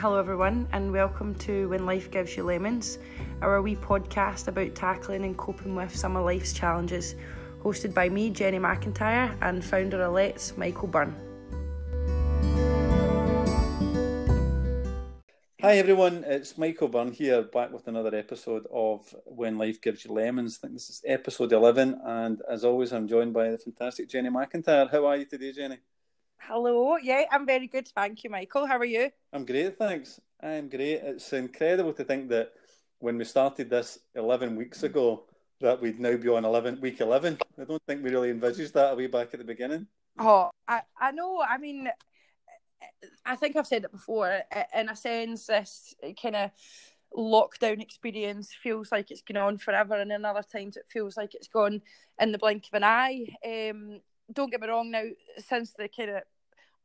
Hello, 0.00 0.16
everyone, 0.16 0.68
and 0.70 0.92
welcome 0.92 1.34
to 1.40 1.68
When 1.70 1.84
Life 1.84 2.08
Gives 2.12 2.36
You 2.36 2.44
Lemons, 2.44 3.00
our 3.42 3.60
wee 3.60 3.74
podcast 3.74 4.46
about 4.46 4.76
tackling 4.76 5.24
and 5.24 5.36
coping 5.36 5.74
with 5.74 5.92
some 5.92 6.14
of 6.16 6.24
life's 6.24 6.52
challenges, 6.52 7.16
hosted 7.64 7.94
by 7.94 8.08
me, 8.08 8.30
Jenny 8.30 8.60
McIntyre, 8.60 9.36
and 9.42 9.64
founder 9.64 10.00
of 10.02 10.12
Let's, 10.12 10.56
Michael 10.56 10.86
Byrne. 10.86 11.16
Hi 15.60 15.78
everyone, 15.78 16.22
it's 16.28 16.56
Michael 16.56 16.86
Byrne 16.86 17.10
here, 17.10 17.42
back 17.42 17.72
with 17.72 17.88
another 17.88 18.14
episode 18.14 18.68
of 18.72 19.12
When 19.26 19.58
Life 19.58 19.80
Gives 19.80 20.04
You 20.04 20.12
Lemons. 20.12 20.60
I 20.62 20.68
think 20.68 20.74
this 20.74 20.90
is 20.90 21.02
episode 21.04 21.52
11, 21.52 22.00
and 22.06 22.40
as 22.48 22.64
always, 22.64 22.92
I'm 22.92 23.08
joined 23.08 23.32
by 23.32 23.50
the 23.50 23.58
fantastic 23.58 24.08
Jenny 24.08 24.30
McIntyre. 24.30 24.88
How 24.88 25.06
are 25.06 25.16
you 25.16 25.24
today, 25.24 25.50
Jenny? 25.50 25.78
Hello. 26.38 26.96
Yeah, 26.96 27.24
I'm 27.30 27.46
very 27.46 27.66
good. 27.66 27.88
Thank 27.88 28.24
you, 28.24 28.30
Michael. 28.30 28.66
How 28.66 28.78
are 28.78 28.84
you? 28.84 29.10
I'm 29.32 29.44
great, 29.44 29.76
thanks. 29.76 30.20
I'm 30.42 30.68
great. 30.68 31.00
It's 31.02 31.32
incredible 31.32 31.92
to 31.92 32.04
think 32.04 32.28
that 32.30 32.52
when 33.00 33.18
we 33.18 33.24
started 33.24 33.68
this 33.68 33.98
11 34.14 34.56
weeks 34.56 34.82
ago, 34.82 35.24
that 35.60 35.80
we'd 35.80 36.00
now 36.00 36.16
be 36.16 36.28
on 36.28 36.44
11 36.44 36.80
week 36.80 37.00
11. 37.00 37.38
I 37.60 37.64
don't 37.64 37.82
think 37.86 38.02
we 38.02 38.10
really 38.10 38.30
envisaged 38.30 38.74
that 38.74 38.96
way 38.96 39.08
back 39.08 39.28
at 39.32 39.40
the 39.40 39.44
beginning. 39.44 39.86
Oh, 40.18 40.50
I, 40.66 40.82
I 40.98 41.10
know. 41.10 41.42
I 41.46 41.58
mean, 41.58 41.88
I 43.26 43.36
think 43.36 43.56
I've 43.56 43.66
said 43.66 43.84
it 43.84 43.92
before. 43.92 44.40
In 44.74 44.88
a 44.88 44.96
sense, 44.96 45.46
this 45.46 45.94
kind 46.20 46.36
of 46.36 46.50
lockdown 47.16 47.80
experience 47.80 48.52
feels 48.62 48.92
like 48.92 49.10
it's 49.10 49.22
gone 49.22 49.36
on 49.36 49.58
forever, 49.58 49.94
and 49.94 50.12
in 50.12 50.24
other 50.24 50.42
times 50.42 50.76
it 50.76 50.86
feels 50.88 51.16
like 51.16 51.34
it's 51.34 51.48
gone 51.48 51.82
in 52.20 52.32
the 52.32 52.38
blink 52.38 52.66
of 52.68 52.74
an 52.74 52.84
eye. 52.84 53.26
Um, 53.44 54.00
don't 54.32 54.50
get 54.50 54.60
me 54.60 54.68
wrong. 54.68 54.90
Now, 54.90 55.04
since 55.38 55.72
the 55.72 55.88
kind 55.88 56.10
of 56.10 56.22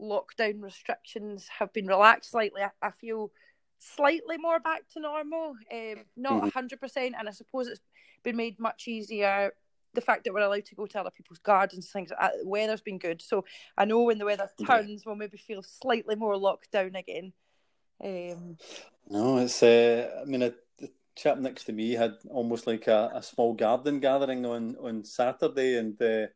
lockdown 0.02 0.62
restrictions 0.62 1.48
have 1.60 1.72
been 1.74 1.88
relaxed 1.88 2.32
slightly, 2.32 2.62
I, 2.62 2.70
I 2.82 2.92
feel 2.92 3.32
slightly 3.80 4.38
more 4.38 4.60
back 4.60 4.84
to 4.94 5.00
normal. 5.00 5.56
Um, 5.72 6.06
not 6.16 6.34
mm-hmm. 6.34 6.48
hundred 6.50 6.80
percent, 6.80 7.16
and 7.18 7.28
I 7.28 7.32
suppose 7.32 7.68
it's 7.68 7.82
been 8.24 8.38
made 8.38 8.60
much 8.60 8.88
easier. 8.88 9.52
The 9.94 10.02
fact 10.02 10.24
that 10.24 10.34
we're 10.34 10.40
allowed 10.40 10.66
to 10.66 10.76
go 10.76 10.88
to 10.88 11.00
other 11.00 11.12
people's 11.12 11.40
gardens, 11.40 11.92
things 11.92 12.10
like 12.10 12.20
that. 12.20 12.40
The 12.42 12.50
weather's 12.50 12.82
been 12.82 12.98
good, 12.98 13.22
so 13.22 13.46
I 13.78 13.86
know 13.86 14.02
when 14.04 14.18
the 14.18 14.26
weather 14.26 14.50
turns, 14.66 15.06
we'll 15.06 15.16
maybe 15.16 15.38
feel 15.38 15.62
slightly 15.62 16.16
more 16.16 16.36
locked 16.36 16.72
down 16.72 16.96
again. 16.96 17.34
Um, 18.04 18.58
no, 19.10 19.38
it's. 19.38 19.62
Uh, 19.62 20.10
I 20.22 20.26
mean, 20.26 20.42
a, 20.42 20.54
the 20.80 20.90
chap 21.16 21.38
next 21.38 21.66
to 21.66 21.74
me 21.74 21.92
had 21.92 22.16
almost 22.30 22.66
like 22.66 22.88
a, 22.88 23.12
a 23.14 23.22
small 23.22 23.54
garden 23.54 24.00
gathering 24.00 24.46
on 24.46 24.76
on 24.78 25.04
Saturday, 25.04 25.78
and 25.78 26.02
uh, 26.02 26.28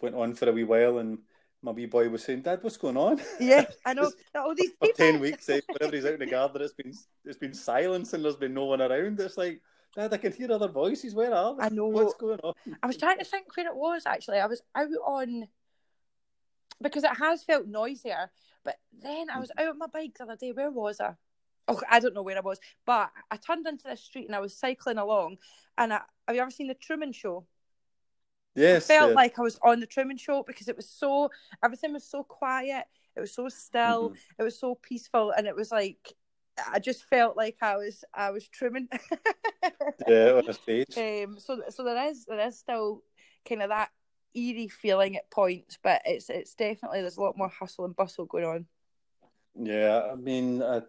went 0.00 0.14
on 0.14 0.34
for 0.34 0.50
a 0.50 0.52
wee 0.52 0.64
while, 0.64 0.98
and 0.98 1.18
my 1.62 1.70
wee 1.70 1.86
boy 1.86 2.08
was 2.08 2.24
saying, 2.24 2.42
"Dad, 2.42 2.62
what's 2.62 2.76
going 2.76 2.96
on?" 2.96 3.20
Yeah, 3.40 3.64
I 3.86 3.94
know. 3.94 4.10
All 4.34 4.54
these 4.54 4.72
people. 4.72 4.88
Ten 4.96 5.20
weeks, 5.20 5.48
eh, 5.48 5.60
whenever 5.68 5.96
he's 5.96 6.04
out 6.04 6.14
in 6.14 6.20
the 6.20 6.26
garden, 6.26 6.62
it's 6.62 6.74
been 6.74 6.92
it's 7.24 7.38
been 7.38 7.54
silence 7.54 8.12
and 8.12 8.24
there's 8.24 8.36
been 8.36 8.54
no 8.54 8.66
one 8.66 8.82
around. 8.82 9.20
It's 9.20 9.38
like, 9.38 9.60
Dad, 9.94 10.12
I 10.12 10.16
can 10.16 10.32
hear 10.32 10.50
other 10.50 10.68
voices. 10.68 11.14
Where 11.14 11.34
are 11.34 11.56
they? 11.56 11.62
I 11.64 11.68
know 11.68 11.86
what's 11.86 12.14
going 12.14 12.40
on. 12.42 12.54
I 12.82 12.86
was 12.86 12.96
trying 12.96 13.18
to 13.18 13.24
think 13.24 13.56
where 13.56 13.66
it 13.66 13.76
was. 13.76 14.02
Actually, 14.06 14.40
I 14.40 14.46
was 14.46 14.62
out 14.74 14.88
on 15.06 15.46
because 16.80 17.04
it 17.04 17.16
has 17.16 17.44
felt 17.44 17.66
noisier. 17.66 18.30
But 18.64 18.76
then 19.02 19.30
I 19.30 19.38
was 19.38 19.50
out 19.58 19.68
on 19.68 19.78
my 19.78 19.86
bike 19.86 20.14
the 20.16 20.24
other 20.24 20.36
day. 20.36 20.52
Where 20.52 20.70
was 20.70 21.00
I? 21.00 21.14
Oh, 21.68 21.80
I 21.88 22.00
don't 22.00 22.14
know 22.14 22.22
where 22.22 22.36
I 22.36 22.40
was, 22.40 22.58
but 22.84 23.10
I 23.30 23.36
turned 23.36 23.66
into 23.68 23.84
this 23.84 24.02
street 24.02 24.26
and 24.26 24.34
I 24.34 24.40
was 24.40 24.56
cycling 24.56 24.98
along. 24.98 25.38
And 25.78 25.92
I, 25.92 26.00
have 26.26 26.36
you 26.36 26.42
ever 26.42 26.50
seen 26.50 26.66
the 26.66 26.74
Truman 26.74 27.12
Show? 27.12 27.46
Yes, 28.54 28.90
I 28.90 28.94
felt 28.94 29.10
yeah. 29.10 29.16
like 29.16 29.38
I 29.38 29.42
was 29.42 29.58
on 29.62 29.80
the 29.80 29.86
Truman 29.86 30.16
Show 30.16 30.42
because 30.42 30.68
it 30.68 30.76
was 30.76 30.88
so 30.88 31.30
everything 31.64 31.92
was 31.92 32.04
so 32.04 32.22
quiet. 32.22 32.84
It 33.16 33.20
was 33.20 33.34
so 33.34 33.48
still. 33.48 34.10
Mm-hmm. 34.10 34.14
It 34.38 34.42
was 34.42 34.58
so 34.58 34.74
peaceful, 34.74 35.32
and 35.36 35.46
it 35.46 35.56
was 35.56 35.70
like 35.70 36.14
I 36.70 36.78
just 36.78 37.04
felt 37.04 37.36
like 37.36 37.56
I 37.62 37.76
was 37.76 38.04
I 38.12 38.30
was 38.30 38.48
Truman. 38.48 38.88
yeah, 40.08 40.32
on 40.32 40.48
a 40.48 40.52
stage. 40.52 40.96
Um, 40.96 41.38
so 41.38 41.62
so 41.70 41.84
there 41.84 42.08
is 42.08 42.24
there 42.26 42.46
is 42.46 42.58
still 42.58 43.02
kind 43.48 43.62
of 43.62 43.70
that 43.70 43.90
eerie 44.34 44.68
feeling 44.68 45.16
at 45.16 45.30
points, 45.30 45.78
but 45.82 46.02
it's 46.04 46.28
it's 46.28 46.54
definitely 46.54 47.00
there's 47.00 47.16
a 47.16 47.22
lot 47.22 47.38
more 47.38 47.48
hustle 47.48 47.84
and 47.84 47.96
bustle 47.96 48.26
going 48.26 48.44
on. 48.44 48.66
Yeah, 49.54 50.08
I 50.10 50.14
mean, 50.14 50.62
I, 50.62 50.82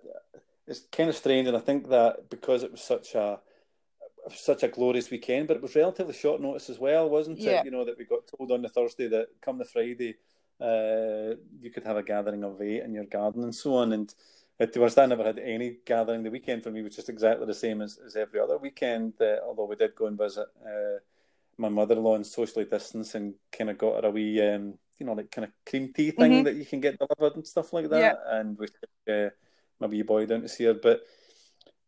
it's 0.67 0.81
kind 0.91 1.09
of 1.09 1.15
strange, 1.15 1.47
and 1.47 1.57
I 1.57 1.61
think 1.61 1.89
that 1.89 2.29
because 2.29 2.63
it 2.63 2.71
was 2.71 2.81
such 2.81 3.15
a 3.15 3.39
such 4.31 4.63
a 4.63 4.67
glorious 4.67 5.09
weekend, 5.09 5.47
but 5.47 5.57
it 5.57 5.63
was 5.63 5.75
relatively 5.75 6.13
short 6.13 6.41
notice 6.41 6.69
as 6.69 6.79
well, 6.79 7.09
wasn't 7.09 7.39
yeah. 7.39 7.59
it? 7.59 7.65
You 7.65 7.71
know 7.71 7.85
that 7.85 7.97
we 7.97 8.05
got 8.05 8.27
told 8.37 8.51
on 8.51 8.61
the 8.61 8.69
Thursday 8.69 9.07
that 9.09 9.27
come 9.41 9.57
the 9.57 9.65
Friday, 9.65 10.15
uh, 10.61 11.35
you 11.59 11.71
could 11.73 11.83
have 11.83 11.97
a 11.97 12.03
gathering 12.03 12.43
of 12.43 12.61
eight 12.61 12.83
in 12.83 12.93
your 12.93 13.05
garden 13.05 13.43
and 13.43 13.53
so 13.53 13.75
on. 13.75 13.91
And 13.93 14.13
to 14.59 14.67
be 14.67 15.01
I 15.01 15.05
never 15.05 15.23
had 15.23 15.39
any 15.39 15.77
gathering. 15.85 16.23
The 16.23 16.31
weekend 16.31 16.63
for 16.63 16.71
me 16.71 16.81
was 16.81 16.95
just 16.95 17.09
exactly 17.09 17.45
the 17.45 17.53
same 17.53 17.81
as, 17.81 17.99
as 18.05 18.15
every 18.15 18.39
other 18.39 18.57
weekend. 18.57 19.13
Uh, 19.19 19.37
although 19.45 19.65
we 19.65 19.75
did 19.75 19.95
go 19.95 20.05
and 20.05 20.17
visit 20.17 20.47
uh, 20.65 20.99
my 21.57 21.69
mother-in-law 21.69 22.15
and 22.15 22.25
socially 22.25 22.65
distance 22.65 23.15
and 23.15 23.33
kind 23.51 23.69
of 23.69 23.77
got 23.77 24.03
her 24.03 24.09
a 24.09 24.11
wee, 24.11 24.41
um, 24.41 24.75
you 24.99 25.05
know, 25.05 25.13
like 25.13 25.31
kind 25.31 25.45
of 25.45 25.51
cream 25.65 25.91
tea 25.91 26.11
thing 26.11 26.31
mm-hmm. 26.31 26.43
that 26.43 26.55
you 26.55 26.65
can 26.65 26.79
get 26.79 26.97
delivered 26.97 27.35
and 27.35 27.47
stuff 27.47 27.73
like 27.73 27.89
that. 27.89 27.99
Yeah. 27.99 28.39
And 28.39 28.57
we 28.57 28.67
took 28.67 28.89
uh, 29.09 29.29
my 29.79 29.87
wee 29.87 30.03
boy 30.03 30.25
down 30.25 30.41
to 30.41 30.49
see 30.49 30.65
her, 30.65 30.73
but 30.73 31.01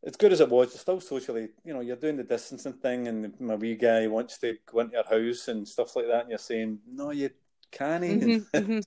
as 0.06 0.16
good 0.16 0.32
as 0.32 0.40
it 0.40 0.50
was, 0.50 0.72
you're 0.72 0.80
still 0.80 1.02
socially, 1.02 1.50
you 1.64 1.74
know, 1.74 1.82
you're 1.82 1.96
doing 1.96 2.18
the 2.18 2.24
distancing 2.24 2.74
thing, 2.74 3.08
and 3.08 3.40
my 3.40 3.56
wee 3.56 3.76
guy 3.76 4.06
wants 4.08 4.38
to 4.40 4.56
go 4.66 4.80
into 4.80 4.94
your 4.94 5.04
house 5.04 5.48
and 5.48 5.68
stuff 5.68 5.96
like 5.96 6.08
that, 6.08 6.22
and 6.22 6.30
you're 6.30 6.38
saying, 6.38 6.80
no, 6.88 7.12
you 7.12 7.32
can't. 7.72 8.04
Mm-hmm, 8.04 8.58
mm-hmm. 8.58 8.80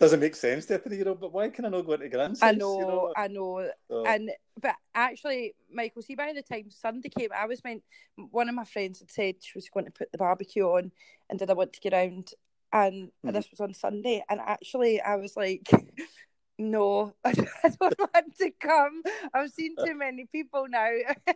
doesn't 0.00 0.20
make 0.20 0.34
sense 0.34 0.64
to 0.66 0.76
a 0.76 0.78
three 0.78 0.96
year 0.96 1.08
old, 1.08 1.20
but 1.20 1.32
why 1.32 1.50
can 1.50 1.66
I 1.66 1.68
not 1.68 1.86
go 1.86 1.92
into 1.92 2.08
grandsons? 2.08 2.42
I 2.42 2.52
know, 2.52 2.78
you 2.78 2.86
know? 2.86 3.12
I 3.14 3.28
know. 3.28 3.68
So. 3.88 4.06
And 4.06 4.30
but 4.60 4.76
actually, 4.94 5.54
Michael, 5.70 6.02
see 6.02 6.14
by 6.14 6.32
the 6.32 6.42
time 6.42 6.70
Sunday 6.70 7.10
came, 7.10 7.30
I 7.36 7.46
was 7.46 7.62
meant 7.62 7.82
one 8.30 8.48
of 8.48 8.54
my 8.54 8.64
friends 8.64 9.00
had 9.00 9.10
said 9.10 9.34
she 9.40 9.52
was 9.54 9.68
going 9.68 9.86
to 9.86 9.92
put 9.92 10.10
the 10.12 10.18
barbecue 10.18 10.64
on 10.64 10.92
and 11.28 11.38
did 11.38 11.50
I 11.50 11.54
want 11.54 11.74
to 11.74 11.80
get 11.80 11.92
around 11.92 12.32
and 12.72 13.08
mm-hmm. 13.08 13.32
this 13.32 13.50
was 13.50 13.60
on 13.60 13.74
Sunday 13.74 14.22
and 14.28 14.40
actually 14.40 15.00
I 15.00 15.16
was 15.16 15.36
like 15.36 15.68
no, 16.58 17.14
I 17.24 17.32
don't 17.32 17.80
want 17.80 18.36
to 18.38 18.50
come. 18.60 19.02
I've 19.32 19.50
seen 19.50 19.76
too 19.76 19.94
many 19.94 20.26
people 20.26 20.66
now. 20.68 20.90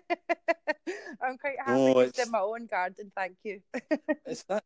I'm 1.22 1.38
quite 1.38 1.58
happy 1.58 1.80
oh, 1.80 2.04
just 2.04 2.18
in 2.18 2.30
my 2.30 2.40
own 2.40 2.66
garden, 2.66 3.12
thank 3.14 3.36
you. 3.44 3.60
it's 4.26 4.42
that 4.44 4.64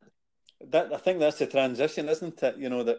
that 0.69 0.93
I 0.93 0.97
think 0.97 1.21
that's 1.21 1.39
the 1.39 1.47
transition, 1.47 2.09
isn't 2.09 2.43
it? 2.43 2.57
You 2.57 2.71
know 2.71 2.83
that 2.85 2.99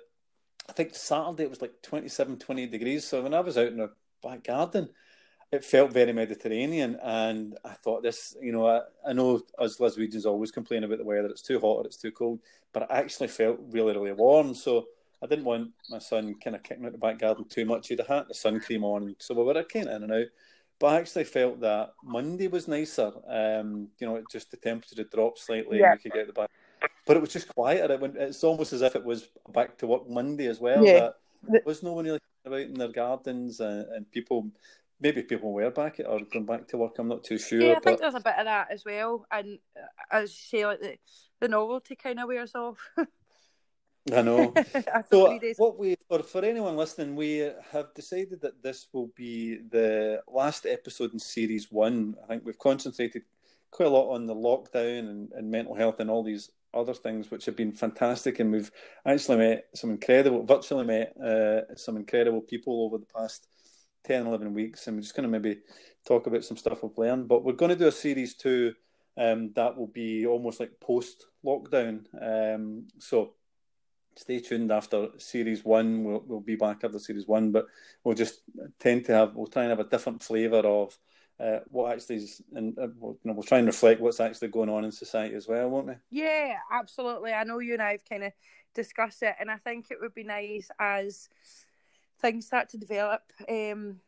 I 0.70 0.74
think 0.74 0.94
Saturday 0.94 1.44
it 1.44 1.50
was 1.50 1.62
like 1.62 1.82
27, 1.82 2.38
28 2.38 2.72
degrees. 2.72 3.08
So 3.08 3.24
when 3.24 3.34
I 3.34 3.40
was 3.40 3.58
out 3.58 3.68
in 3.68 3.78
the 3.78 3.92
back 4.22 4.44
garden, 4.44 4.90
it 5.52 5.66
felt 5.66 5.94
very 5.94 6.14
Mediterranean, 6.14 7.00
and 7.02 7.58
I 7.66 7.74
thought 7.74 8.04
this. 8.04 8.36
You 8.42 8.52
know, 8.52 8.68
I, 8.68 8.82
I 9.08 9.14
know 9.14 9.42
us 9.58 9.78
Glaswegians 9.78 10.26
always 10.26 10.52
complain 10.52 10.84
about 10.84 11.00
the 11.00 11.06
weather; 11.06 11.30
it's 11.30 11.42
too 11.42 11.60
hot 11.60 11.78
or 11.78 11.86
it's 11.86 11.98
too 11.98 12.12
cold, 12.12 12.40
but 12.72 12.84
it 12.84 12.90
actually 12.92 13.30
felt 13.30 13.58
really, 13.72 13.94
really 13.94 14.12
warm. 14.12 14.54
So 14.54 14.88
I 15.22 15.28
didn't 15.28 15.46
want 15.46 15.72
my 15.90 16.00
son 16.00 16.36
kind 16.44 16.56
of 16.56 16.64
kicking 16.64 16.86
out 16.86 16.92
the 16.92 16.98
back 16.98 17.20
garden 17.20 17.46
too 17.50 17.66
much. 17.66 17.88
He 17.88 17.96
had 17.96 18.06
had 18.08 18.28
the 18.28 18.34
sun 18.34 18.60
cream 18.60 18.84
on, 18.84 19.16
so 19.20 19.34
we 19.34 19.44
were 19.44 19.64
kind 19.64 19.88
of 19.88 19.96
in 19.96 20.04
and 20.04 20.14
out. 20.14 20.28
But 20.80 20.88
I 20.88 20.98
actually 21.00 21.24
felt 21.24 21.60
that 21.62 21.94
Monday 22.04 22.48
was 22.48 22.68
nicer. 22.68 23.12
Um, 23.28 23.88
you 23.98 24.06
know, 24.06 24.22
just 24.32 24.52
the 24.52 24.58
temperature 24.58 24.96
had 24.98 25.10
dropped 25.10 25.40
slightly, 25.40 25.80
yeah. 25.80 25.92
and 25.92 26.00
we 26.00 26.04
could 26.04 26.18
get 26.18 26.28
the 26.28 26.34
back. 26.34 26.52
But 27.06 27.18
it 27.18 27.22
was 27.22 27.34
just 27.34 27.48
quieter. 27.48 27.92
It 27.92 28.00
went, 28.00 28.16
it's 28.16 28.44
almost 28.44 28.74
as 28.74 28.84
if 28.84 28.96
it 28.96 29.04
was 29.04 29.30
back 29.54 29.78
to 29.80 29.88
work 29.88 30.08
Monday 30.08 30.48
as 30.48 30.60
well. 30.60 30.86
Yeah. 30.86 31.10
There 31.48 31.62
was 31.66 31.82
no 31.82 31.94
one 31.94 32.06
really 32.06 32.20
about 32.46 32.60
in 32.60 32.76
their 32.76 32.90
gardens, 32.90 33.60
and, 33.60 33.88
and 33.94 34.12
people 34.12 34.52
maybe 35.00 35.22
people 35.24 35.52
were 35.52 35.70
back 35.72 36.00
or 36.06 36.20
going 36.32 36.46
back 36.46 36.68
to 36.68 36.78
work. 36.78 36.98
I'm 37.00 37.08
not 37.08 37.24
too 37.24 37.38
sure. 37.38 37.62
Yeah, 37.62 37.76
I 37.78 37.80
think 37.80 38.00
there's 38.00 38.16
a 38.16 38.20
bit 38.20 38.36
of 38.38 38.46
that 38.46 38.72
as 38.72 38.84
well. 38.86 39.26
And 39.32 39.60
uh, 39.76 39.88
as 40.12 40.32
you 40.32 40.60
say, 40.60 40.66
like 40.66 40.80
the, 40.80 40.98
the 41.40 41.48
novelty 41.48 41.96
kind 41.96 42.20
of 42.20 42.28
wears 42.28 42.56
off. 42.56 42.78
I 44.14 44.22
know. 44.22 44.54
so 45.12 45.40
what 45.58 45.78
we 45.78 45.96
for 46.08 46.24
for 46.24 46.44
anyone 46.44 46.78
listening, 46.78 47.16
we 47.16 47.50
have 47.72 47.94
decided 47.94 48.42
that 48.42 48.62
this 48.64 48.88
will 48.94 49.12
be 49.16 49.58
the 49.70 50.22
last 50.28 50.66
episode 50.66 51.14
in 51.14 51.20
series 51.20 51.72
one. 51.72 52.16
I 52.24 52.28
think 52.28 52.46
we've 52.46 52.60
concentrated 52.60 53.24
quite 53.72 53.88
a 53.88 53.90
lot 53.90 54.14
on 54.14 54.26
the 54.26 54.36
lockdown 54.36 55.10
and, 55.10 55.32
and 55.34 55.52
mental 55.52 55.76
health 55.76 56.00
and 56.00 56.10
all 56.10 56.24
these 56.24 56.52
other 56.74 56.94
things, 56.94 57.30
which 57.32 57.46
have 57.46 57.56
been 57.56 57.74
fantastic. 57.74 58.40
And 58.40 58.52
we've 58.52 58.72
actually 59.06 59.38
met 59.38 59.66
some 59.76 59.92
incredible, 59.92 60.44
virtually 60.44 60.86
met 60.86 61.14
uh, 61.22 61.76
some 61.76 61.98
incredible 61.98 62.42
people 62.42 62.86
over 62.86 62.98
the 62.98 63.14
past 63.14 63.48
10, 64.06 64.28
11 64.28 64.54
weeks. 64.54 64.88
And 64.88 64.98
we're 64.98 65.02
just 65.02 65.16
going 65.16 65.30
to 65.30 65.40
maybe 65.40 65.60
talk 66.08 66.28
about 66.28 66.46
some 66.46 66.58
stuff 66.58 66.84
we've 66.84 66.98
learned. 66.98 67.28
But 67.28 67.44
we're 67.44 67.54
going 67.54 67.70
to 67.70 67.76
do 67.76 67.88
a 67.88 67.92
series 67.92 68.36
two 68.36 68.74
um, 69.18 69.52
that 69.56 69.76
will 69.76 69.88
be 69.88 70.26
almost 70.28 70.60
like 70.60 70.80
post 70.80 71.26
lockdown. 71.44 72.06
Um, 72.22 72.88
so 73.00 73.34
stay 74.18 74.40
tuned 74.40 74.72
after 74.72 75.10
series 75.18 75.64
one. 75.64 76.04
We'll, 76.04 76.24
we'll 76.28 76.40
be 76.40 76.56
back 76.56 76.84
after 76.84 77.00
series 77.00 77.28
one, 77.28 77.52
but 77.52 77.68
we'll 78.04 78.16
just 78.16 78.42
tend 78.80 79.06
to 79.06 79.14
have, 79.14 79.36
we'll 79.36 79.48
try 79.48 79.64
and 79.64 79.70
have 79.70 79.80
a 79.80 79.90
different 79.90 80.22
flavour 80.22 80.60
of 80.60 80.98
uh, 81.40 81.60
what 81.70 81.94
actually 81.94 82.18
is, 82.18 82.42
and 82.54 82.78
uh, 82.80 82.88
we'll, 83.00 83.14
you 83.14 83.30
know, 83.30 83.34
we'll 83.34 83.44
try 83.44 83.60
and 83.60 83.68
reflect 83.68 84.02
what's 84.02 84.20
actually 84.20 84.48
going 84.50 84.70
on 84.70 84.84
in 84.84 84.92
society 84.92 85.36
as 85.36 85.48
well, 85.48 85.70
won't 85.70 85.88
we? 85.88 85.94
Yeah, 86.10 86.58
absolutely. 86.72 87.32
I 87.32 87.44
know 87.44 87.60
you 87.60 87.74
and 87.74 87.82
I 87.82 87.92
have 87.92 88.06
kind 88.10 88.24
of 88.24 88.34
discussed 88.74 89.24
it, 89.24 89.36
and 89.40 89.50
I 89.50 89.58
think 89.58 89.92
it 89.92 90.00
would 90.02 90.16
be 90.16 90.24
nice 90.24 90.70
as 90.80 91.30
things 92.20 92.48
start 92.48 92.70
to 92.70 92.78
develop. 92.78 93.22
Um, 93.48 94.02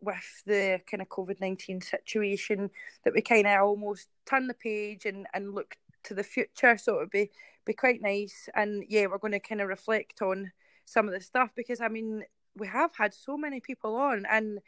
with 0.00 0.42
the 0.46 0.80
kind 0.88 1.02
of 1.02 1.08
COVID 1.08 1.40
nineteen 1.40 1.80
situation 1.80 2.70
that 3.02 3.12
we 3.12 3.20
kind 3.20 3.48
of 3.48 3.62
almost 3.62 4.08
turn 4.26 4.46
the 4.46 4.54
page 4.54 5.06
and 5.06 5.26
and 5.34 5.54
look 5.54 5.76
to 6.04 6.14
the 6.14 6.22
future. 6.22 6.78
So 6.78 6.94
it 6.94 6.98
would 6.98 7.10
be 7.10 7.30
be 7.68 7.74
quite 7.74 8.02
nice. 8.02 8.48
And 8.54 8.84
yeah, 8.88 9.06
we're 9.06 9.18
going 9.18 9.32
to 9.32 9.40
kind 9.40 9.60
of 9.60 9.68
reflect 9.68 10.22
on 10.22 10.50
some 10.84 11.06
of 11.06 11.14
the 11.14 11.20
stuff 11.20 11.50
because 11.54 11.80
I 11.80 11.88
mean 11.88 12.24
we 12.56 12.66
have 12.66 12.90
had 12.96 13.14
so 13.14 13.36
many 13.36 13.60
people 13.60 13.94
on 13.94 14.24
and 14.28 14.58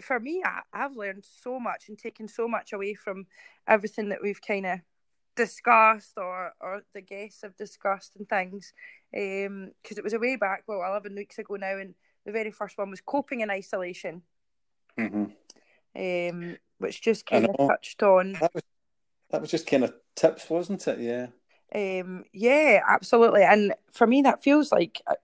for 0.00 0.20
me 0.20 0.42
I, 0.44 0.60
have 0.72 0.96
learned 0.96 1.24
so 1.42 1.58
much 1.58 1.88
and 1.88 1.98
taken 1.98 2.28
so 2.28 2.46
much 2.46 2.72
away 2.72 2.94
from 2.94 3.26
everything 3.66 4.10
that 4.10 4.22
we've 4.22 4.40
kind 4.40 4.64
of 4.64 4.78
discussed 5.34 6.12
or 6.16 6.52
or 6.60 6.82
the 6.94 7.00
guests 7.00 7.42
have 7.42 7.56
discussed 7.56 8.12
and 8.16 8.28
things 8.28 8.72
because 9.10 9.48
um, 9.48 9.72
it 9.98 10.04
was 10.04 10.12
a 10.12 10.18
way 10.18 10.36
back 10.36 10.62
well 10.66 10.88
11 10.88 11.14
weeks 11.14 11.38
ago 11.38 11.56
now 11.56 11.76
and 11.76 11.94
the 12.24 12.32
very 12.32 12.52
first 12.52 12.78
one 12.78 12.90
was 12.90 13.00
coping 13.00 13.40
in 13.40 13.50
isolation 13.50 14.22
mm-hmm. 14.96 15.24
um, 15.96 16.56
which 16.78 17.02
just 17.02 17.26
kind 17.26 17.46
of 17.46 17.68
touched 17.68 18.02
on 18.02 18.34
that 18.34 18.54
was, 18.54 18.62
that 19.30 19.40
was 19.40 19.50
just 19.50 19.66
kind 19.66 19.84
of 19.84 19.92
tips 20.14 20.48
wasn't 20.48 20.86
it 20.86 21.00
yeah 21.00 21.26
um, 21.74 22.24
yeah 22.32 22.80
absolutely 22.88 23.42
and 23.42 23.74
for 23.92 24.06
me 24.06 24.22
that 24.22 24.42
feels 24.42 24.70
like 24.72 25.02
uh, 25.06 25.14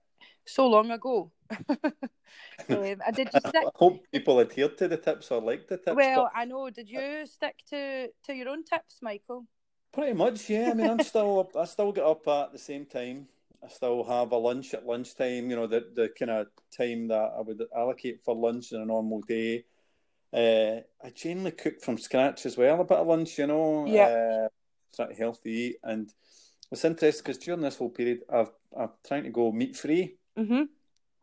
so 0.45 0.67
long 0.67 0.91
ago 0.91 1.31
um, 2.69 3.01
I 3.05 3.11
did. 3.11 3.29
Stick... 3.29 3.43
I 3.55 3.69
hope 3.75 4.03
people 4.11 4.39
adhere 4.39 4.69
to 4.69 4.87
the 4.87 4.97
tips 4.97 5.31
or 5.31 5.41
like 5.41 5.67
the 5.67 5.77
tips. 5.77 5.95
Well. 5.95 6.29
I 6.33 6.45
know. 6.45 6.69
Did 6.69 6.89
you 6.89 7.25
stick 7.25 7.55
to 7.69 8.07
to 8.25 8.33
your 8.33 8.49
own 8.49 8.63
tips, 8.63 8.99
Michael? 9.01 9.45
Pretty 9.91 10.13
much, 10.13 10.49
yeah. 10.49 10.69
I 10.71 10.73
mean, 10.73 10.89
I'm 10.89 10.99
still 11.01 11.41
up, 11.41 11.55
I 11.55 11.65
still 11.65 11.91
get 11.91 12.03
up 12.03 12.27
at 12.27 12.51
the 12.51 12.57
same 12.57 12.85
time. 12.85 13.27
I 13.63 13.67
still 13.67 14.03
have 14.03 14.31
a 14.31 14.37
lunch 14.37 14.73
at 14.73 14.85
lunchtime. 14.85 15.49
You 15.49 15.55
know, 15.55 15.67
the 15.67 15.85
the 15.93 16.09
kind 16.17 16.31
of 16.31 16.47
time 16.75 17.07
that 17.09 17.33
I 17.37 17.41
would 17.41 17.61
allocate 17.75 18.21
for 18.23 18.35
lunch 18.35 18.71
in 18.71 18.81
a 18.81 18.85
normal 18.85 19.21
day. 19.21 19.65
Uh, 20.33 20.81
I 21.05 21.11
generally 21.13 21.51
cook 21.51 21.79
from 21.79 21.97
scratch 21.97 22.45
as 22.45 22.57
well. 22.57 22.81
A 22.81 22.83
bit 22.83 22.97
of 22.97 23.07
lunch, 23.07 23.37
you 23.37 23.47
know. 23.47 23.85
Yeah. 23.85 24.47
Uh, 24.99 25.07
healthy 25.17 25.51
eat, 25.51 25.75
and 25.83 26.11
it's 26.71 26.85
interesting 26.85 27.23
because 27.23 27.43
during 27.43 27.61
this 27.61 27.77
whole 27.77 27.89
period, 27.89 28.21
I've 28.31 28.51
I'm 28.77 28.89
trying 29.05 29.23
to 29.23 29.29
go 29.29 29.51
meat 29.51 29.75
free. 29.75 30.15
Mm-hmm 30.37 30.63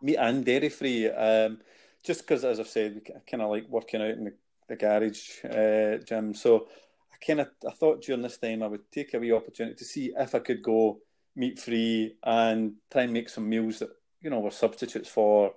meat 0.03 0.17
and 0.17 0.45
dairy 0.45 0.69
free. 0.69 1.11
Um, 1.11 1.59
just 2.03 2.21
because, 2.23 2.45
as 2.45 2.59
I've 2.59 2.69
said, 2.69 3.03
I 3.09 3.21
kind 3.31 3.43
of 3.43 3.51
like 3.51 3.69
working 3.69 4.01
out 4.01 4.11
in 4.11 4.25
the, 4.25 4.35
the 4.69 4.77
garage 4.77 5.45
uh, 5.45 6.03
gym. 6.05 6.35
So 6.35 6.69
I 7.13 7.25
kind 7.25 7.41
of 7.41 7.49
I 7.67 7.73
thought 7.73 8.03
during 8.03 8.23
this 8.23 8.39
time 8.39 8.63
I 8.63 8.69
would 8.69 8.91
take 8.91 9.13
a 9.15 9.19
wee 9.19 9.33
opportunity 9.33 9.77
to 9.77 9.85
see 9.85 10.13
if 10.17 10.35
I 10.35 10.39
could 10.39 10.63
go 10.63 11.01
meat 11.37 11.59
free 11.59 12.17
and 12.25 12.75
try 12.91 13.03
and 13.03 13.13
make 13.13 13.29
some 13.29 13.49
meals 13.49 13.81
that 13.81 13.91
you 14.21 14.31
know 14.31 14.41
were 14.41 14.51
substitutes 14.51 15.09
for 15.09 15.53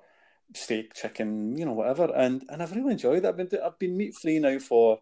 steak, 0.53 0.94
chicken, 0.94 1.57
you 1.57 1.65
know, 1.65 1.74
whatever. 1.74 2.13
And 2.13 2.44
and 2.50 2.62
I've 2.62 2.75
really 2.75 2.91
enjoyed 2.91 3.24
it. 3.24 3.25
I've 3.25 3.38
been 3.38 3.50
I've 3.63 3.79
been 3.79 3.95
meat 3.95 4.15
free 4.15 4.39
now 4.39 4.59
for 4.59 5.00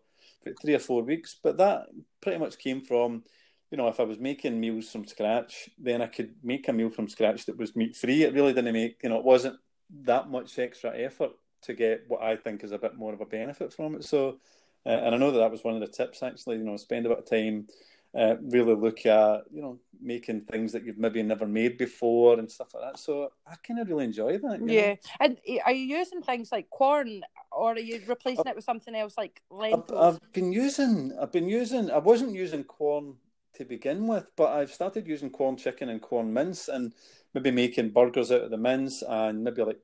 three 0.61 0.75
or 0.75 0.79
four 0.79 1.03
weeks, 1.03 1.35
but 1.41 1.57
that 1.57 1.87
pretty 2.21 2.37
much 2.37 2.59
came 2.59 2.81
from 2.81 3.23
you 3.71 3.77
know, 3.77 3.87
if 3.87 3.99
I 4.01 4.03
was 4.03 4.19
making 4.19 4.59
meals 4.59 4.91
from 4.91 5.07
scratch, 5.07 5.69
then 5.79 6.01
I 6.01 6.07
could 6.07 6.35
make 6.43 6.67
a 6.67 6.73
meal 6.73 6.89
from 6.89 7.07
scratch 7.07 7.45
that 7.45 7.57
was 7.57 7.75
meat 7.75 7.95
free. 7.95 8.23
It 8.23 8.33
really 8.33 8.53
didn't 8.53 8.73
make, 8.73 8.97
you 9.01 9.09
know, 9.09 9.17
it 9.17 9.23
wasn't 9.23 9.57
that 10.03 10.29
much 10.29 10.59
extra 10.59 10.95
effort 10.95 11.31
to 11.63 11.73
get 11.73 12.03
what 12.09 12.21
I 12.21 12.35
think 12.35 12.63
is 12.63 12.73
a 12.73 12.77
bit 12.77 12.97
more 12.97 13.13
of 13.13 13.21
a 13.21 13.25
benefit 13.25 13.71
from 13.71 13.95
it. 13.95 14.03
So, 14.03 14.39
uh, 14.85 14.89
and 14.89 15.15
I 15.15 15.17
know 15.17 15.31
that 15.31 15.39
that 15.39 15.51
was 15.51 15.63
one 15.63 15.75
of 15.75 15.79
the 15.79 15.87
tips 15.87 16.21
actually, 16.21 16.57
you 16.57 16.65
know, 16.65 16.75
spend 16.75 17.05
a 17.05 17.09
bit 17.09 17.19
of 17.19 17.29
time, 17.29 17.67
uh, 18.13 18.35
really 18.41 18.75
look 18.75 19.05
at, 19.05 19.43
you 19.53 19.61
know, 19.61 19.79
making 20.01 20.41
things 20.41 20.73
that 20.73 20.83
you've 20.83 20.97
maybe 20.97 21.23
never 21.23 21.47
made 21.47 21.77
before 21.77 22.39
and 22.39 22.51
stuff 22.51 22.73
like 22.73 22.83
that. 22.83 22.99
So 22.99 23.31
I 23.47 23.55
kind 23.65 23.79
of 23.79 23.87
really 23.87 24.03
enjoy 24.03 24.37
that. 24.39 24.67
yeah. 24.67 24.89
Know? 24.89 24.97
And 25.21 25.37
are 25.63 25.71
you 25.71 25.97
using 25.97 26.21
things 26.21 26.51
like 26.51 26.69
Quorn 26.71 27.21
or 27.53 27.71
are 27.71 27.79
you 27.79 28.01
replacing 28.05 28.41
I've, 28.41 28.51
it 28.51 28.55
with 28.57 28.65
something 28.65 28.95
else 28.95 29.17
like 29.17 29.41
lentils? 29.49 29.91
I've, 29.91 30.15
I've 30.15 30.33
been 30.33 30.51
using, 30.51 31.13
I've 31.21 31.31
been 31.31 31.47
using, 31.47 31.89
I 31.89 31.99
wasn't 31.99 32.33
using 32.33 32.65
Quorn 32.65 33.15
to 33.55 33.65
begin 33.65 34.07
with. 34.07 34.27
But 34.35 34.53
I've 34.53 34.71
started 34.71 35.07
using 35.07 35.29
Quorn 35.29 35.57
chicken 35.57 35.89
and 35.89 36.01
Quorn 36.01 36.33
mince 36.33 36.67
and 36.67 36.93
maybe 37.33 37.51
making 37.51 37.91
burgers 37.91 38.31
out 38.31 38.41
of 38.41 38.51
the 38.51 38.57
mince 38.57 39.03
and 39.07 39.43
maybe 39.43 39.63
like 39.63 39.79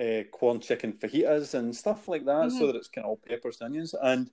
uh, 0.00 0.24
Quorn 0.32 0.60
chicken 0.60 0.92
fajitas 0.92 1.54
and 1.54 1.74
stuff 1.74 2.08
like 2.08 2.24
that, 2.24 2.48
mm-hmm. 2.48 2.58
so 2.58 2.66
that 2.66 2.76
it's 2.76 2.88
kind 2.88 3.04
of 3.04 3.10
all 3.10 3.20
peppers 3.28 3.60
and 3.60 3.68
onions, 3.68 3.94
and 4.00 4.30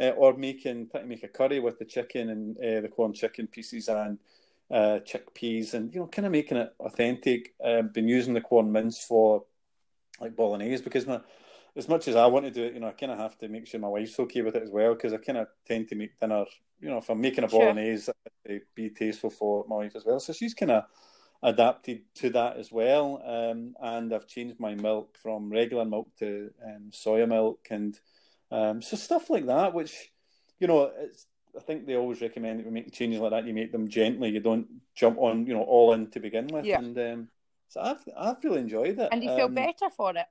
uh, 0.00 0.10
or 0.10 0.36
making 0.36 0.88
trying 0.88 1.04
to 1.04 1.08
make 1.08 1.22
a 1.22 1.28
curry 1.28 1.60
with 1.60 1.78
the 1.78 1.84
chicken 1.84 2.30
and 2.30 2.56
uh, 2.58 2.80
the 2.80 2.88
Quorn 2.88 3.12
chicken 3.12 3.46
pieces 3.46 3.88
and 3.88 4.18
uh, 4.70 5.00
chickpeas, 5.04 5.74
and 5.74 5.94
you 5.94 6.00
know, 6.00 6.06
kind 6.06 6.26
of 6.26 6.32
making 6.32 6.58
it 6.58 6.74
authentic. 6.80 7.54
I've 7.64 7.92
been 7.92 8.08
using 8.08 8.34
the 8.34 8.40
Quorn 8.40 8.70
mince 8.70 9.02
for 9.02 9.44
like 10.20 10.36
bolognese 10.36 10.82
because 10.82 11.06
my 11.06 11.20
as 11.76 11.88
much 11.88 12.08
as 12.08 12.16
I 12.16 12.26
want 12.26 12.46
to 12.46 12.50
do 12.50 12.64
it, 12.64 12.74
you 12.74 12.80
know, 12.80 12.88
I 12.88 12.92
kind 12.92 13.12
of 13.12 13.18
have 13.18 13.38
to 13.38 13.48
make 13.48 13.66
sure 13.66 13.80
my 13.80 13.88
wife's 13.88 14.18
okay 14.18 14.42
with 14.42 14.56
it 14.56 14.62
as 14.62 14.70
well 14.70 14.94
because 14.94 15.12
I 15.12 15.18
kind 15.18 15.38
of 15.38 15.48
tend 15.66 15.88
to 15.88 15.94
make 15.94 16.18
dinner. 16.18 16.44
You 16.80 16.90
know, 16.90 16.98
if 16.98 17.08
I'm 17.08 17.20
making 17.20 17.44
a 17.44 17.48
bolognese, 17.48 18.10
sure. 18.46 18.58
be 18.74 18.90
tasteful 18.90 19.30
for 19.30 19.64
my 19.68 19.76
wife 19.76 19.96
as 19.96 20.04
well. 20.04 20.18
So 20.18 20.32
she's 20.32 20.54
kind 20.54 20.72
of 20.72 20.84
adapted 21.42 22.02
to 22.16 22.30
that 22.30 22.56
as 22.56 22.72
well. 22.72 23.22
Um, 23.24 23.74
and 23.80 24.12
I've 24.12 24.26
changed 24.26 24.58
my 24.58 24.74
milk 24.74 25.16
from 25.22 25.50
regular 25.50 25.84
milk 25.84 26.08
to 26.18 26.50
um, 26.64 26.90
soya 26.90 27.28
milk, 27.28 27.66
and 27.70 27.98
um, 28.50 28.82
so 28.82 28.96
stuff 28.96 29.30
like 29.30 29.46
that. 29.46 29.74
Which, 29.74 30.12
you 30.58 30.66
know, 30.66 30.90
it's. 30.96 31.26
I 31.56 31.58
think 31.58 31.84
they 31.84 31.96
always 31.96 32.20
recommend 32.20 32.60
that 32.60 32.66
we 32.66 32.70
make 32.70 32.92
changes 32.92 33.18
like 33.18 33.32
that. 33.32 33.44
You 33.44 33.52
make 33.52 33.72
them 33.72 33.88
gently. 33.88 34.28
You 34.30 34.38
don't 34.38 34.68
jump 34.94 35.18
on, 35.18 35.46
you 35.46 35.52
know, 35.52 35.64
all 35.64 35.92
in 35.94 36.08
to 36.12 36.20
begin 36.20 36.46
with. 36.46 36.64
Yeah. 36.64 36.78
And 36.78 36.96
um, 36.96 37.28
so 37.68 37.80
I've 37.80 38.04
I've 38.16 38.44
really 38.44 38.60
enjoyed 38.60 39.00
it. 39.00 39.08
And 39.10 39.20
you 39.22 39.34
feel 39.34 39.46
um, 39.46 39.54
better 39.54 39.90
for 39.90 40.16
it 40.16 40.26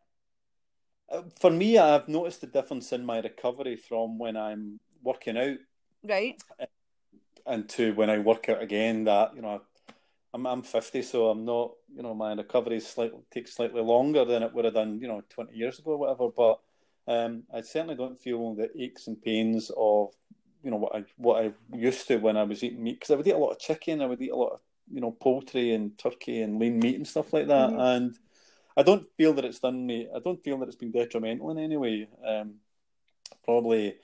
for 1.40 1.50
me, 1.52 1.78
I've 1.78 2.08
noticed 2.08 2.42
the 2.42 2.48
difference 2.48 2.92
in 2.92 3.06
my 3.06 3.20
recovery 3.20 3.76
from 3.76 4.18
when 4.18 4.38
I'm 4.38 4.80
working 5.04 5.38
out, 5.38 5.58
right, 6.04 6.42
and 7.46 7.68
to 7.70 7.94
when 7.94 8.10
I 8.10 8.20
work 8.20 8.50
out 8.50 8.62
again. 8.62 9.06
That 9.06 9.36
you 9.36 9.42
know, 9.42 9.62
I'm 10.34 10.46
I'm 10.46 10.62
50, 10.62 11.02
so 11.02 11.30
I'm 11.30 11.46
not. 11.46 11.72
You 11.96 12.04
know, 12.04 12.14
my 12.14 12.34
recovery 12.34 12.80
slightly 12.80 13.20
takes 13.32 13.56
slightly 13.56 13.82
longer 13.82 14.26
than 14.26 14.44
it 14.44 14.54
would 14.54 14.66
have 14.66 14.76
done. 14.76 15.00
You 15.02 15.08
know, 15.08 15.24
20 15.30 15.56
years 15.56 15.80
ago, 15.80 15.92
or 15.92 15.98
whatever. 15.98 16.30
But 16.30 16.60
um, 17.08 17.44
I 17.54 17.62
certainly 17.62 17.96
don't 17.96 18.18
feel 18.18 18.54
the 18.56 18.70
aches 18.80 19.08
and 19.08 19.22
pains 19.22 19.72
of 19.76 20.10
you 20.64 20.72
know 20.72 20.78
what 20.78 20.96
I 20.96 21.06
what 21.18 21.44
I 21.44 21.54
used 21.76 22.08
to 22.08 22.18
when 22.18 22.38
I 22.38 22.44
was 22.44 22.64
eating 22.64 22.84
meat 22.84 23.00
because 23.00 23.12
I 23.12 23.16
would 23.16 23.28
eat 23.28 23.32
a 23.32 23.38
lot 23.38 23.52
of 23.52 23.60
chicken, 23.60 24.02
I 24.02 24.06
would 24.06 24.22
eat 24.22 24.32
a 24.32 24.36
lot 24.36 24.54
of 24.54 24.60
you 24.92 25.02
know 25.02 25.12
poultry 25.12 25.74
and 25.74 25.98
turkey 25.98 26.42
and 26.42 26.60
lean 26.60 26.80
meat 26.80 26.96
and 26.96 27.08
stuff 27.08 27.34
like 27.34 27.48
that, 27.48 27.70
mm-hmm. 27.70 27.80
and 27.80 28.16
I 28.80 28.82
don't 28.82 29.06
feel 29.18 29.34
that 29.34 29.44
it's 29.44 29.60
done 29.60 29.86
me. 29.86 30.08
I 30.16 30.20
don't 30.20 30.42
feel 30.42 30.58
that 30.60 30.70
it's 30.70 30.78
been 30.78 30.92
detrimental 30.92 31.52
in 31.52 31.60
any 31.60 31.76
way. 31.76 32.08
Um, 32.26 32.56
probably 33.44 33.98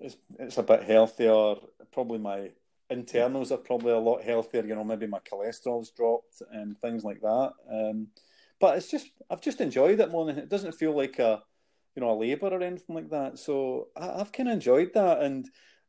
it's 0.00 0.16
it's 0.38 0.56
a 0.56 0.62
bit 0.62 0.82
healthier. 0.82 1.56
Probably 1.92 2.18
my 2.18 2.52
internals 2.88 3.52
are 3.52 3.58
probably 3.58 3.92
a 3.92 3.98
lot 3.98 4.22
healthier. 4.22 4.64
You 4.64 4.76
know, 4.76 4.84
maybe 4.84 5.06
my 5.06 5.18
cholesterol's 5.18 5.90
dropped 5.90 6.40
and 6.50 6.80
things 6.80 7.04
like 7.04 7.20
that. 7.20 7.52
Um, 7.70 8.06
but 8.58 8.78
it's 8.78 8.90
just 8.90 9.10
I've 9.28 9.42
just 9.42 9.60
enjoyed 9.60 10.00
it 10.00 10.10
more 10.10 10.24
than 10.24 10.38
it 10.38 10.48
doesn't 10.48 10.72
feel 10.72 10.96
like 10.96 11.18
a 11.18 11.42
you 11.94 12.00
know 12.00 12.12
a 12.12 12.18
labour 12.18 12.48
or 12.48 12.62
anything 12.62 12.96
like 12.96 13.10
that. 13.10 13.38
So 13.38 13.88
I, 13.94 14.06
have 14.16 14.32
kind 14.32 14.48
of 14.48 14.54
enjoyed 14.54 14.92
that 14.94 15.20
and. 15.20 15.46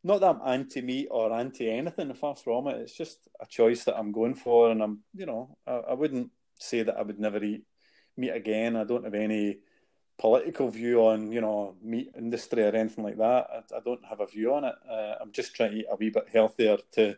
Not 0.07 0.21
that 0.21 0.35
I'm 0.35 0.47
anti 0.47 0.83
meat 0.83 1.07
or 1.09 1.33
anti 1.33 1.67
anything, 1.67 2.13
far 2.13 2.35
from 2.35 2.67
it. 2.67 2.79
It's 2.81 2.95
just 2.95 3.27
a 3.41 3.45
choice 3.47 3.85
that 3.85 3.97
I'm 3.97 4.11
going 4.11 4.35
for, 4.35 4.69
and 4.69 4.83
I'm, 4.83 4.99
you 5.15 5.25
know, 5.25 5.57
I, 5.65 5.77
I 5.77 5.93
wouldn't 5.95 6.29
say 6.59 6.83
that 6.83 6.95
I 6.95 7.01
would 7.01 7.19
never 7.19 7.43
eat 7.43 7.63
meat 8.17 8.31
again. 8.31 8.75
I 8.75 8.83
don't 8.83 9.03
have 9.03 9.13
any 9.13 9.59
political 10.17 10.69
view 10.69 11.01
on 11.01 11.31
you 11.31 11.41
know 11.41 11.75
meat 11.81 12.11
industry 12.17 12.63
or 12.63 12.75
anything 12.75 13.03
like 13.03 13.17
that. 13.17 13.47
I, 13.51 13.77
I 13.77 13.79
don't 13.83 14.05
have 14.05 14.21
a 14.21 14.27
view 14.27 14.53
on 14.53 14.63
it. 14.63 14.75
Uh, 14.89 15.15
I'm 15.21 15.31
just 15.31 15.55
trying 15.55 15.71
to 15.71 15.77
eat 15.77 15.85
a 15.89 15.95
wee 15.95 16.09
bit 16.09 16.27
healthier 16.31 16.77
to 16.93 17.17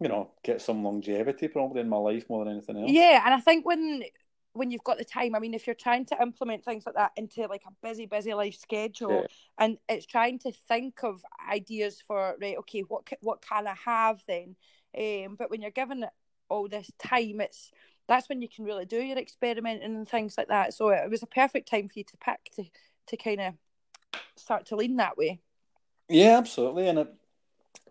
you 0.00 0.08
know 0.08 0.30
get 0.42 0.60
some 0.60 0.82
longevity 0.82 1.48
probably 1.48 1.80
in 1.80 1.88
my 1.88 1.96
life 1.96 2.28
more 2.28 2.44
than 2.44 2.54
anything 2.54 2.78
else. 2.78 2.90
Yeah, 2.90 3.22
and 3.24 3.34
I 3.34 3.40
think 3.40 3.66
when 3.66 4.02
when 4.54 4.70
you've 4.70 4.84
got 4.84 4.98
the 4.98 5.04
time, 5.04 5.34
I 5.34 5.40
mean, 5.40 5.52
if 5.52 5.66
you're 5.66 5.74
trying 5.74 6.06
to 6.06 6.22
implement 6.22 6.64
things 6.64 6.86
like 6.86 6.94
that 6.94 7.10
into 7.16 7.46
like 7.48 7.64
a 7.66 7.86
busy, 7.86 8.06
busy 8.06 8.34
life 8.34 8.54
schedule, 8.54 9.22
yeah. 9.22 9.26
and 9.58 9.78
it's 9.88 10.06
trying 10.06 10.38
to 10.40 10.52
think 10.68 11.02
of 11.02 11.24
ideas 11.50 12.00
for 12.00 12.36
right, 12.40 12.56
okay, 12.58 12.80
what 12.80 13.08
what 13.20 13.42
can 13.42 13.66
I 13.66 13.74
have 13.84 14.22
then? 14.26 14.56
Um, 14.96 15.34
but 15.36 15.50
when 15.50 15.60
you're 15.60 15.72
given 15.72 16.06
all 16.48 16.68
this 16.68 16.90
time, 16.98 17.40
it's 17.40 17.72
that's 18.06 18.28
when 18.28 18.42
you 18.42 18.48
can 18.48 18.64
really 18.64 18.84
do 18.84 19.00
your 19.00 19.18
experimenting 19.18 19.96
and 19.96 20.08
things 20.08 20.36
like 20.36 20.48
that. 20.48 20.74
So 20.74 20.90
it 20.90 21.10
was 21.10 21.22
a 21.22 21.26
perfect 21.26 21.70
time 21.70 21.88
for 21.88 21.94
you 21.96 22.04
to 22.04 22.16
pick 22.18 22.50
to 22.56 22.64
to 23.06 23.16
kind 23.16 23.40
of 23.40 23.54
start 24.36 24.66
to 24.66 24.76
lean 24.76 24.96
that 24.96 25.16
way. 25.16 25.40
Yeah, 26.08 26.38
absolutely. 26.38 26.88
And 26.88 26.98
it, 27.00 27.14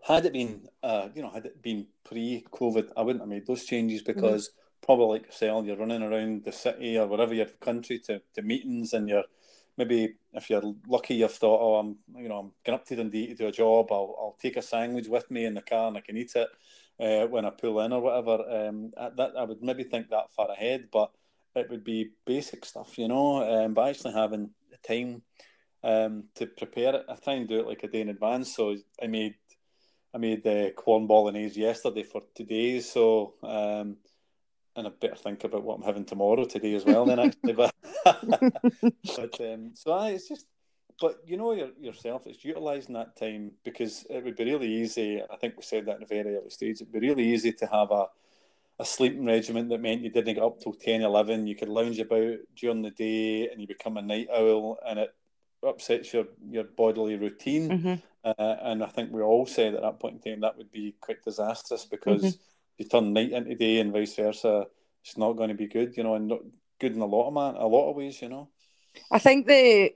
had 0.02 0.26
it 0.26 0.32
been, 0.32 0.68
uh, 0.82 1.08
you 1.14 1.22
know, 1.22 1.30
had 1.30 1.46
it 1.46 1.62
been 1.62 1.86
pre-COVID, 2.04 2.90
I 2.96 3.02
wouldn't 3.02 3.22
have 3.22 3.28
made 3.28 3.46
those 3.46 3.64
changes 3.64 4.02
mm-hmm. 4.02 4.12
because 4.12 4.48
mm-hmm. 4.48 4.86
probably 4.86 5.18
like 5.18 5.26
yourself, 5.26 5.66
you're 5.66 5.76
running 5.76 6.02
around 6.02 6.44
the 6.44 6.52
city 6.52 6.98
or 6.98 7.06
wherever 7.06 7.34
your 7.34 7.46
country 7.46 7.98
to, 8.00 8.20
to 8.34 8.42
meetings, 8.42 8.92
and 8.92 9.08
you're 9.08 9.24
maybe 9.76 10.14
if 10.32 10.50
you're 10.50 10.74
lucky, 10.88 11.14
you've 11.14 11.32
thought, 11.32 11.60
oh, 11.60 11.74
I'm, 11.76 11.96
you 12.16 12.28
know, 12.28 12.38
I'm 12.38 12.52
going 12.64 12.78
up 12.78 12.84
to 12.86 12.96
Dundee 12.96 13.28
to 13.28 13.34
do 13.34 13.46
a 13.46 13.52
job. 13.52 13.90
I'll, 13.90 14.14
I'll 14.18 14.36
take 14.40 14.56
a 14.56 14.62
sandwich 14.62 15.08
with 15.08 15.30
me 15.30 15.44
in 15.44 15.54
the 15.54 15.62
car 15.62 15.88
and 15.88 15.96
I 15.96 16.00
can 16.00 16.16
eat 16.16 16.32
it 16.34 16.48
uh, 17.00 17.26
when 17.26 17.44
I 17.44 17.50
pull 17.50 17.80
in 17.80 17.92
or 17.92 18.00
whatever. 18.00 18.66
Um, 18.68 18.92
that 18.96 19.32
I 19.38 19.44
would 19.44 19.62
maybe 19.62 19.84
think 19.84 20.10
that 20.10 20.32
far 20.32 20.50
ahead, 20.50 20.88
but 20.92 21.10
it 21.54 21.70
would 21.70 21.84
be 21.84 22.10
basic 22.24 22.64
stuff, 22.64 22.98
you 22.98 23.08
know. 23.08 23.42
Um, 23.42 23.74
but 23.74 23.88
actually 23.88 24.14
having 24.14 24.50
the 24.70 24.76
time 24.86 25.22
um, 25.82 26.24
to 26.36 26.46
prepare 26.46 26.96
it. 26.96 27.06
I 27.08 27.14
try 27.16 27.34
and 27.34 27.48
do 27.48 27.60
it 27.60 27.66
like 27.66 27.82
a 27.82 27.88
day 27.88 28.00
in 28.00 28.08
advance. 28.08 28.54
So 28.54 28.76
I 29.02 29.06
made 29.06 29.34
I 30.14 30.18
made 30.18 30.44
the 30.44 30.72
Quorn 30.76 31.06
bolognese 31.06 31.60
yesterday 31.60 32.04
for 32.04 32.22
today. 32.34 32.80
So 32.80 33.34
um, 33.42 33.98
and 34.76 34.86
I 34.86 34.90
better 34.90 35.16
think 35.16 35.44
about 35.44 35.62
what 35.62 35.76
I'm 35.76 35.82
having 35.82 36.04
tomorrow 36.04 36.44
today 36.44 36.74
as 36.74 36.84
well. 36.84 37.04
Then 37.04 37.18
actually, 37.18 37.52
but 37.52 37.74
but 38.04 39.40
um, 39.40 39.72
so 39.74 39.92
I, 39.92 40.10
it's 40.10 40.28
just. 40.28 40.46
But 41.00 41.20
you 41.26 41.36
know 41.36 41.52
yourself, 41.52 42.26
it's 42.26 42.44
utilising 42.44 42.94
that 42.94 43.16
time 43.16 43.52
because 43.64 44.06
it 44.08 44.22
would 44.22 44.36
be 44.36 44.44
really 44.44 44.72
easy. 44.72 45.20
I 45.22 45.36
think 45.36 45.56
we 45.56 45.62
said 45.62 45.86
that 45.86 45.96
in 45.96 46.04
a 46.04 46.06
very 46.06 46.36
early 46.36 46.50
stage. 46.50 46.76
It'd 46.76 46.92
be 46.92 47.00
really 47.00 47.24
easy 47.24 47.52
to 47.52 47.66
have 47.66 47.90
a 47.90 48.06
a 48.78 48.84
sleeping 48.84 49.24
regimen 49.24 49.68
that 49.68 49.80
meant 49.80 50.02
you 50.02 50.10
didn't 50.10 50.34
get 50.34 50.42
up 50.42 50.58
till 50.60 50.72
10, 50.72 51.02
11. 51.02 51.46
You 51.46 51.54
could 51.54 51.68
lounge 51.68 51.98
about 52.00 52.38
during 52.56 52.82
the 52.82 52.90
day 52.90 53.48
and 53.48 53.60
you 53.60 53.66
become 53.66 53.96
a 53.96 54.02
night 54.02 54.28
owl 54.34 54.78
and 54.86 54.98
it 54.98 55.14
upsets 55.64 56.12
your, 56.12 56.26
your 56.50 56.64
bodily 56.64 57.16
routine. 57.16 57.68
Mm-hmm. 57.68 57.94
Uh, 58.24 58.56
and 58.62 58.82
I 58.82 58.86
think 58.88 59.12
we 59.12 59.22
all 59.22 59.46
said 59.46 59.74
at 59.74 59.82
that 59.82 60.00
point 60.00 60.24
in 60.24 60.32
time 60.32 60.40
that 60.40 60.56
would 60.56 60.72
be 60.72 60.96
quite 61.00 61.22
disastrous 61.22 61.84
because 61.84 62.22
mm-hmm. 62.22 62.36
you 62.78 62.84
turn 62.86 63.12
night 63.12 63.32
into 63.32 63.54
day 63.54 63.78
and 63.78 63.92
vice 63.92 64.16
versa. 64.16 64.66
It's 65.04 65.16
not 65.16 65.34
going 65.34 65.50
to 65.50 65.54
be 65.54 65.68
good, 65.68 65.96
you 65.96 66.02
know, 66.02 66.14
and 66.14 66.28
not 66.28 66.40
good 66.80 66.94
in 66.94 67.00
a 67.00 67.06
lot 67.06 67.28
of 67.28 67.34
man, 67.34 67.54
a 67.56 67.66
lot 67.66 67.90
of 67.90 67.96
ways, 67.96 68.20
you 68.22 68.28
know. 68.28 68.48
I 69.10 69.18
think 69.18 69.46
the 69.46 69.92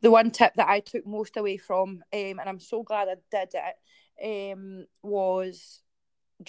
the 0.00 0.10
one 0.10 0.30
tip 0.30 0.54
that 0.56 0.68
I 0.68 0.80
took 0.80 1.06
most 1.06 1.36
away 1.36 1.56
from, 1.56 2.02
um, 2.12 2.38
and 2.38 2.40
I'm 2.40 2.60
so 2.60 2.82
glad 2.82 3.08
I 3.08 3.16
did 3.30 3.54
it, 3.54 4.52
um, 4.52 4.86
was 5.02 5.82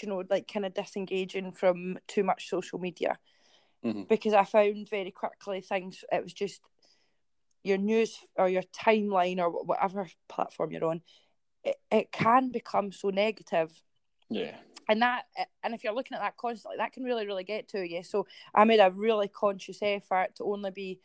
you 0.02 0.10
know, 0.10 0.24
like 0.30 0.52
kind 0.52 0.66
of 0.66 0.74
disengaging 0.74 1.52
from 1.52 2.00
too 2.08 2.24
much 2.24 2.50
social 2.50 2.80
media 2.80 3.18
mm-hmm. 3.84 4.04
because 4.04 4.34
I 4.34 4.44
found 4.44 4.90
very 4.90 5.12
quickly 5.12 5.62
things, 5.62 6.04
it 6.12 6.24
was 6.24 6.34
just 6.34 6.62
your 7.64 7.78
news 7.78 8.18
or 8.36 8.50
your 8.50 8.64
timeline 8.64 9.40
or 9.40 9.50
whatever 9.50 10.08
platform 10.28 10.72
you're 10.72 10.86
on, 10.86 11.02
it, 11.64 11.78
it 11.92 12.12
can 12.12 12.50
become 12.50 12.92
so 12.92 13.10
negative. 13.10 13.72
Yeah. 14.30 14.56
And 14.90 15.02
that, 15.02 15.26
and 15.64 15.74
if 15.74 15.84
you're 15.84 15.94
looking 15.94 16.16
at 16.16 16.22
that 16.22 16.38
constantly, 16.38 16.78
that 16.78 16.92
can 16.92 17.04
really, 17.04 17.26
really 17.26 17.46
get 17.46 17.70
to 17.70 17.88
you. 17.88 18.04
So 18.04 18.28
I 18.54 18.66
made 18.66 18.80
a 18.80 18.92
really 18.92 19.30
conscious 19.30 19.80
effort 19.82 20.36
to 20.36 20.44
only 20.44 20.72
be 20.72 21.00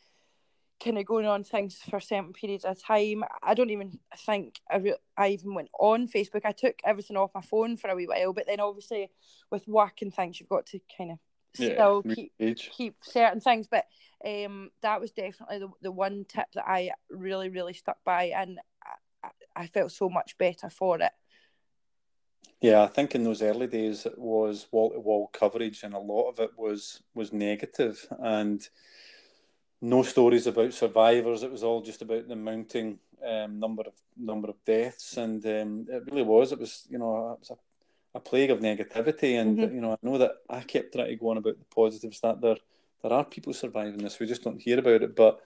kind 0.82 0.98
of 0.98 1.06
going 1.06 1.26
on 1.26 1.44
things 1.44 1.78
for 1.90 2.00
certain 2.00 2.32
periods 2.32 2.64
of 2.64 2.82
time. 2.82 3.24
I 3.42 3.54
don't 3.54 3.70
even 3.70 3.98
think 4.26 4.60
I, 4.70 4.76
re- 4.76 4.96
I 5.16 5.28
even 5.28 5.54
went 5.54 5.70
on 5.78 6.08
Facebook. 6.08 6.42
I 6.44 6.52
took 6.52 6.80
everything 6.84 7.16
off 7.16 7.30
my 7.34 7.40
phone 7.40 7.76
for 7.76 7.90
a 7.90 7.94
wee 7.94 8.06
while, 8.06 8.32
but 8.32 8.46
then 8.46 8.60
obviously 8.60 9.10
with 9.50 9.66
work 9.66 10.02
and 10.02 10.14
things, 10.14 10.38
you've 10.38 10.48
got 10.48 10.66
to 10.66 10.80
kind 10.96 11.12
of 11.12 11.18
still 11.54 12.02
yeah, 12.04 12.14
keep 12.14 12.32
keep 12.56 12.96
certain 13.02 13.40
things. 13.40 13.68
But 13.68 13.86
um, 14.24 14.70
that 14.82 15.00
was 15.00 15.10
definitely 15.10 15.58
the, 15.58 15.68
the 15.82 15.92
one 15.92 16.24
tip 16.28 16.46
that 16.54 16.68
I 16.68 16.92
really 17.10 17.48
really 17.48 17.74
stuck 17.74 17.98
by, 18.04 18.26
and 18.36 18.60
I, 19.24 19.28
I 19.56 19.66
felt 19.66 19.92
so 19.92 20.08
much 20.08 20.38
better 20.38 20.70
for 20.70 21.00
it. 21.00 21.12
Yeah, 22.60 22.82
I 22.82 22.88
think 22.88 23.14
in 23.14 23.22
those 23.22 23.42
early 23.42 23.68
days 23.68 24.04
it 24.04 24.18
was 24.18 24.66
wall 24.72 24.90
to 24.90 25.00
wall 25.00 25.28
coverage, 25.32 25.82
and 25.82 25.94
a 25.94 25.98
lot 25.98 26.28
of 26.28 26.40
it 26.40 26.50
was 26.56 27.02
was 27.14 27.32
negative 27.32 28.06
and 28.20 28.68
no 29.80 30.02
stories 30.02 30.46
about 30.46 30.74
survivors. 30.74 31.42
It 31.42 31.52
was 31.52 31.62
all 31.62 31.80
just 31.80 32.02
about 32.02 32.28
the 32.28 32.36
mounting 32.36 32.98
um, 33.26 33.58
number 33.58 33.82
of 33.82 33.92
number 34.16 34.48
of 34.48 34.64
deaths, 34.64 35.16
and 35.16 35.44
um, 35.46 35.86
it 35.88 36.04
really 36.10 36.22
was. 36.22 36.52
It 36.52 36.58
was 36.58 36.86
you 36.90 36.98
know 36.98 37.32
it 37.32 37.40
was 37.40 37.50
a, 37.50 38.18
a 38.18 38.20
plague 38.20 38.50
of 38.50 38.60
negativity, 38.60 39.40
and 39.40 39.58
mm-hmm. 39.58 39.74
you 39.74 39.80
know 39.80 39.92
I 39.92 39.98
know 40.02 40.18
that 40.18 40.32
I 40.48 40.60
kept 40.60 40.94
trying 40.94 41.08
to 41.08 41.16
go 41.16 41.30
on 41.30 41.38
about 41.38 41.58
the 41.58 41.64
positives 41.74 42.20
that 42.20 42.40
there 42.40 42.56
there 43.02 43.12
are 43.12 43.24
people 43.24 43.52
surviving 43.52 43.98
this. 43.98 44.18
We 44.18 44.26
just 44.26 44.42
don't 44.44 44.60
hear 44.60 44.78
about 44.78 45.02
it, 45.02 45.16
but. 45.16 45.40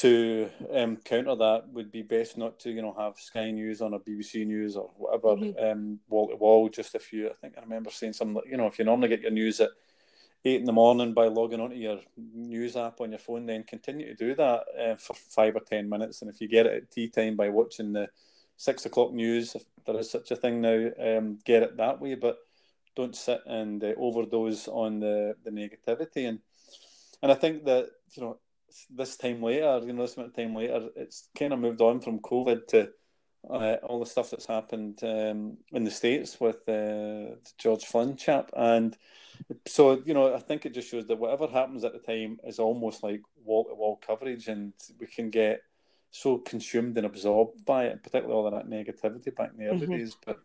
To 0.00 0.50
um, 0.70 0.98
counter 0.98 1.34
that 1.34 1.68
would 1.72 1.90
be 1.90 2.02
best 2.02 2.36
not 2.36 2.60
to, 2.60 2.70
you 2.70 2.82
know, 2.82 2.94
have 2.98 3.16
Sky 3.16 3.50
News 3.50 3.80
on 3.80 3.94
or 3.94 4.00
BBC 4.00 4.46
News 4.46 4.76
or 4.76 4.90
whatever 4.98 5.28
mm-hmm. 5.28 5.64
um, 5.64 5.98
wall 6.10 6.28
to 6.28 6.36
wall. 6.36 6.68
Just 6.68 6.94
a 6.94 6.98
few. 6.98 7.30
I 7.30 7.32
think 7.40 7.54
I 7.56 7.62
remember 7.62 7.88
saying 7.88 8.12
something. 8.12 8.34
like 8.34 8.44
You 8.50 8.58
know, 8.58 8.66
if 8.66 8.78
you 8.78 8.84
normally 8.84 9.08
get 9.08 9.22
your 9.22 9.30
news 9.30 9.60
at 9.60 9.70
eight 10.44 10.60
in 10.60 10.66
the 10.66 10.72
morning 10.72 11.14
by 11.14 11.26
logging 11.26 11.60
onto 11.60 11.76
your 11.76 12.00
news 12.16 12.76
app 12.76 13.00
on 13.00 13.10
your 13.10 13.18
phone, 13.18 13.46
then 13.46 13.64
continue 13.64 14.06
to 14.06 14.14
do 14.14 14.34
that 14.34 14.64
uh, 14.78 14.96
for 14.96 15.14
five 15.14 15.56
or 15.56 15.60
ten 15.60 15.88
minutes. 15.88 16.22
And 16.22 16.30
if 16.30 16.40
you 16.40 16.48
get 16.48 16.66
it 16.66 16.74
at 16.74 16.90
tea 16.90 17.08
time 17.08 17.36
by 17.36 17.48
watching 17.48 17.92
the 17.92 18.08
six 18.56 18.86
o'clock 18.86 19.12
news, 19.12 19.54
if 19.54 19.64
there 19.84 19.98
is 19.98 20.10
such 20.10 20.30
a 20.30 20.36
thing 20.36 20.60
now, 20.60 20.90
um, 21.00 21.38
get 21.44 21.62
it 21.62 21.76
that 21.76 22.00
way. 22.00 22.14
But 22.14 22.38
don't 22.96 23.16
sit 23.16 23.40
and 23.46 23.82
uh, 23.82 23.94
overdose 23.96 24.68
on 24.68 25.00
the, 25.00 25.34
the 25.44 25.50
negativity. 25.50 26.28
And 26.28 26.40
and 27.22 27.32
I 27.32 27.34
think 27.34 27.64
that 27.64 27.90
you 28.14 28.22
know 28.22 28.38
this 28.90 29.16
time 29.16 29.42
later, 29.42 29.80
you 29.84 29.92
know, 29.92 30.02
this 30.02 30.16
amount 30.16 30.30
of 30.30 30.36
time 30.36 30.54
later, 30.54 30.88
it's 30.96 31.28
kind 31.36 31.52
of 31.52 31.58
moved 31.58 31.80
on 31.80 32.00
from 32.00 32.20
COVID 32.20 32.66
to 32.68 32.90
uh, 33.48 33.76
all 33.82 34.00
the 34.00 34.06
stuff 34.06 34.30
that's 34.30 34.46
happened 34.46 34.98
um, 35.02 35.58
in 35.72 35.84
the 35.84 35.90
states 35.90 36.40
with 36.40 36.64
the 36.66 37.38
George 37.58 37.84
Flynn 37.84 38.16
chap, 38.16 38.50
and 38.56 38.96
so 39.66 40.02
you 40.04 40.14
know, 40.14 40.34
I 40.34 40.38
think 40.38 40.66
it 40.66 40.74
just 40.74 40.90
shows 40.90 41.06
that 41.06 41.18
whatever 41.18 41.46
happens 41.46 41.84
at 41.84 41.92
the 41.92 41.98
time 41.98 42.38
is 42.44 42.58
almost 42.58 43.02
like 43.02 43.22
wall 43.44 43.64
to 43.64 43.74
wall 43.74 44.00
coverage, 44.04 44.48
and 44.48 44.72
we 44.98 45.06
can 45.06 45.30
get 45.30 45.62
so 46.10 46.38
consumed 46.38 46.96
and 46.96 47.06
absorbed 47.06 47.64
by 47.64 47.84
it, 47.84 48.02
particularly 48.02 48.34
all 48.34 48.46
of 48.46 48.54
that 48.54 48.70
negativity 48.70 49.34
back 49.34 49.50
in 49.52 49.64
the 49.64 49.70
early 49.70 49.80
mm-hmm. 49.80 49.92
days. 49.92 50.16
But 50.24 50.38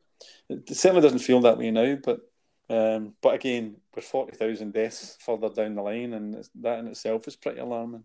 it 0.50 0.76
certainly 0.76 1.02
doesn't 1.02 1.20
feel 1.20 1.42
that 1.42 1.58
way 1.58 1.72
now. 1.72 1.98
But 2.04 2.22
um, 2.70 3.14
but 3.22 3.36
again, 3.36 3.78
we're 3.96 4.02
forty 4.02 4.36
thousand 4.36 4.74
deaths 4.74 5.18
further 5.20 5.50
down 5.50 5.76
the 5.76 5.82
line, 5.82 6.14
and 6.14 6.48
that 6.62 6.80
in 6.80 6.88
itself 6.88 7.28
is 7.28 7.36
pretty 7.36 7.60
alarming. 7.60 8.04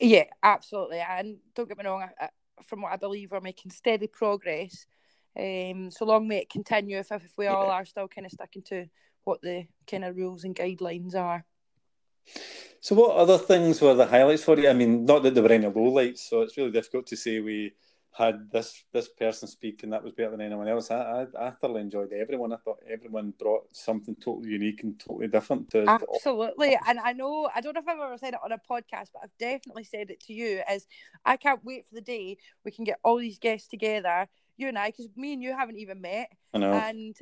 Yeah, 0.00 0.24
absolutely. 0.42 1.00
And 1.00 1.38
don't 1.54 1.68
get 1.68 1.78
me 1.78 1.84
wrong, 1.84 2.08
I, 2.20 2.28
from 2.62 2.82
what 2.82 2.92
I 2.92 2.96
believe, 2.96 3.32
we're 3.32 3.40
making 3.40 3.72
steady 3.72 4.06
progress. 4.06 4.86
Um, 5.36 5.90
so 5.90 6.04
long 6.04 6.26
may 6.26 6.38
it 6.38 6.50
continue 6.50 6.98
if, 6.98 7.12
if 7.12 7.32
we 7.36 7.46
all 7.46 7.66
yeah. 7.66 7.72
are 7.72 7.84
still 7.84 8.08
kind 8.08 8.26
of 8.26 8.32
sticking 8.32 8.62
to 8.62 8.86
what 9.24 9.42
the 9.42 9.66
kind 9.86 10.04
of 10.04 10.16
rules 10.16 10.44
and 10.44 10.54
guidelines 10.54 11.14
are. 11.14 11.44
So, 12.80 12.94
what 12.94 13.16
other 13.16 13.38
things 13.38 13.80
were 13.80 13.94
the 13.94 14.06
highlights 14.06 14.44
for 14.44 14.58
you? 14.58 14.68
I 14.68 14.72
mean, 14.72 15.04
not 15.04 15.22
that 15.22 15.34
there 15.34 15.42
were 15.42 15.52
any 15.52 15.66
lowlights, 15.66 16.18
so 16.18 16.42
it's 16.42 16.56
really 16.56 16.70
difficult 16.70 17.06
to 17.08 17.16
say 17.16 17.40
we 17.40 17.72
had 18.18 18.50
this 18.50 18.84
this 18.92 19.08
person 19.08 19.46
speak 19.46 19.84
and 19.84 19.92
that 19.92 20.02
was 20.02 20.12
better 20.12 20.32
than 20.32 20.40
anyone 20.40 20.66
else. 20.66 20.90
I, 20.90 21.26
I, 21.36 21.46
I 21.46 21.50
thoroughly 21.50 21.82
enjoyed 21.82 22.12
everyone. 22.12 22.52
I 22.52 22.56
thought 22.56 22.78
everyone 22.90 23.32
brought 23.38 23.64
something 23.72 24.16
totally 24.16 24.50
unique 24.50 24.82
and 24.82 24.98
totally 24.98 25.28
different 25.28 25.70
to 25.70 25.84
Absolutely. 25.88 26.70
To 26.70 26.88
and 26.88 26.98
I 26.98 27.12
know 27.12 27.48
I 27.54 27.60
don't 27.60 27.74
know 27.74 27.80
if 27.80 27.88
I've 27.88 27.98
ever 27.98 28.18
said 28.18 28.34
it 28.34 28.40
on 28.44 28.52
a 28.52 28.58
podcast, 28.58 29.10
but 29.12 29.22
I've 29.22 29.38
definitely 29.38 29.84
said 29.84 30.10
it 30.10 30.20
to 30.24 30.32
you 30.32 30.62
as 30.68 30.86
I 31.24 31.36
can't 31.36 31.64
wait 31.64 31.86
for 31.86 31.94
the 31.94 32.00
day 32.00 32.38
we 32.64 32.72
can 32.72 32.84
get 32.84 32.98
all 33.04 33.18
these 33.18 33.38
guests 33.38 33.68
together, 33.68 34.28
you 34.56 34.68
and 34.68 34.78
I, 34.78 34.88
because 34.88 35.08
me 35.16 35.34
and 35.34 35.42
you 35.42 35.56
haven't 35.56 35.78
even 35.78 36.00
met. 36.00 36.30
I 36.52 36.58
know. 36.58 36.72
And 36.72 37.16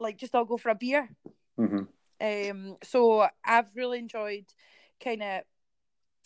like 0.00 0.18
just 0.18 0.34
all 0.34 0.44
go 0.44 0.56
for 0.56 0.70
a 0.70 0.74
beer. 0.74 1.08
Mm-hmm. 1.58 1.84
Um 2.20 2.76
so 2.82 3.26
I've 3.44 3.74
really 3.74 3.98
enjoyed 3.98 4.46
kind 5.02 5.22
of 5.22 5.42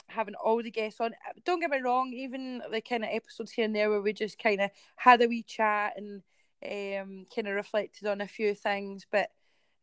having 0.09 0.35
all 0.35 0.63
the 0.63 0.71
guests 0.71 1.01
on. 1.01 1.15
Don't 1.45 1.61
get 1.61 1.71
me 1.71 1.81
wrong, 1.81 2.13
even 2.13 2.63
the 2.71 2.81
kind 2.81 3.05
of 3.05 3.11
episodes 3.13 3.53
here 3.53 3.65
and 3.65 3.75
there 3.75 3.91
where 3.91 4.03
we 4.03 4.13
just 4.13 4.39
kind 4.39 4.61
of 4.61 4.71
had 4.97 5.23
a 5.23 5.29
wee 5.29 5.43
chat 5.43 5.95
and 5.97 6.23
um, 6.65 7.27
kind 7.35 7.49
of 7.49 7.55
reflected 7.55 8.07
on 8.07 8.21
a 8.21 8.29
few 8.29 8.55
things, 8.55 9.07
but 9.11 9.31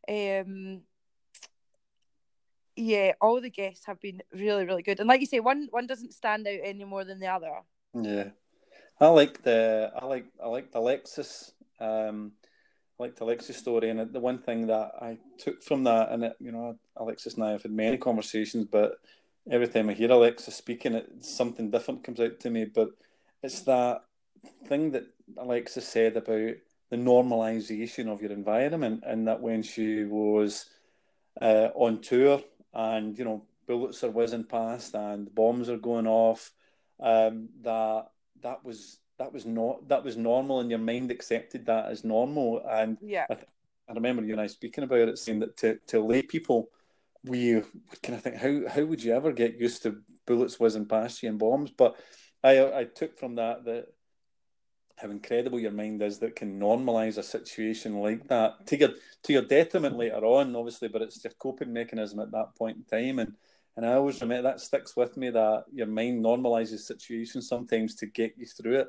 um, 0.08 0.82
yeah, 2.76 3.12
all 3.20 3.40
the 3.40 3.50
guests 3.50 3.86
have 3.86 4.00
been 4.00 4.22
really, 4.32 4.64
really 4.64 4.82
good. 4.82 5.00
And 5.00 5.08
like 5.08 5.20
you 5.20 5.26
say, 5.26 5.40
one 5.40 5.68
one 5.70 5.86
doesn't 5.86 6.14
stand 6.14 6.46
out 6.46 6.58
any 6.62 6.84
more 6.84 7.04
than 7.04 7.20
the 7.20 7.26
other. 7.26 7.52
Yeah, 7.94 8.30
I 9.00 9.08
like 9.08 9.42
the 9.42 9.92
I 9.94 10.06
like 10.06 10.26
I 10.42 10.48
like 10.48 10.72
the 10.72 10.78
Alexis. 10.78 11.52
Um, 11.78 12.32
liked 13.00 13.20
Alexis' 13.20 13.56
story, 13.56 13.88
and 13.88 14.12
the 14.12 14.20
one 14.20 14.38
thing 14.38 14.66
that 14.66 14.92
I 15.00 15.18
took 15.38 15.62
from 15.62 15.84
that, 15.84 16.12
and 16.12 16.24
it, 16.24 16.36
you 16.38 16.52
know, 16.52 16.78
Alexis 16.96 17.34
and 17.34 17.44
I 17.44 17.52
have 17.52 17.62
had 17.62 17.72
many 17.72 17.96
conversations, 17.96 18.66
but 18.70 18.92
every 19.50 19.68
time 19.68 19.88
I 19.88 19.94
hear 19.94 20.10
Alexis 20.10 20.54
speaking, 20.54 20.94
it 20.94 21.24
something 21.24 21.70
different 21.70 22.04
comes 22.04 22.20
out 22.20 22.38
to 22.40 22.50
me. 22.50 22.66
But 22.66 22.90
it's 23.42 23.62
that 23.62 24.02
thing 24.66 24.90
that 24.92 25.04
Alexis 25.38 25.88
said 25.88 26.16
about 26.16 26.56
the 26.90 26.96
normalization 26.96 28.08
of 28.08 28.20
your 28.20 28.32
environment, 28.32 29.02
and 29.06 29.26
that 29.26 29.40
when 29.40 29.62
she 29.62 30.04
was 30.04 30.66
uh, 31.40 31.70
on 31.74 32.02
tour, 32.02 32.42
and 32.74 33.18
you 33.18 33.24
know, 33.24 33.44
bullets 33.66 34.04
are 34.04 34.10
whizzing 34.10 34.44
past 34.44 34.94
and 34.94 35.34
bombs 35.34 35.70
are 35.70 35.78
going 35.78 36.06
off, 36.06 36.52
um, 37.00 37.48
that 37.62 38.08
that 38.42 38.64
was 38.64 38.99
that 39.20 39.32
was 39.32 39.46
not 39.46 39.86
that 39.88 40.02
was 40.02 40.16
normal, 40.16 40.60
and 40.60 40.70
your 40.70 40.80
mind 40.80 41.10
accepted 41.10 41.66
that 41.66 41.86
as 41.90 42.04
normal. 42.04 42.62
And 42.68 42.98
yeah, 43.00 43.26
I, 43.30 43.34
I 43.88 43.92
remember 43.92 44.24
you 44.24 44.32
and 44.32 44.40
I 44.40 44.48
speaking 44.48 44.82
about 44.82 45.08
it, 45.08 45.18
saying 45.18 45.40
that 45.40 45.56
to 45.58 45.78
to 45.88 46.00
lay 46.00 46.22
people 46.22 46.70
we 47.22 47.62
kind 48.02 48.16
of 48.16 48.22
think 48.22 48.36
how 48.36 48.66
how 48.74 48.84
would 48.86 49.04
you 49.04 49.14
ever 49.14 49.32
get 49.32 49.60
used 49.60 49.82
to 49.82 49.98
bullets 50.26 50.58
whizzing 50.58 50.86
past 50.86 51.22
you 51.22 51.28
and 51.28 51.38
bombs? 51.38 51.70
But 51.70 51.96
I 52.42 52.80
I 52.80 52.84
took 52.84 53.18
from 53.18 53.34
that 53.36 53.64
that 53.66 53.88
how 54.96 55.10
incredible 55.10 55.60
your 55.60 55.70
mind 55.72 56.02
is 56.02 56.18
that 56.18 56.36
can 56.36 56.58
normalize 56.58 57.18
a 57.18 57.22
situation 57.22 58.00
like 58.00 58.26
that 58.28 58.66
to 58.68 58.78
your 58.78 58.90
to 59.24 59.32
your 59.34 59.42
detriment 59.42 59.98
later 59.98 60.24
on, 60.24 60.56
obviously, 60.56 60.88
but 60.88 61.02
it's 61.02 61.22
your 61.22 61.34
coping 61.38 61.72
mechanism 61.72 62.20
at 62.20 62.32
that 62.32 62.54
point 62.56 62.78
in 62.78 62.84
time 62.84 63.18
and 63.18 63.34
And 63.76 63.86
I 63.86 63.94
always 63.94 64.20
remember 64.20 64.42
that 64.42 64.60
sticks 64.60 64.96
with 64.96 65.16
me 65.16 65.30
that 65.30 65.64
your 65.72 65.86
mind 65.86 66.24
normalizes 66.24 66.80
situations 66.80 67.48
sometimes 67.48 67.94
to 67.96 68.06
get 68.06 68.34
you 68.36 68.46
through 68.46 68.80
it. 68.80 68.88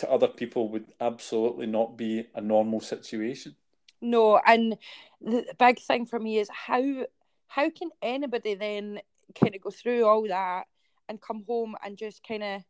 To 0.00 0.10
other 0.10 0.28
people, 0.28 0.68
would 0.68 0.92
absolutely 1.00 1.66
not 1.66 1.96
be 1.96 2.26
a 2.34 2.40
normal 2.40 2.80
situation. 2.80 3.56
No, 4.00 4.40
and 4.46 4.78
the 5.20 5.44
big 5.58 5.78
thing 5.78 6.06
for 6.06 6.18
me 6.18 6.38
is 6.38 6.48
how 6.50 7.04
how 7.48 7.68
can 7.68 7.90
anybody 8.00 8.54
then 8.54 9.00
kind 9.38 9.54
of 9.54 9.60
go 9.60 9.70
through 9.70 10.06
all 10.06 10.26
that 10.26 10.66
and 11.08 11.20
come 11.20 11.44
home 11.46 11.74
and 11.84 11.98
just 11.98 12.26
kind 12.26 12.42
of 12.42 12.62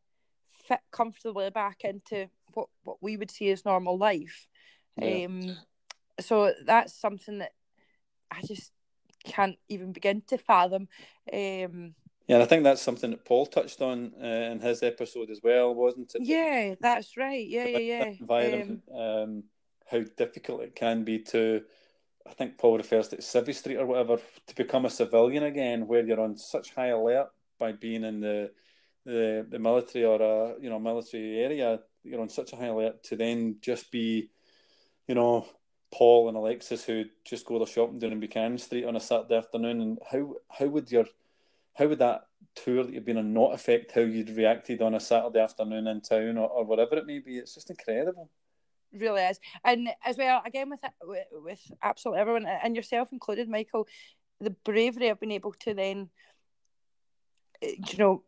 fit 0.49 0.81
comfortably 0.91 1.51
back 1.51 1.85
into 1.85 2.29
what 2.55 2.69
what 2.83 2.97
we 3.01 3.17
would 3.17 3.31
see 3.31 3.51
as 3.51 3.65
normal 3.65 3.97
life. 3.97 4.49
Yeah. 4.97 5.27
Um, 5.27 5.57
so 6.19 6.53
that's 6.65 6.95
something 6.95 7.39
that 7.39 7.53
I 8.31 8.41
just 8.43 8.73
can't 9.25 9.59
even 9.69 9.93
begin 9.93 10.23
to 10.29 10.39
fathom. 10.39 10.89
Um, 11.33 11.95
yeah, 12.31 12.37
and 12.37 12.45
I 12.45 12.47
think 12.47 12.63
that's 12.63 12.81
something 12.81 13.11
that 13.11 13.25
Paul 13.25 13.45
touched 13.45 13.83
on 13.83 14.13
uh, 14.23 14.25
in 14.25 14.61
his 14.61 14.85
episode 14.85 15.31
as 15.31 15.41
well, 15.43 15.75
wasn't 15.75 16.15
it? 16.15 16.23
Yeah, 16.23 16.77
that's 16.81 17.17
right. 17.17 17.45
Yeah, 17.45 17.67
yeah, 17.67 17.79
yeah. 17.79 18.05
Environment, 18.21 18.83
um, 18.95 19.01
um, 19.01 19.43
how 19.91 20.05
difficult 20.17 20.63
it 20.63 20.77
can 20.77 21.03
be 21.03 21.19
to, 21.19 21.63
I 22.25 22.33
think 22.35 22.57
Paul 22.57 22.77
refers 22.77 23.09
to 23.09 23.17
it 23.17 23.23
Civvy 23.23 23.53
Street 23.53 23.79
or 23.79 23.87
whatever, 23.87 24.19
to 24.47 24.55
become 24.55 24.85
a 24.85 24.91
civilian 24.91 25.43
again, 25.43 25.89
where 25.89 26.07
you're 26.07 26.21
on 26.21 26.37
such 26.37 26.73
high 26.73 26.91
alert 26.91 27.31
by 27.59 27.73
being 27.73 28.05
in 28.05 28.21
the 28.21 28.53
the, 29.05 29.45
the 29.49 29.59
military 29.59 30.05
or 30.05 30.23
a 30.23 30.55
you 30.61 30.71
know 30.71 30.79
military 30.79 31.41
area. 31.41 31.81
You're 32.05 32.21
on 32.21 32.29
such 32.29 32.53
a 32.53 32.57
high 32.57 32.67
alert 32.67 33.03
to 33.05 33.17
then 33.17 33.57
just 33.61 33.91
be, 33.91 34.31
you 35.09 35.17
know, 35.17 35.49
Paul 35.93 36.29
and 36.29 36.37
Alexis 36.37 36.85
who 36.85 37.07
just 37.25 37.45
go 37.45 37.59
to 37.59 37.67
shopping 37.67 37.99
down 37.99 38.13
in 38.13 38.21
Buchanan 38.21 38.59
Street 38.59 38.85
on 38.85 38.95
a 38.95 39.01
Saturday 39.01 39.37
afternoon, 39.37 39.81
and 39.81 39.99
how 40.09 40.37
how 40.49 40.67
would 40.67 40.93
your 40.93 41.07
how 41.75 41.87
would 41.87 41.99
that 41.99 42.23
tour 42.55 42.85
that 42.85 42.93
you've 42.93 43.05
been 43.05 43.19
on 43.19 43.33
not 43.33 43.55
affect 43.55 43.93
how 43.93 44.00
you'd 44.00 44.31
reacted 44.31 44.83
on 44.83 44.95
a 44.95 45.00
Saturday 45.00 45.41
afternoon 45.41 45.87
in 45.87 46.00
town 46.00 46.37
or, 46.37 46.49
or 46.49 46.65
whatever 46.65 46.97
it 46.97 47.07
may 47.07 47.19
be? 47.19 47.39
It's 47.39 47.55
just 47.55 47.71
incredible. 47.71 48.31
really 48.93 49.23
is, 49.23 49.41
and 49.65 49.89
as 50.05 50.19
well 50.19 50.43
again 50.45 50.71
with 50.71 50.81
with, 51.03 51.27
with 51.33 51.73
absolutely 51.83 52.21
everyone 52.21 52.47
and 52.47 52.77
yourself 52.77 53.12
included, 53.12 53.49
Michael, 53.49 53.87
the 54.41 54.50
bravery 54.65 55.09
of 55.09 55.21
being 55.21 55.33
able 55.33 55.53
to 55.61 55.75
then, 55.75 56.11
eh, 57.62 57.75
you 57.89 57.99
know, 57.99 58.25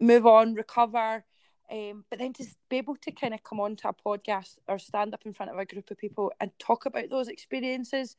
move 0.00 0.26
on, 0.26 0.54
recover, 0.54 1.24
um, 1.70 2.04
but 2.10 2.18
then 2.18 2.32
to 2.34 2.44
be 2.70 2.78
able 2.78 2.96
to 2.96 3.12
kind 3.12 3.34
of 3.34 3.42
come 3.42 3.60
onto 3.60 3.88
a 3.88 3.92
podcast 3.92 4.56
or 4.68 4.78
stand 4.78 5.14
up 5.14 5.26
in 5.26 5.32
front 5.32 5.52
of 5.52 5.58
a 5.58 5.66
group 5.66 5.90
of 5.90 5.98
people 5.98 6.32
and 6.40 6.50
talk 6.58 6.86
about 6.86 7.10
those 7.10 7.28
experiences 7.28 8.16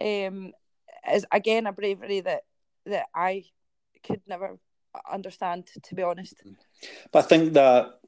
um, 0.00 0.52
is 1.12 1.26
again 1.32 1.66
a 1.66 1.72
bravery 1.72 2.20
that 2.20 2.42
that 2.86 3.06
I 3.14 3.44
could 4.02 4.22
never 4.26 4.58
understand, 5.10 5.68
to 5.82 5.94
be 5.94 6.02
honest. 6.02 6.34
But 7.10 7.24
I 7.24 7.28
think 7.28 7.52
that 7.54 7.98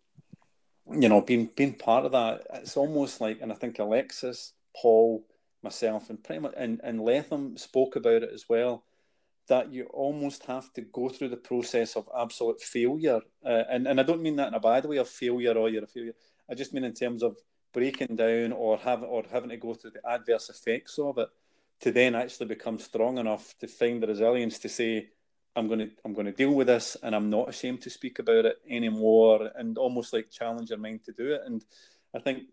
you 0.93 1.09
know, 1.09 1.21
being 1.21 1.51
being 1.57 1.75
part 1.75 2.05
of 2.05 2.13
that, 2.13 2.47
it's 2.55 2.77
almost 2.77 3.21
like, 3.21 3.41
and 3.41 3.51
I 3.51 3.55
think 3.55 3.79
Alexis, 3.79 4.53
Paul, 4.77 5.25
myself, 5.63 6.11
and 6.11 6.23
pretty 6.23 6.41
much, 6.41 6.55
and 6.57 6.81
and 6.85 7.01
Lethem 7.01 7.59
spoke 7.59 7.97
about 7.97 8.23
it 8.23 8.31
as 8.33 8.45
well 8.49 8.85
that 9.49 9.73
you 9.73 9.85
almost 9.93 10.45
have 10.47 10.73
to 10.73 10.81
go 10.81 11.09
through 11.09 11.29
the 11.29 11.37
process 11.37 11.97
of 11.97 12.09
absolute 12.19 12.61
failure. 12.63 13.21
Uh, 13.45 13.65
and, 13.69 13.87
and 13.87 14.01
I 14.01 14.03
don't 14.03 14.23
mean 14.23 14.37
that 14.37 14.49
in 14.49 14.55
a 14.55 14.61
bad 14.61 14.87
way 14.87 14.97
of 14.97 15.09
failure 15.09 15.53
or 15.53 15.69
you're 15.69 15.85
a 15.85 15.87
failure. 15.87 16.15
I 16.51 16.55
just 16.55 16.73
mean 16.73 16.85
in 16.85 16.95
terms 16.95 17.23
of 17.23 17.37
breaking 17.73 18.17
down 18.17 18.53
or 18.53 18.79
having 18.79 19.09
or 19.09 19.25
having 19.31 19.51
to 19.51 19.57
go 19.57 19.75
through 19.75 19.91
the 19.91 20.09
adverse 20.09 20.49
effects 20.49 20.99
of 20.99 21.19
it 21.19 21.29
to 21.81 21.93
then 21.93 22.15
actually 22.15 22.47
become 22.47 22.79
strong 22.79 23.19
enough 23.19 23.55
to 23.59 23.69
find 23.69 24.03
the 24.03 24.07
resilience 24.07 24.59
to 24.61 24.69
say, 24.69 25.11
I'm 25.57 25.69
gonna 25.69 25.89
I'm 26.05 26.15
gonna 26.15 26.33
deal 26.33 26.53
with 26.53 26.67
this 26.67 26.97
and 27.03 27.15
I'm 27.15 27.31
not 27.31 27.49
ashamed 27.49 27.83
to 27.83 27.91
speak 27.91 28.19
about 28.19 28.45
it 28.45 28.57
anymore 28.69 29.51
and 29.55 29.79
almost 29.79 30.13
like 30.13 30.31
challenge 30.31 30.71
your 30.71 30.79
mind 30.79 31.05
to 31.05 31.13
do 31.13 31.33
it. 31.35 31.43
And 31.47 31.65
I 32.15 32.19
think 32.19 32.45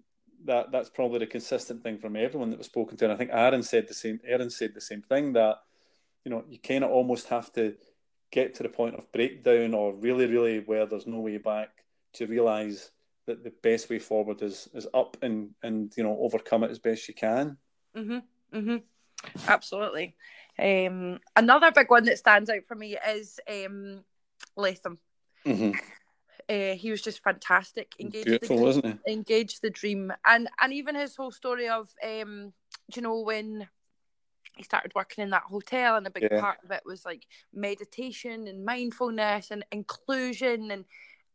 that 0.46 0.72
that's 0.72 0.90
probably 0.90 1.20
the 1.20 1.28
consistent 1.28 1.84
thing 1.84 1.98
from 1.98 2.16
everyone 2.16 2.50
that 2.52 2.58
was 2.58 2.68
spoken 2.68 2.98
to. 2.98 3.06
And 3.06 3.14
I 3.14 3.18
think 3.18 3.32
Aaron 3.34 3.64
said 3.64 3.88
the 3.88 3.94
same 3.94 4.20
Aaron 4.26 4.50
said 4.50 4.74
the 4.74 4.82
same 4.82 5.02
thing 5.02 5.34
that 5.34 5.58
you 6.26 6.32
know, 6.32 6.44
you 6.50 6.60
kind 6.60 6.84
of 6.84 6.92
almost 6.92 7.28
have 7.30 7.52
to 7.54 7.76
get 8.32 8.54
to 8.56 8.64
the 8.64 8.70
point 8.70 8.96
of 8.96 9.12
breakdown 9.12 9.74
or 9.74 9.94
really, 9.94 10.26
really 10.26 10.60
where 10.60 10.86
there's 10.86 11.08
no 11.08 11.20
way 11.20 11.38
back 11.38 11.70
to 12.14 12.28
realize 12.28 12.92
that 13.28 13.44
the 13.44 13.54
best 13.64 13.90
way 13.90 14.00
forward 14.00 14.42
is 14.42 14.68
is 14.74 14.88
up 14.94 15.18
and 15.22 15.52
and 15.64 15.94
you 15.96 16.04
know 16.04 16.18
overcome 16.22 16.64
it 16.64 16.72
as 16.72 16.80
best 16.80 17.08
you 17.08 17.14
can. 17.14 17.58
Mhm. 17.96 18.24
Mhm. 18.54 18.84
Absolutely. 19.48 20.16
Um, 20.62 21.20
another 21.36 21.72
big 21.72 21.90
one 21.90 22.06
that 22.06 22.20
stands 22.20 22.50
out 22.50 22.66
for 22.68 22.76
me 22.76 22.98
is 23.10 23.40
um, 23.50 24.04
Lethem. 24.58 24.98
Mm-hmm. 25.46 25.72
Uh, 26.48 26.76
he 26.76 26.92
was 26.92 27.02
just 27.02 27.24
fantastic. 27.24 27.94
Engaged 28.00 28.26
Beautiful, 28.26 28.58
the, 28.58 28.64
wasn't 28.64 29.00
he? 29.06 29.14
Engaged 29.14 29.62
the 29.62 29.70
dream, 29.70 30.14
and 30.26 30.50
and 30.62 30.74
even 30.74 30.96
his 30.96 31.16
whole 31.16 31.32
story 31.32 31.70
of, 31.70 31.90
um, 32.04 32.54
you 32.94 33.02
know, 33.02 33.22
when 33.22 33.68
he 34.56 34.64
started 34.64 34.92
working 34.96 35.24
in 35.24 35.30
that 35.32 35.44
hotel 35.44 35.96
and 35.96 36.06
a 36.06 36.12
big 36.12 36.28
yeah. 36.32 36.40
part 36.40 36.60
of 36.64 36.72
it 36.72 36.84
was 36.86 37.06
like 37.06 37.26
meditation 37.54 38.48
and 38.48 38.66
mindfulness 38.66 39.50
and 39.52 39.64
inclusion 39.72 40.72
and 40.72 40.86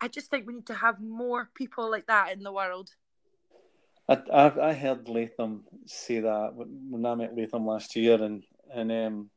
i 0.01 0.09
just 0.09 0.31
think 0.31 0.47
we 0.47 0.55
need 0.55 0.67
to 0.67 0.75
have 0.75 1.01
more 1.01 1.51
people 1.55 1.91
like 1.91 2.07
that 2.07 2.33
in 2.33 2.43
the 2.43 2.53
world 2.53 2.91
i 4.09 4.15
i, 4.33 4.69
I 4.69 4.73
heard 4.75 5.09
lethem 5.09 5.65
say 5.87 6.21
that 6.21 6.53
when 6.55 7.07
i 7.07 7.15
met 7.15 7.35
lethem 7.35 7.67
last 7.67 7.97
year 7.97 8.23
and 8.23 8.45
and 8.73 8.93
um 8.93 9.31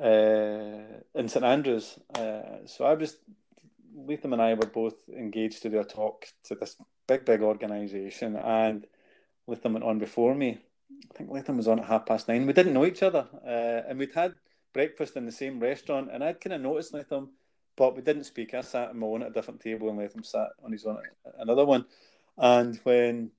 uh 0.00 0.98
in 1.14 1.28
st 1.28 1.44
andrews 1.44 1.98
uh, 2.14 2.66
so 2.66 2.84
i 2.84 2.94
was 2.94 3.16
lethem 3.96 4.32
and 4.32 4.42
i 4.42 4.54
were 4.54 4.66
both 4.66 5.08
engaged 5.08 5.62
to 5.62 5.68
do 5.68 5.80
a 5.80 5.84
talk 5.84 6.26
to 6.44 6.54
this 6.54 6.76
big 7.06 7.24
big 7.24 7.42
organization 7.42 8.36
and 8.36 8.86
lethem 9.48 9.72
went 9.72 9.84
on 9.84 9.98
before 9.98 10.34
me 10.34 10.58
I 11.10 11.14
think 11.16 11.30
Lethem 11.30 11.56
was 11.56 11.68
on 11.68 11.80
at 11.80 11.86
half 11.86 12.06
past 12.06 12.28
nine. 12.28 12.46
We 12.46 12.52
didn't 12.52 12.72
know 12.72 12.86
each 12.86 13.02
other, 13.02 13.26
uh, 13.44 13.88
and 13.88 13.98
we'd 13.98 14.14
had 14.14 14.34
breakfast 14.72 15.16
in 15.16 15.26
the 15.26 15.32
same 15.32 15.60
restaurant, 15.60 16.10
and 16.12 16.22
I'd 16.22 16.40
kind 16.40 16.54
of 16.54 16.60
noticed 16.60 16.92
Lethem, 16.92 17.28
but 17.76 17.96
we 17.96 18.02
didn't 18.02 18.24
speak. 18.24 18.54
I 18.54 18.60
sat 18.60 18.90
on 18.90 18.98
my 18.98 19.06
own 19.06 19.22
at 19.22 19.30
a 19.30 19.32
different 19.32 19.60
table, 19.60 19.88
and 19.90 19.98
Lethem 19.98 20.24
sat 20.24 20.48
on 20.64 20.72
his 20.72 20.84
own 20.84 20.98
at 21.26 21.34
another 21.38 21.64
one. 21.64 21.86
And 22.38 22.78
when 22.84 23.30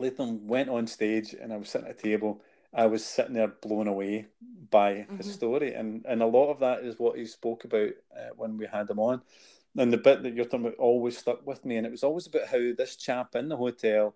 Lethem 0.00 0.42
went 0.42 0.68
on 0.68 0.86
stage, 0.86 1.34
and 1.34 1.52
I 1.52 1.56
was 1.56 1.70
sitting 1.70 1.88
at 1.88 1.98
a 1.98 2.02
table, 2.02 2.42
I 2.76 2.86
was 2.86 3.04
sitting 3.04 3.34
there 3.34 3.48
blown 3.48 3.88
away 3.88 4.26
by 4.70 4.92
mm-hmm. 4.92 5.16
his 5.16 5.32
story, 5.32 5.74
and 5.74 6.04
and 6.06 6.22
a 6.22 6.26
lot 6.26 6.50
of 6.50 6.60
that 6.60 6.84
is 6.84 6.98
what 6.98 7.18
he 7.18 7.24
spoke 7.26 7.64
about 7.64 7.90
uh, 8.14 8.30
when 8.36 8.58
we 8.58 8.66
had 8.66 8.90
him 8.90 8.98
on. 8.98 9.22
And 9.78 9.92
the 9.92 9.98
bit 9.98 10.22
that 10.22 10.34
you're 10.34 10.44
talking 10.44 10.66
about 10.66 10.78
always 10.78 11.18
stuck 11.18 11.46
with 11.46 11.64
me, 11.64 11.76
and 11.76 11.86
it 11.86 11.90
was 11.90 12.04
always 12.04 12.26
about 12.26 12.48
how 12.48 12.58
this 12.76 12.96
chap 12.96 13.34
in 13.34 13.48
the 13.48 13.56
hotel 13.56 14.14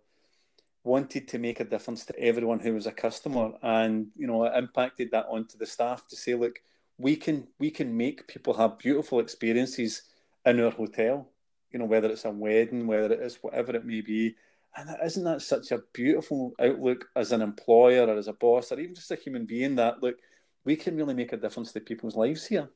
wanted 0.85 1.29
to 1.29 1.39
make 1.39 1.61
a 1.61 1.65
difference 1.65 2.05
to 2.07 2.19
everyone 2.19 2.59
who 2.59 2.75
was 2.75 2.87
a 2.87 2.93
customer 2.93 3.53
and 3.63 4.07
you 4.17 4.27
know 4.27 4.45
it 4.45 4.57
impacted 4.57 5.11
that 5.11 5.27
onto 5.29 5.59
the 5.59 5.67
staff 5.67 6.09
to 6.09 6.17
say 6.17 6.35
look 6.35 6.63
we 6.97 7.17
can 7.17 7.47
we 7.59 7.71
can 7.71 7.95
make 7.95 8.27
people 8.27 8.55
have 8.55 8.79
beautiful 8.79 9.21
experiences 9.21 10.03
in 10.47 10.59
our 10.59 10.71
hotel 10.71 11.29
you 11.71 11.79
know 11.79 11.85
whether 11.85 12.09
it's 12.09 12.25
a 12.25 12.31
wedding 12.31 12.87
whether 12.87 13.13
it 13.13 13.21
is 13.21 13.39
whatever 13.43 13.77
it 13.77 13.85
may 13.85 14.01
be 14.01 14.35
and 14.77 14.89
isn't 15.05 15.25
that 15.25 15.43
such 15.43 15.73
a 15.73 15.83
beautiful 15.93 16.53
outlook 16.61 17.07
as 17.17 17.33
an 17.33 17.43
employer 17.43 18.07
or 18.07 18.17
as 18.17 18.29
a 18.29 18.33
boss 18.33 18.71
or 18.73 18.79
even 18.79 18.95
just 18.95 19.11
a 19.11 19.17
human 19.17 19.45
being 19.45 19.77
that 19.77 20.03
look 20.03 20.17
we 20.65 20.77
can 20.77 20.97
really 20.97 21.15
make 21.15 21.33
a 21.33 21.37
difference 21.37 21.73
to 21.73 21.81
people's 21.81 22.17
lives 22.17 22.47
here 22.47 22.69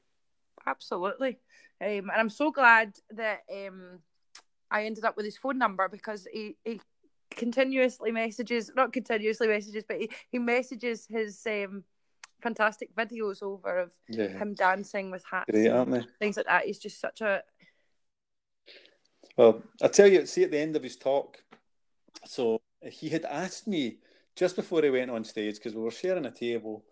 absolutely 0.67 1.39
um, 1.81 1.89
and 1.89 2.13
i'm 2.13 2.31
so 2.31 2.51
glad 2.51 2.93
that 3.11 3.41
um, 3.53 3.99
i 4.71 4.85
ended 4.85 5.05
up 5.05 5.17
with 5.17 5.25
his 5.25 5.37
phone 5.37 5.59
number 5.59 5.89
because 5.89 6.27
he, 6.33 6.57
he 6.65 6.81
continuously 7.35 8.11
messages, 8.11 8.71
not 8.75 8.93
continuously 8.93 9.49
messages, 9.49 9.85
but 9.87 9.99
he, 9.99 10.11
he 10.31 10.39
messages 10.39 11.07
his 11.09 11.41
um, 11.47 11.85
fantastic 12.43 12.95
videos 12.95 13.43
over 13.43 13.81
of 13.81 13.93
yeah. 14.09 14.29
him 14.29 14.55
dancing 14.55 15.11
with 15.11 15.25
hats, 15.31 15.51
Great, 15.51 15.69
aren't 15.69 15.91
they? 15.91 16.05
things 16.19 16.37
like 16.37 16.47
that. 16.47 16.65
He's 16.65 16.79
just 16.79 17.01
such 17.01 17.21
a. 17.21 17.43
Well, 19.37 19.63
I 19.83 19.89
tell 19.89 20.07
you, 20.07 20.27
see 20.27 20.45
at 20.45 20.53
the 20.53 20.59
end 20.59 20.77
of 20.77 20.83
his 20.83 20.97
talk, 20.97 21.39
so 22.27 22.61
he 22.83 23.09
had 23.09 23.25
asked 23.25 23.67
me 23.67 23.99
just 24.37 24.57
before 24.57 24.83
he 24.83 24.91
went 24.91 25.11
on 25.11 25.25
stage 25.25 25.57
because 25.57 25.75
we 25.75 25.83
were 25.83 25.91
sharing 25.91 26.27
a 26.27 26.31
table. 26.31 26.85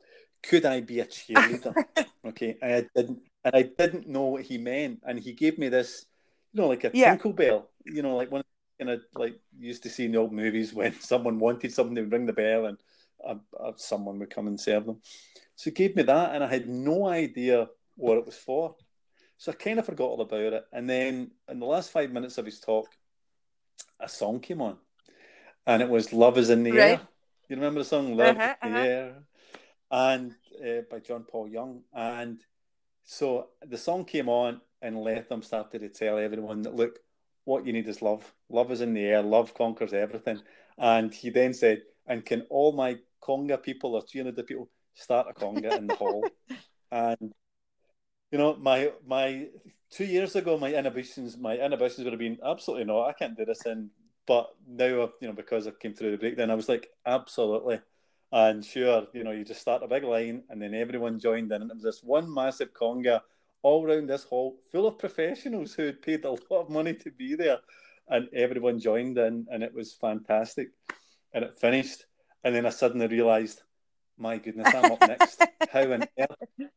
Could 0.43 0.65
I 0.65 0.81
be 0.81 1.01
a 1.01 1.07
cheerleader? 1.07 1.75
okay, 2.27 2.57
I 2.63 2.87
didn't, 2.95 3.21
and 3.45 3.55
I 3.55 3.63
didn't 3.63 4.09
know 4.09 4.27
what 4.27 4.43
he 4.43 4.59
meant, 4.59 5.01
and 5.05 5.19
he 5.19 5.33
gave 5.33 5.59
me 5.59 5.69
this, 5.69 6.07
you 6.53 6.61
know, 6.61 6.69
like 6.69 6.85
a 6.85 6.91
yeah. 6.93 7.11
tinkle 7.11 7.33
bell, 7.33 7.71
you 7.85 8.03
know, 8.03 8.17
like 8.17 8.31
one 8.31 8.43
kind 8.79 8.91
of 8.91 9.03
like 9.15 9.39
used 9.59 9.83
to 9.85 9.91
see 9.91 10.07
in 10.07 10.13
the 10.13 10.19
old 10.19 10.33
movies 10.33 10.73
when 10.75 10.93
someone 11.01 11.39
wanted 11.39 11.73
something, 11.73 11.95
they 11.95 12.03
would 12.03 12.13
ring 12.13 12.27
the 12.27 12.33
bell 12.33 12.67
and 12.67 12.79
uh, 13.27 13.35
uh, 13.59 13.73
someone 13.77 14.19
would 14.19 14.31
come 14.31 14.47
and 14.47 14.61
serve 14.61 14.87
them. 14.87 15.01
So 15.57 15.71
he 15.71 15.75
gave 15.75 15.97
me 15.97 16.03
that, 16.03 16.35
and 16.35 16.43
I 16.43 16.49
had 16.49 16.69
no 16.69 17.07
idea 17.07 17.69
what 17.97 18.19
it 18.19 18.27
was 18.27 18.37
for. 18.37 18.75
So 19.39 19.53
I 19.53 19.55
kind 19.55 19.79
of 19.79 19.87
forgot 19.87 20.05
all 20.05 20.21
about 20.21 20.53
it. 20.53 20.65
And 20.73 20.89
then 20.89 21.33
in 21.49 21.59
the 21.59 21.67
last 21.67 21.91
five 21.91 22.11
minutes 22.13 22.39
of 22.39 22.47
his 22.47 22.61
talk, 22.61 22.87
a 24.01 24.09
song 24.09 24.41
came 24.41 24.61
on, 24.61 24.77
and 25.67 25.83
it 25.83 25.89
was 25.89 26.13
"Love 26.13 26.39
Is 26.39 26.51
in 26.51 26.63
the 26.63 26.73
right. 26.73 26.81
Air." 26.81 27.01
You 27.49 27.57
remember 27.57 27.81
the 27.81 27.85
song 27.85 28.17
"Love 28.17 28.37
uh-huh, 28.37 28.55
in 28.63 28.73
the 28.73 28.79
uh-huh. 28.79 28.89
Air"? 28.89 29.23
And 29.91 30.35
uh, 30.61 30.83
by 30.91 31.01
John 31.01 31.25
Paul 31.25 31.49
Young, 31.49 31.83
and 31.93 32.41
So 33.05 33.49
the 33.67 33.79
song 33.79 34.05
came 34.05 34.29
on, 34.29 34.61
and 34.81 34.97
Lethem 34.97 35.45
started 35.45 35.81
to 35.81 35.89
tell 35.89 36.19
everyone 36.19 36.63
that 36.63 36.75
look, 36.75 36.99
what 37.45 37.67
you 37.67 37.73
need 37.73 37.89
is 37.89 38.03
love. 38.03 38.33
Love 38.49 38.71
is 38.71 38.81
in 38.81 38.95
the 38.95 39.05
air. 39.05 39.23
Love 39.23 39.55
conquers 39.55 39.93
everything. 39.93 40.41
And 40.79 41.13
he 41.13 41.31
then 41.31 41.55
said, 41.55 41.83
and 42.07 42.25
can 42.25 42.43
all 42.51 42.73
my 42.73 42.99
conga 43.23 43.63
people 43.63 43.95
or 43.95 44.03
300 44.03 44.47
people 44.47 44.69
start 44.95 45.27
a 45.29 45.35
conga 45.35 45.77
in 45.77 45.87
the 45.87 45.95
hall? 45.95 46.25
And 46.91 47.33
you 48.31 48.37
know, 48.37 48.55
my 48.57 48.93
my 49.07 49.47
two 49.89 50.05
years 50.05 50.37
ago, 50.37 50.59
my 50.59 50.75
inhibitions, 50.75 51.39
my 51.39 51.57
inhibitions 51.57 52.05
would 52.05 52.13
have 52.13 52.21
been 52.21 52.39
absolutely 52.45 52.85
no, 52.85 53.03
I 53.03 53.15
can't 53.15 53.35
do 53.35 53.47
this. 53.47 53.65
And 53.65 53.89
but 54.27 54.55
now, 54.67 55.03
uh, 55.03 55.09
you 55.21 55.29
know, 55.29 55.35
because 55.35 55.67
I 55.67 55.73
came 55.73 55.95
through 55.95 56.13
the 56.13 56.19
breakdown, 56.19 56.51
I 56.51 56.55
was 56.55 56.69
like, 56.69 56.91
absolutely. 57.05 57.81
And 58.31 58.65
sure, 58.65 59.07
you 59.13 59.25
know, 59.25 59.33
you 59.33 59.45
just 59.45 59.61
start 59.61 59.83
a 59.83 59.89
big 59.89 60.05
line, 60.05 60.45
and 60.49 60.61
then 60.61 60.75
everyone 60.75 61.19
joined 61.19 61.53
in, 61.53 61.63
and 61.63 61.71
it 61.71 61.75
was 61.75 61.83
this 61.83 62.03
one 62.03 62.33
massive 62.33 62.73
conga 62.73 63.21
all 63.63 63.85
around 63.85 64.09
this 64.09 64.25
hall, 64.25 64.59
full 64.71 64.87
of 64.87 64.99
professionals 64.99 65.75
who 65.75 65.85
had 65.85 66.03
paid 66.03 66.25
a 66.25 66.31
lot 66.31 66.63
of 66.63 66.71
money 66.71 66.95
to 66.95 67.11
be 67.11 67.35
there, 67.35 67.59
and 68.09 68.29
everyone 68.33 68.79
joined 68.79 69.19
in, 69.19 69.47
and 69.51 69.63
it 69.63 69.75
was 69.75 69.93
fantastic. 69.93 70.69
And 71.35 71.45
it 71.45 71.55
finished, 71.55 72.07
and 72.45 72.55
then 72.55 72.67
I 72.67 72.71
suddenly 72.71 73.07
realised, 73.07 73.63
my 74.19 74.39
goodness, 74.39 74.75
I'm 74.75 74.93
up 74.93 75.01
next. 75.01 75.43
How 75.73 75.93
on 75.93 76.05
earth? 76.19 76.69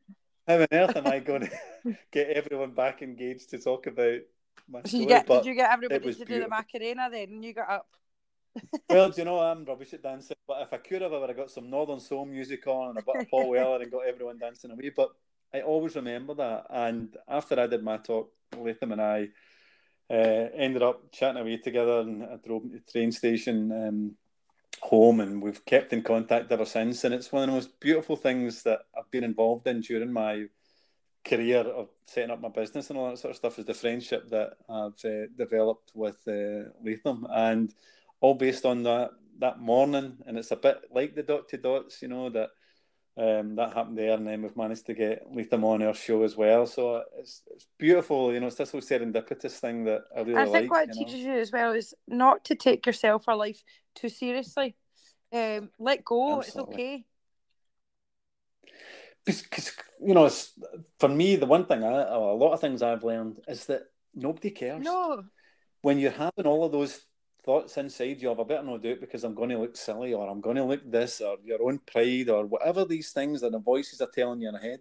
How 0.47 0.61
on 0.61 0.67
earth 0.71 0.95
am 0.95 1.07
I 1.07 1.19
going 1.19 1.41
to 1.83 1.97
get 2.11 2.29
everyone 2.29 2.71
back 2.71 3.01
engaged 3.01 3.49
to 3.51 3.59
talk 3.59 3.87
about 3.87 4.19
my 4.69 4.81
story? 4.83 5.03
You 5.03 5.07
get, 5.07 5.27
did 5.27 5.45
you 5.45 5.55
get 5.55 5.71
everybody 5.71 5.99
to 5.99 6.05
beautiful. 6.05 6.35
do 6.35 6.41
the 6.41 6.47
Macarena 6.49 7.09
then? 7.11 7.29
And 7.29 7.45
you 7.45 7.53
got 7.53 7.69
up. 7.69 7.87
well, 8.89 9.09
do 9.09 9.21
you 9.21 9.25
know 9.29 9.39
I'm 9.39 9.65
rubbish 9.65 9.93
at 9.93 10.03
dancing, 10.03 10.37
but 10.47 10.61
if 10.61 10.73
I 10.73 10.77
could 10.77 11.01
have, 11.01 11.13
I 11.13 11.19
would 11.19 11.29
have 11.29 11.37
got 11.37 11.51
some 11.51 11.69
Northern 11.69 11.99
Soul 11.99 12.25
music 12.25 12.65
on 12.67 12.89
and 12.89 12.97
a 12.97 13.01
bit 13.01 13.23
of 13.23 13.29
Paul 13.29 13.49
Weller 13.51 13.81
and 13.81 13.91
got 13.91 14.07
everyone 14.07 14.37
dancing 14.37 14.71
away. 14.71 14.91
But 14.95 15.09
I 15.53 15.61
always 15.61 15.95
remember 15.95 16.33
that. 16.35 16.65
And 16.69 17.15
after 17.27 17.59
I 17.59 17.67
did 17.67 17.83
my 17.83 17.97
talk, 17.97 18.31
Lethem 18.53 18.91
and 18.91 19.01
I 19.01 19.29
uh, 20.09 20.49
ended 20.55 20.83
up 20.83 21.11
chatting 21.11 21.41
away 21.41 21.57
together, 21.57 21.99
and 21.99 22.23
I 22.23 22.37
drove 22.45 22.63
to 22.63 22.69
the 22.69 22.79
train 22.91 23.11
station 23.11 23.71
um, 23.71 24.15
home, 24.81 25.19
and 25.19 25.41
we've 25.41 25.65
kept 25.65 25.93
in 25.93 26.01
contact 26.03 26.51
ever 26.51 26.65
since. 26.65 27.03
And 27.03 27.13
it's 27.13 27.31
one 27.31 27.43
of 27.43 27.49
the 27.49 27.55
most 27.55 27.79
beautiful 27.79 28.15
things 28.15 28.63
that 28.63 28.81
I've 28.97 29.09
been 29.11 29.23
involved 29.23 29.67
in 29.67 29.81
during 29.81 30.11
my 30.11 30.45
career 31.25 31.61
of 31.61 31.89
setting 32.05 32.31
up 32.31 32.39
my 32.39 32.49
business 32.49 32.89
and 32.89 32.99
all 32.99 33.09
that 33.09 33.17
sort 33.17 33.31
of 33.31 33.37
stuff 33.37 33.59
is 33.59 33.65
the 33.65 33.73
friendship 33.73 34.29
that 34.29 34.53
I've 34.69 35.03
uh, 35.03 35.27
developed 35.35 35.91
with 35.93 36.17
uh, 36.27 36.69
Lethem, 36.85 37.25
and 37.29 37.73
all 38.21 38.35
based 38.35 38.65
on 38.65 38.83
that 38.83 39.11
that 39.39 39.59
morning. 39.59 40.17
And 40.25 40.37
it's 40.37 40.51
a 40.51 40.55
bit 40.55 40.81
like 40.91 41.15
the 41.15 41.23
dot 41.23 41.49
to 41.49 41.57
dots, 41.57 42.01
you 42.01 42.07
know 42.07 42.29
that 42.29 42.49
um, 43.17 43.55
that 43.55 43.73
happened 43.73 43.97
there, 43.97 44.13
and 44.13 44.27
then 44.27 44.41
we've 44.41 44.57
managed 44.57 44.85
to 44.87 44.93
get 44.93 45.25
Lethem 45.33 45.63
on 45.63 45.81
our 45.81 45.93
show 45.93 46.23
as 46.23 46.35
well. 46.35 46.67
So 46.67 47.03
it's 47.17 47.41
it's 47.47 47.67
beautiful, 47.77 48.33
you 48.33 48.39
know. 48.39 48.47
It's 48.47 48.57
this 48.57 48.71
whole 48.71 48.81
serendipitous 48.81 49.59
thing 49.59 49.85
that 49.85 50.03
I 50.15 50.21
really 50.21 50.35
I 50.35 50.45
think 50.45 50.53
like, 50.53 50.71
what 50.71 50.89
it 50.89 50.93
teaches 50.93 51.25
know? 51.25 51.33
you 51.33 51.39
as 51.39 51.51
well 51.51 51.71
is 51.71 51.93
not 52.07 52.45
to 52.45 52.55
take 52.55 52.85
yourself 52.85 53.25
or 53.27 53.35
life 53.35 53.63
too 53.95 54.09
seriously. 54.09 54.75
Um, 55.33 55.69
let 55.79 56.03
go. 56.03 56.39
Absolutely. 56.39 56.73
It's 56.73 56.73
okay. 56.73 57.05
Because 59.25 59.71
you 60.01 60.13
know, 60.13 60.25
it's, 60.25 60.53
for 60.99 61.09
me, 61.09 61.35
the 61.35 61.45
one 61.45 61.65
thing 61.65 61.83
I, 61.83 62.03
a 62.03 62.17
lot 62.17 62.53
of 62.53 62.61
things 62.61 62.81
I've 62.81 63.03
learned 63.03 63.41
is 63.47 63.65
that 63.65 63.83
nobody 64.13 64.51
cares. 64.51 64.83
No. 64.83 65.23
When 65.81 65.99
you're 65.99 66.11
having 66.11 66.45
all 66.45 66.65
of 66.65 66.71
those 66.71 67.01
thoughts 67.43 67.77
inside 67.77 68.21
you 68.21 68.31
of 68.31 68.39
I 68.39 68.43
better 68.43 68.63
not 68.63 68.81
do 68.81 68.89
it 68.89 69.01
because 69.01 69.23
I'm 69.23 69.35
going 69.35 69.51
to 69.51 69.59
look 69.59 69.77
silly 69.77 70.13
or 70.13 70.27
I'm 70.27 70.41
going 70.41 70.55
to 70.55 70.63
look 70.63 70.89
this 70.89 71.21
or 71.21 71.37
your 71.43 71.61
own 71.61 71.79
pride 71.79 72.29
or 72.29 72.45
whatever 72.45 72.85
these 72.85 73.11
things 73.11 73.41
that 73.41 73.51
the 73.51 73.59
voices 73.59 74.01
are 74.01 74.09
telling 74.13 74.41
you 74.41 74.47
in 74.47 74.55
the 74.55 74.59
head, 74.59 74.79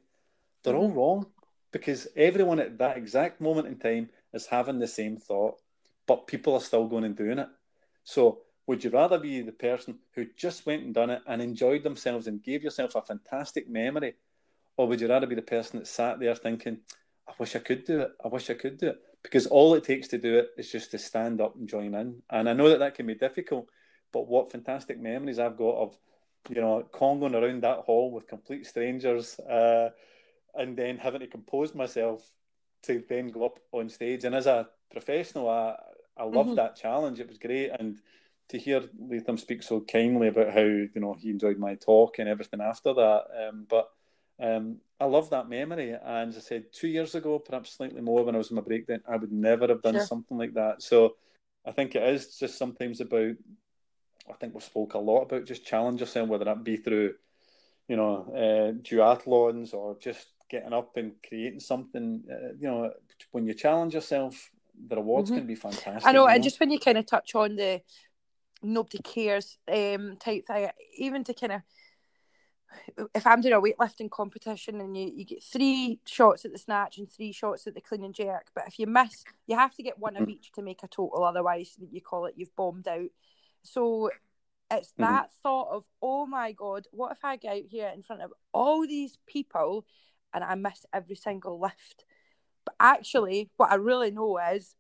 they're 0.63 0.77
all 0.77 0.91
mm. 0.91 0.97
wrong 0.97 1.27
because 1.73 2.09
everyone 2.17 2.61
at 2.61 2.79
that 2.79 2.97
exact 2.97 3.41
moment 3.41 3.67
in 3.67 3.77
time 3.77 4.09
is 4.33 4.47
having 4.47 4.79
the 4.79 4.89
same 4.89 5.19
thought, 5.19 5.57
but 6.07 6.27
people 6.27 6.55
are 6.55 6.61
still 6.61 6.87
going 6.87 7.05
and 7.05 7.17
doing 7.17 7.39
it. 7.39 7.49
So 8.03 8.41
would 8.67 8.83
you 8.83 8.91
rather 8.91 9.19
be 9.19 9.43
the 9.43 9.53
person 9.53 9.99
who 10.15 10.27
just 10.37 10.65
went 10.65 10.85
and 10.85 10.95
done 10.95 11.11
it 11.11 11.23
and 11.27 11.43
enjoyed 11.43 11.83
themselves 11.83 12.27
and 12.27 12.43
gave 12.43 12.63
yourself 12.63 12.95
a 12.95 13.03
fantastic 13.03 13.69
memory? 13.69 14.15
Or 14.77 14.89
would 14.89 15.01
you 15.01 15.09
rather 15.09 15.27
be 15.27 15.35
the 15.35 15.43
person 15.43 15.79
that 15.79 15.87
sat 15.87 16.19
there 16.19 16.35
thinking, 16.35 16.79
I 17.29 17.33
wish 17.39 17.57
I 17.57 17.61
could 17.61 17.85
do 17.85 18.01
it. 18.01 18.13
I 18.25 18.29
wish 18.29 18.51
I 18.51 18.55
could 18.55 18.79
do 18.79 18.89
it 18.89 18.99
because 19.23 19.47
all 19.47 19.75
it 19.75 19.85
takes 19.85 20.09
to 20.09 20.19
do 20.19 20.39
it 20.39 20.51
is 20.59 20.71
just 20.71 20.91
to 20.91 20.99
stand 20.99 21.41
up 21.41 21.57
and 21.57 21.69
join 21.69 21.95
in. 21.95 22.23
And 22.31 22.49
I 22.49 22.53
know 22.53 22.69
that 22.69 22.81
that 22.81 22.95
can 22.95 23.07
be 23.07 23.15
difficult, 23.15 23.69
but 24.13 24.29
what 24.29 24.53
fantastic 24.53 25.01
memories 25.01 25.39
I've 25.39 25.57
got 25.57 25.77
of, 25.77 25.99
you 26.51 26.61
know, 26.61 26.83
congoing 26.93 27.35
around 27.35 27.63
that 27.63 27.79
hall 27.79 28.11
with 28.11 28.29
complete 28.29 28.67
strangers, 28.67 29.39
uh, 29.41 29.91
and 30.55 30.77
then 30.77 30.99
having 30.99 31.21
to 31.21 31.27
compose 31.27 31.75
myself 31.75 32.31
to 32.83 33.03
then 33.09 33.29
go 33.29 33.47
up 33.47 33.59
on 33.73 33.89
stage. 33.89 34.25
And 34.25 34.35
as 34.35 34.47
a 34.47 34.69
professional, 34.91 35.49
I 35.49 35.77
I 36.17 36.25
loved 36.25 36.51
mm-hmm. 36.51 36.57
that 36.57 36.77
challenge. 36.77 37.19
It 37.19 37.29
was 37.29 37.39
great, 37.39 37.71
and 37.79 37.99
to 38.51 38.59
hear 38.59 38.83
Lethem 39.01 39.39
speak 39.39 39.63
so 39.63 39.81
kindly 39.81 40.29
about 40.29 40.53
how 40.53 40.61
you 40.61 40.91
know 40.97 41.15
he 41.15 41.31
enjoyed 41.31 41.59
my 41.59 41.75
talk 41.77 42.19
and 42.19 42.29
everything 42.29 42.61
after 42.61 42.93
that. 42.93 43.25
Um, 43.49 43.67
but 43.69 43.89
um, 44.41 44.79
I 45.01 45.07
love 45.07 45.31
that 45.31 45.49
memory. 45.49 45.93
And 45.93 46.31
as 46.31 46.37
I 46.37 46.41
said, 46.41 46.73
two 46.73 46.89
years 46.89 47.15
ago, 47.15 47.39
perhaps 47.39 47.77
slightly 47.77 48.01
more 48.01 48.25
when 48.25 48.35
I 48.35 48.39
was 48.39 48.51
in 48.51 48.57
my 48.57 48.63
breakdown, 48.63 49.03
I 49.09 49.17
would 49.17 49.33
never 49.33 49.67
have 49.69 49.83
done 49.83 49.95
sure. 49.95 50.07
something 50.07 50.39
like 50.39 50.55
that. 50.55 50.83
So 50.83 51.17
I 51.67 51.73
think 51.73 51.95
it 51.95 52.03
is 52.03 52.37
just 52.39 52.59
sometimes 52.59 53.01
about, 53.01 53.35
I 54.29 54.33
think 54.41 54.55
we've 54.55 54.63
spoke 54.63 54.95
a 54.95 54.99
lot 54.99 55.23
about 55.23 55.47
just 55.47 55.67
challenge 55.67 56.01
yourself, 56.01 56.29
whether 56.29 56.45
that 56.47 56.65
be 56.65 56.77
through, 56.77 57.15
you 57.89 57.97
know, 57.97 58.27
uh, 58.35 58.73
duathlons 58.83 59.75
or 59.75 59.97
just 59.99 60.27
getting 60.49 60.73
up 60.73 60.97
and 60.97 61.13
creating 61.27 61.61
something. 61.61 62.23
Uh, 62.31 62.55
you 62.59 62.69
know, 62.69 62.93
when 63.33 63.47
you 63.47 63.55
challenge 63.55 63.95
yourself, 63.95 64.51
the 64.89 64.97
rewards 64.97 65.31
mm-hmm. 65.31 65.41
can 65.41 65.47
be 65.47 65.55
fantastic. 65.55 66.07
I 66.07 66.13
know, 66.13 66.27
and 66.27 66.41
know? 66.41 66.45
just 66.45 66.61
when 66.61 66.71
you 66.71 66.79
kind 66.79 66.99
of 66.99 67.07
touch 67.07 67.35
on 67.35 67.57
the 67.57 67.81
nobody 68.63 68.99
cares 68.99 69.59
um, 69.69 70.17
type 70.19 70.47
thing, 70.47 70.69
even 70.97 71.25
to 71.25 71.35
kind 71.35 71.53
of 71.53 71.61
if 73.15 73.27
I'm 73.27 73.41
doing 73.41 73.55
a 73.55 73.61
weightlifting 73.61 74.11
competition 74.11 74.81
and 74.81 74.97
you, 74.97 75.13
you 75.15 75.25
get 75.25 75.43
three 75.43 76.01
shots 76.07 76.45
at 76.45 76.53
the 76.53 76.59
snatch 76.59 76.99
and 76.99 77.11
three 77.11 77.33
shots 77.33 77.67
at 77.67 77.75
the 77.75 77.81
clean 77.81 78.05
and 78.05 78.15
jerk, 78.15 78.47
but 78.55 78.65
if 78.67 78.79
you 78.79 78.87
miss, 78.87 79.25
you 79.47 79.57
have 79.57 79.75
to 79.77 79.83
get 79.83 79.99
one 79.99 80.17
of 80.17 80.23
mm-hmm. 80.23 80.33
each 80.33 80.53
to 80.53 80.63
make 80.63 80.83
a 80.83 80.89
total. 80.89 81.25
Otherwise, 81.25 81.77
you 81.91 82.01
call 82.01 82.27
it 82.27 82.35
you've 82.37 82.55
bombed 82.57 82.89
out. 82.89 83.09
So 83.63 84.11
it's 84.71 84.93
mm-hmm. 84.93 85.03
that 85.03 85.25
mm-hmm. 85.25 85.43
thought 85.43 85.69
of, 85.71 85.85
oh 86.03 86.27
my 86.27 86.53
god, 86.53 86.87
what 86.91 87.13
if 87.13 87.25
I 87.25 87.37
get 87.37 87.57
out 87.57 87.63
here 87.69 87.91
in 87.95 88.03
front 88.03 88.23
of 88.23 88.33
all 88.53 88.87
these 88.87 89.19
people 89.27 89.85
and 90.33 90.43
I 90.43 90.55
miss 90.55 90.85
every 90.93 91.17
single 91.17 91.61
lift? 91.61 92.05
But 92.65 92.75
actually, 92.81 93.51
what 93.57 93.71
I 93.71 93.77
really 93.77 94.11
know 94.11 94.39
is 94.39 94.75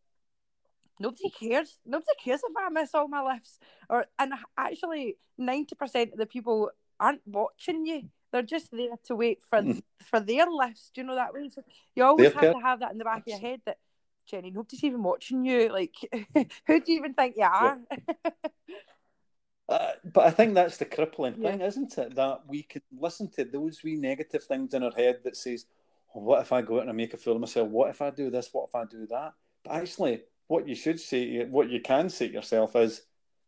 nobody 0.98 1.30
cares. 1.30 1.78
Nobody 1.84 2.06
cares 2.22 2.40
if 2.42 2.56
I 2.56 2.70
miss 2.70 2.94
all 2.94 3.08
my 3.08 3.22
lifts. 3.22 3.58
Or 3.90 4.06
and 4.18 4.32
actually, 4.56 5.16
ninety 5.36 5.74
percent 5.74 6.12
of 6.12 6.18
the 6.18 6.26
people 6.26 6.70
aren't 7.00 7.22
watching 7.26 7.86
you. 7.86 8.08
They're 8.32 8.42
just 8.42 8.70
there 8.72 8.96
to 9.04 9.14
wait 9.14 9.40
for 9.48 9.60
mm. 9.60 9.82
for 10.02 10.20
their 10.20 10.46
list. 10.50 10.92
Do 10.94 11.00
you 11.00 11.06
know 11.06 11.14
that 11.14 11.32
way? 11.32 11.48
So 11.50 11.62
you 11.94 12.04
always 12.04 12.32
have 12.32 12.52
to 12.52 12.60
have 12.60 12.80
that 12.80 12.92
in 12.92 12.98
the 12.98 13.04
back 13.04 13.18
of 13.18 13.28
your 13.28 13.38
head 13.38 13.60
that 13.66 13.78
Jenny, 14.26 14.50
nobody's 14.50 14.84
even 14.84 15.02
watching 15.02 15.44
you. 15.44 15.68
Like, 15.72 15.94
who 16.66 16.80
do 16.80 16.92
you 16.92 16.98
even 16.98 17.14
think 17.14 17.36
you 17.36 17.44
are? 17.44 17.78
uh, 19.68 19.90
but 20.04 20.26
I 20.26 20.30
think 20.30 20.54
that's 20.54 20.76
the 20.76 20.84
crippling 20.84 21.34
thing, 21.34 21.60
yeah. 21.60 21.66
isn't 21.66 21.96
it? 21.98 22.14
That 22.14 22.42
we 22.48 22.62
can 22.62 22.82
listen 22.96 23.30
to 23.32 23.44
those 23.44 23.82
wee 23.82 23.96
negative 23.96 24.44
things 24.44 24.74
in 24.74 24.82
our 24.82 24.92
head 24.92 25.20
that 25.24 25.36
says, 25.36 25.66
oh, 26.14 26.20
"What 26.20 26.42
if 26.42 26.52
I 26.52 26.62
go 26.62 26.76
out 26.76 26.82
and 26.82 26.90
I 26.90 26.94
make 26.94 27.14
a 27.14 27.16
fool 27.16 27.34
of 27.34 27.40
myself? 27.40 27.68
What 27.68 27.90
if 27.90 28.00
I 28.00 28.10
do 28.10 28.30
this? 28.30 28.50
What 28.52 28.68
if 28.68 28.74
I 28.74 28.84
do 28.84 29.06
that?" 29.08 29.32
But 29.64 29.74
actually, 29.74 30.22
what 30.46 30.68
you 30.68 30.74
should 30.74 31.00
say, 31.00 31.44
what 31.44 31.70
you 31.70 31.80
can 31.80 32.08
say 32.08 32.28
to 32.28 32.34
yourself 32.34 32.76
is, 32.76 33.02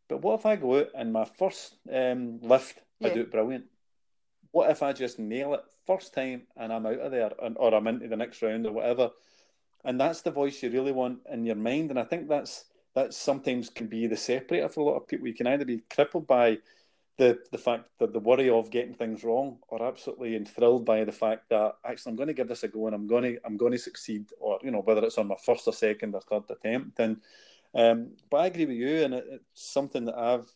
"But 0.09 0.23
what 0.23 0.41
if 0.41 0.47
I 0.47 0.57
go 0.57 0.81
out 0.81 0.89
and 0.95 1.13
my 1.13 1.25
first 1.25 1.77
um, 1.93 2.41
lift 2.43 2.81
yeah. 3.01 3.09
I 3.09 3.15
do 3.15 3.21
it 3.21 3.33
brilliant. 3.33 3.65
What 4.53 4.71
if 4.71 4.83
I 4.83 4.93
just 4.93 5.19
nail 5.19 5.55
it 5.55 5.61
first 5.87 6.15
time 6.15 6.43
and 6.57 6.73
I'm 6.73 6.87
out 6.87 7.01
of 7.01 7.11
there, 7.11 7.33
and, 7.43 7.57
or 7.59 7.75
I'm 7.75 7.87
into 7.87 8.09
the 8.09 8.17
next 8.17 8.41
round 8.43 8.67
or 8.67 8.73
whatever? 8.73 9.11
And 9.85 10.01
that's 10.01 10.23
the 10.23 10.31
voice 10.31 10.63
you 10.63 10.71
really 10.71 10.93
want 10.93 11.21
in 11.31 11.45
your 11.45 11.57
mind. 11.57 11.91
And 11.91 11.99
I 11.99 12.05
think 12.05 12.29
that's 12.29 12.65
that 12.95 13.13
sometimes 13.13 13.69
can 13.69 13.87
be 13.87 14.07
the 14.07 14.17
separator 14.17 14.69
for 14.69 14.81
a 14.81 14.85
lot 14.85 14.97
of 14.97 15.07
people. 15.07 15.27
You 15.27 15.35
can 15.35 15.47
either 15.47 15.65
be 15.65 15.83
crippled 15.91 16.27
by 16.27 16.59
the 17.19 17.39
the 17.53 17.59
fact 17.59 17.89
that 17.99 18.13
the 18.13 18.21
worry 18.21 18.51
of 18.51 18.71
getting 18.71 18.95
things 18.95 19.25
wrong, 19.25 19.59
or 19.69 19.83
absolutely 19.83 20.37
enthralled 20.37 20.85
by 20.85 21.05
the 21.05 21.13
fact 21.13 21.49
that 21.51 21.77
actually 21.85 22.11
I'm 22.11 22.17
going 22.17 22.29
to 22.29 22.35
give 22.35 22.49
this 22.49 22.63
a 22.63 22.69
go 22.69 22.87
and 22.87 22.95
I'm 22.95 23.07
going 23.07 23.23
to 23.25 23.39
I'm 23.45 23.57
going 23.57 23.73
to 23.73 23.79
succeed, 23.79 24.27
or 24.41 24.59
you 24.63 24.71
know 24.71 24.81
whether 24.81 25.05
it's 25.05 25.19
on 25.19 25.29
my 25.29 25.37
first 25.45 25.67
or 25.67 25.73
second 25.73 26.15
or 26.15 26.21
third 26.23 26.45
attempt. 26.51 26.99
And 26.99 27.21
um, 27.75 28.13
but 28.31 28.39
I 28.39 28.47
agree 28.47 28.67
with 28.67 28.77
you, 28.77 29.05
and 29.05 29.15
it, 29.15 29.25
it's 29.31 29.73
something 29.73 30.07
that 30.07 30.19
I've 30.19 30.51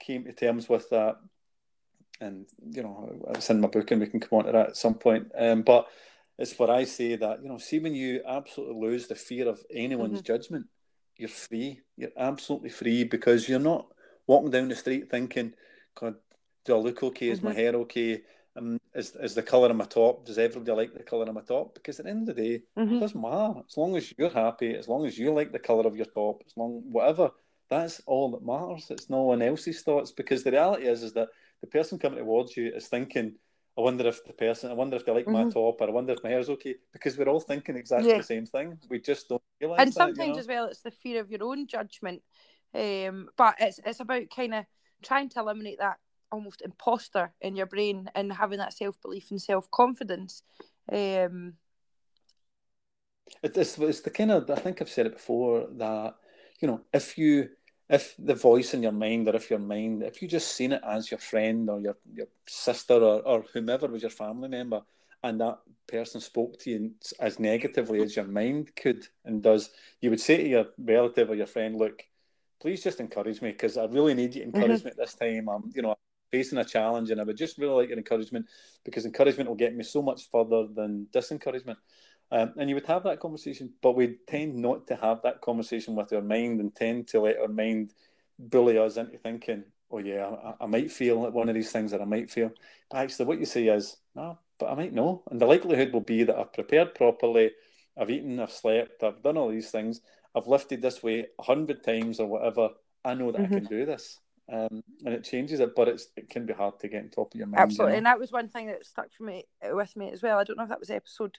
came 0.00 0.24
to 0.24 0.32
terms 0.32 0.68
with 0.68 0.88
that 0.90 1.16
and 2.20 2.46
you 2.70 2.82
know 2.82 3.10
it's 3.30 3.50
in 3.50 3.60
my 3.60 3.68
book 3.68 3.90
and 3.90 4.00
we 4.00 4.06
can 4.06 4.20
come 4.20 4.38
on 4.38 4.44
to 4.44 4.52
that 4.52 4.68
at 4.68 4.76
some 4.76 4.94
point 4.94 5.30
um, 5.36 5.62
but 5.62 5.88
it's 6.38 6.58
where 6.58 6.70
i 6.70 6.84
say 6.84 7.16
that 7.16 7.42
you 7.42 7.48
know 7.48 7.58
see 7.58 7.78
when 7.78 7.94
you 7.94 8.20
absolutely 8.26 8.80
lose 8.80 9.06
the 9.06 9.14
fear 9.14 9.48
of 9.48 9.62
anyone's 9.70 10.18
mm-hmm. 10.18 10.32
judgment 10.32 10.66
you're 11.16 11.28
free 11.28 11.80
you're 11.96 12.10
absolutely 12.16 12.70
free 12.70 13.04
because 13.04 13.48
you're 13.48 13.58
not 13.58 13.86
walking 14.26 14.50
down 14.50 14.68
the 14.68 14.76
street 14.76 15.10
thinking 15.10 15.52
god 15.98 16.14
do 16.64 16.74
i 16.74 16.78
look 16.78 17.02
okay 17.02 17.28
is 17.28 17.38
mm-hmm. 17.38 17.48
my 17.48 17.54
hair 17.54 17.74
okay 17.74 18.22
um, 18.56 18.78
is 18.94 19.16
is 19.16 19.34
the 19.34 19.42
colour 19.42 19.70
of 19.70 19.76
my 19.76 19.84
top. 19.84 20.24
Does 20.24 20.38
everybody 20.38 20.72
like 20.72 20.94
the 20.94 21.02
colour 21.02 21.24
of 21.24 21.34
my 21.34 21.40
top? 21.40 21.74
Because 21.74 21.98
at 21.98 22.06
the 22.06 22.10
end 22.10 22.28
of 22.28 22.36
the 22.36 22.42
day, 22.42 22.62
mm-hmm. 22.78 22.96
it 22.96 23.00
doesn't 23.00 23.20
matter. 23.20 23.62
As 23.68 23.76
long 23.76 23.96
as 23.96 24.12
you're 24.16 24.30
happy, 24.30 24.74
as 24.74 24.88
long 24.88 25.06
as 25.06 25.18
you 25.18 25.32
like 25.32 25.52
the 25.52 25.58
colour 25.58 25.86
of 25.86 25.96
your 25.96 26.06
top, 26.06 26.42
as 26.46 26.56
long 26.56 26.82
whatever, 26.90 27.30
that's 27.68 28.00
all 28.06 28.30
that 28.32 28.44
matters. 28.44 28.86
It's 28.90 29.10
no 29.10 29.22
one 29.22 29.42
else's 29.42 29.82
thoughts. 29.82 30.12
Because 30.12 30.44
the 30.44 30.52
reality 30.52 30.86
is, 30.86 31.02
is 31.02 31.12
that 31.14 31.28
the 31.64 31.78
person 31.78 31.98
coming 31.98 32.18
towards 32.18 32.56
you 32.58 32.70
is 32.74 32.88
thinking, 32.88 33.34
I 33.76 33.80
wonder 33.80 34.06
if 34.06 34.22
the 34.24 34.34
person, 34.34 34.70
I 34.70 34.74
wonder 34.74 34.96
if 34.96 35.06
they 35.06 35.12
like 35.12 35.24
mm-hmm. 35.24 35.46
my 35.46 35.50
top, 35.50 35.80
or 35.80 35.88
I 35.88 35.90
wonder 35.90 36.12
if 36.12 36.22
my 36.22 36.28
hair's 36.28 36.50
okay. 36.50 36.74
Because 36.92 37.16
we're 37.16 37.28
all 37.28 37.40
thinking 37.40 37.76
exactly 37.76 38.10
yeah. 38.10 38.18
the 38.18 38.22
same 38.22 38.44
thing. 38.44 38.78
We 38.90 39.00
just 39.00 39.30
don't 39.30 39.42
realize. 39.60 39.80
And 39.80 39.94
sometimes 39.94 40.18
that, 40.18 40.26
you 40.26 40.32
know? 40.34 40.38
as 40.38 40.46
well, 40.46 40.66
it's 40.66 40.82
the 40.82 40.90
fear 40.90 41.20
of 41.20 41.30
your 41.30 41.42
own 41.42 41.66
judgment. 41.66 42.22
Um, 42.74 43.28
but 43.38 43.54
it's 43.60 43.80
it's 43.84 44.00
about 44.00 44.24
kind 44.34 44.54
of 44.54 44.64
trying 45.02 45.30
to 45.30 45.40
eliminate 45.40 45.78
that 45.78 45.96
almost 46.30 46.60
imposter 46.62 47.32
in 47.40 47.56
your 47.56 47.66
brain 47.66 48.10
and 48.14 48.32
having 48.32 48.58
that 48.58 48.74
self 48.74 49.00
belief 49.00 49.30
and 49.30 49.40
self 49.40 49.70
confidence. 49.70 50.42
Um, 50.92 51.54
it's, 53.42 53.78
it's 53.78 54.00
the 54.02 54.10
kind 54.10 54.32
of 54.32 54.50
I 54.50 54.56
think 54.56 54.82
I've 54.82 54.90
said 54.90 55.06
it 55.06 55.14
before 55.14 55.66
that 55.78 56.14
you 56.60 56.68
know 56.68 56.82
if 56.92 57.16
you 57.16 57.48
if 57.88 58.14
the 58.18 58.34
voice 58.34 58.74
in 58.74 58.82
your 58.82 58.92
mind 58.92 59.28
or 59.28 59.36
if 59.36 59.50
your 59.50 59.58
mind 59.58 60.02
if 60.02 60.22
you 60.22 60.28
just 60.28 60.52
seen 60.56 60.72
it 60.72 60.82
as 60.86 61.10
your 61.10 61.20
friend 61.20 61.68
or 61.68 61.80
your 61.80 61.96
your 62.12 62.28
sister 62.46 62.94
or, 62.94 63.20
or 63.22 63.44
whomever 63.52 63.86
was 63.88 64.02
your 64.02 64.10
family 64.10 64.48
member 64.48 64.80
and 65.22 65.40
that 65.40 65.58
person 65.86 66.20
spoke 66.20 66.58
to 66.58 66.70
you 66.70 66.90
as 67.20 67.38
negatively 67.38 68.02
as 68.02 68.16
your 68.16 68.26
mind 68.26 68.74
could 68.74 69.06
and 69.24 69.42
does 69.42 69.70
you 70.00 70.08
would 70.08 70.20
say 70.20 70.38
to 70.38 70.48
your 70.48 70.66
relative 70.78 71.28
or 71.28 71.34
your 71.34 71.46
friend 71.46 71.76
look 71.76 72.04
please 72.64 72.82
just 72.82 72.98
encourage 72.98 73.42
me 73.42 73.52
because 73.52 73.76
I 73.76 73.84
really 73.84 74.14
need 74.14 74.34
your 74.34 74.46
encouragement 74.46 74.96
mm-hmm. 74.96 75.02
this 75.02 75.14
time. 75.14 75.50
I'm, 75.50 75.70
you 75.74 75.82
know, 75.82 75.96
facing 76.32 76.56
a 76.56 76.64
challenge, 76.64 77.10
and 77.10 77.20
I 77.20 77.24
would 77.24 77.36
just 77.36 77.58
really 77.58 77.74
like 77.74 77.88
your 77.90 77.98
encouragement 77.98 78.46
because 78.86 79.04
encouragement 79.04 79.50
will 79.50 79.54
get 79.56 79.76
me 79.76 79.84
so 79.84 80.00
much 80.00 80.30
further 80.32 80.66
than 80.74 81.06
disencouragement. 81.12 81.76
Um, 82.34 82.52
and 82.58 82.68
you 82.68 82.74
would 82.74 82.86
have 82.86 83.04
that 83.04 83.20
conversation, 83.20 83.72
but 83.80 83.94
we 83.94 84.16
tend 84.26 84.56
not 84.56 84.88
to 84.88 84.96
have 84.96 85.22
that 85.22 85.40
conversation 85.40 85.94
with 85.94 86.12
our 86.12 86.20
mind 86.20 86.58
and 86.58 86.74
tend 86.74 87.06
to 87.08 87.20
let 87.20 87.38
our 87.38 87.46
mind 87.46 87.92
bully 88.40 88.76
us 88.76 88.96
into 88.96 89.18
thinking, 89.18 89.62
oh, 89.88 89.98
yeah, 89.98 90.26
I, 90.26 90.64
I 90.64 90.66
might 90.66 90.90
feel 90.90 91.22
like 91.22 91.32
one 91.32 91.48
of 91.48 91.54
these 91.54 91.70
things 91.70 91.92
that 91.92 92.02
I 92.02 92.06
might 92.06 92.32
feel. 92.32 92.50
But 92.90 92.98
actually, 92.98 93.26
what 93.26 93.38
you 93.38 93.46
say 93.46 93.68
is, 93.68 93.98
no, 94.16 94.40
but 94.58 94.66
I 94.66 94.74
might 94.74 94.92
know. 94.92 95.22
And 95.30 95.40
the 95.40 95.46
likelihood 95.46 95.92
will 95.92 96.00
be 96.00 96.24
that 96.24 96.36
I've 96.36 96.52
prepared 96.52 96.96
properly, 96.96 97.52
I've 97.96 98.10
eaten, 98.10 98.40
I've 98.40 98.50
slept, 98.50 99.04
I've 99.04 99.22
done 99.22 99.36
all 99.36 99.50
these 99.50 99.70
things, 99.70 100.00
I've 100.34 100.48
lifted 100.48 100.82
this 100.82 101.04
weight 101.04 101.28
a 101.38 101.42
hundred 101.44 101.84
times 101.84 102.18
or 102.18 102.26
whatever. 102.26 102.70
I 103.04 103.14
know 103.14 103.30
that 103.30 103.42
mm-hmm. 103.42 103.54
I 103.54 103.58
can 103.60 103.68
do 103.68 103.86
this. 103.86 104.18
Um, 104.52 104.82
and 105.04 105.14
it 105.14 105.24
changes 105.24 105.60
it, 105.60 105.74
but 105.74 105.88
it's 105.88 106.08
it 106.16 106.28
can 106.28 106.44
be 106.44 106.52
hard 106.52 106.78
to 106.80 106.88
get 106.88 107.02
on 107.02 107.08
top 107.08 107.32
of 107.32 107.38
your 107.38 107.46
mind. 107.46 107.60
Absolutely, 107.60 107.84
you 107.84 107.92
know? 107.92 107.96
and 107.98 108.06
that 108.06 108.18
was 108.18 108.30
one 108.30 108.48
thing 108.48 108.66
that 108.66 108.84
stuck 108.84 109.10
for 109.10 109.22
me 109.22 109.44
with 109.62 109.96
me 109.96 110.10
as 110.10 110.22
well. 110.22 110.38
I 110.38 110.44
don't 110.44 110.58
know 110.58 110.64
if 110.64 110.68
that 110.68 110.80
was 110.80 110.90
episode 110.90 111.38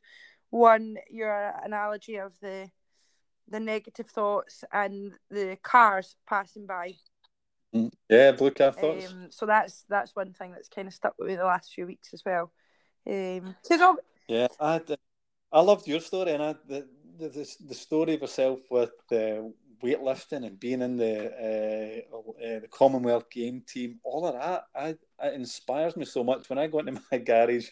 one. 0.55 0.97
Your 1.09 1.53
analogy 1.63 2.17
of 2.17 2.33
the 2.41 2.69
the 3.47 3.59
negative 3.59 4.07
thoughts 4.07 4.63
and 4.71 5.13
the 5.29 5.57
cars 5.61 6.15
passing 6.27 6.65
by. 6.65 6.93
Mm, 7.75 7.91
yeah, 8.09 8.31
blue 8.31 8.51
car 8.51 8.71
thoughts. 8.71 9.11
Um, 9.11 9.27
so 9.29 9.45
that's 9.45 9.85
that's 9.89 10.15
one 10.15 10.33
thing 10.33 10.51
that's 10.51 10.69
kind 10.69 10.87
of 10.87 10.93
stuck 10.93 11.13
with 11.19 11.27
me 11.27 11.35
the 11.35 11.43
last 11.43 11.73
few 11.73 11.85
weeks 11.85 12.13
as 12.13 12.23
well. 12.25 12.51
Um, 13.07 13.55
all... 13.81 13.97
Yeah, 14.27 14.47
I 14.59 14.73
had, 14.73 14.97
I 15.51 15.59
loved 15.61 15.87
your 15.87 15.99
story, 15.99 16.31
and 16.31 16.41
I 16.41 16.55
the 16.67 16.87
the, 17.17 17.55
the 17.67 17.75
story 17.75 18.15
of 18.15 18.21
yourself 18.21 18.59
with 18.69 18.91
uh, 19.11 19.43
weightlifting 19.83 20.45
and 20.45 20.59
being 20.59 20.81
in 20.81 20.97
the 20.97 21.25
uh, 21.27 22.17
uh, 22.17 22.59
the 22.61 22.67
Commonwealth 22.71 23.29
game 23.29 23.61
team, 23.67 23.99
all 24.03 24.25
of 24.25 24.33
that, 24.33 24.65
I, 24.75 24.95
it 25.27 25.33
inspires 25.33 25.95
me 25.95 26.05
so 26.05 26.23
much. 26.23 26.49
When 26.49 26.59
I 26.59 26.67
go 26.67 26.79
into 26.79 26.93
my 27.11 27.17
garage 27.17 27.69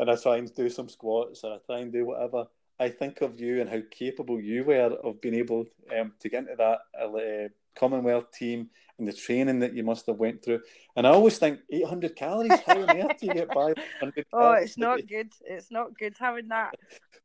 and 0.00 0.10
I 0.10 0.16
try 0.16 0.38
and 0.38 0.52
do 0.54 0.68
some 0.70 0.88
squats 0.88 1.44
or 1.44 1.54
I 1.54 1.58
try 1.66 1.80
and 1.80 1.92
do 1.92 2.06
whatever, 2.06 2.46
I 2.78 2.88
think 2.88 3.20
of 3.20 3.38
you 3.38 3.60
and 3.60 3.68
how 3.68 3.80
capable 3.90 4.40
you 4.40 4.64
were 4.64 4.96
of 5.04 5.20
being 5.20 5.34
able 5.34 5.66
um, 5.98 6.12
to 6.20 6.28
get 6.30 6.44
into 6.44 6.56
that 6.56 6.78
uh, 6.98 7.48
Commonwealth 7.78 8.32
team 8.32 8.70
and 8.98 9.06
the 9.06 9.12
training 9.12 9.60
that 9.60 9.74
you 9.74 9.84
must 9.84 10.06
have 10.06 10.16
went 10.16 10.42
through. 10.42 10.60
And 10.96 11.06
I 11.06 11.10
always 11.10 11.38
think 11.38 11.60
800 11.70 12.16
calories. 12.16 12.58
How 12.66 12.80
on 12.80 12.98
earth 12.98 13.18
do 13.20 13.26
you 13.26 13.34
get 13.34 13.48
by? 13.48 13.74
oh, 14.32 14.52
it's 14.52 14.78
not 14.78 15.06
good. 15.06 15.32
It's 15.44 15.70
not 15.70 15.96
good 15.98 16.14
having 16.18 16.48
that. 16.48 16.74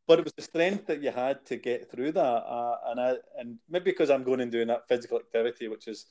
But 0.07 0.19
it 0.19 0.25
was 0.25 0.33
the 0.33 0.43
strength 0.43 0.87
that 0.87 1.01
you 1.01 1.11
had 1.11 1.45
to 1.47 1.55
get 1.55 1.89
through 1.89 2.11
that. 2.13 2.21
Uh, 2.21 2.75
and 2.87 2.99
I 2.99 3.15
and 3.39 3.57
maybe 3.69 3.91
because 3.91 4.09
I'm 4.09 4.23
going 4.23 4.41
and 4.41 4.51
doing 4.51 4.67
that 4.67 4.87
physical 4.87 5.17
activity, 5.17 5.67
which 5.67 5.87
is 5.87 6.05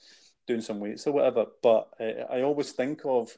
doing 0.46 0.60
some 0.60 0.80
weights 0.80 1.06
or 1.06 1.12
whatever. 1.12 1.46
But 1.62 1.88
uh, 2.00 2.24
I 2.30 2.42
always 2.42 2.72
think 2.72 3.02
of 3.04 3.34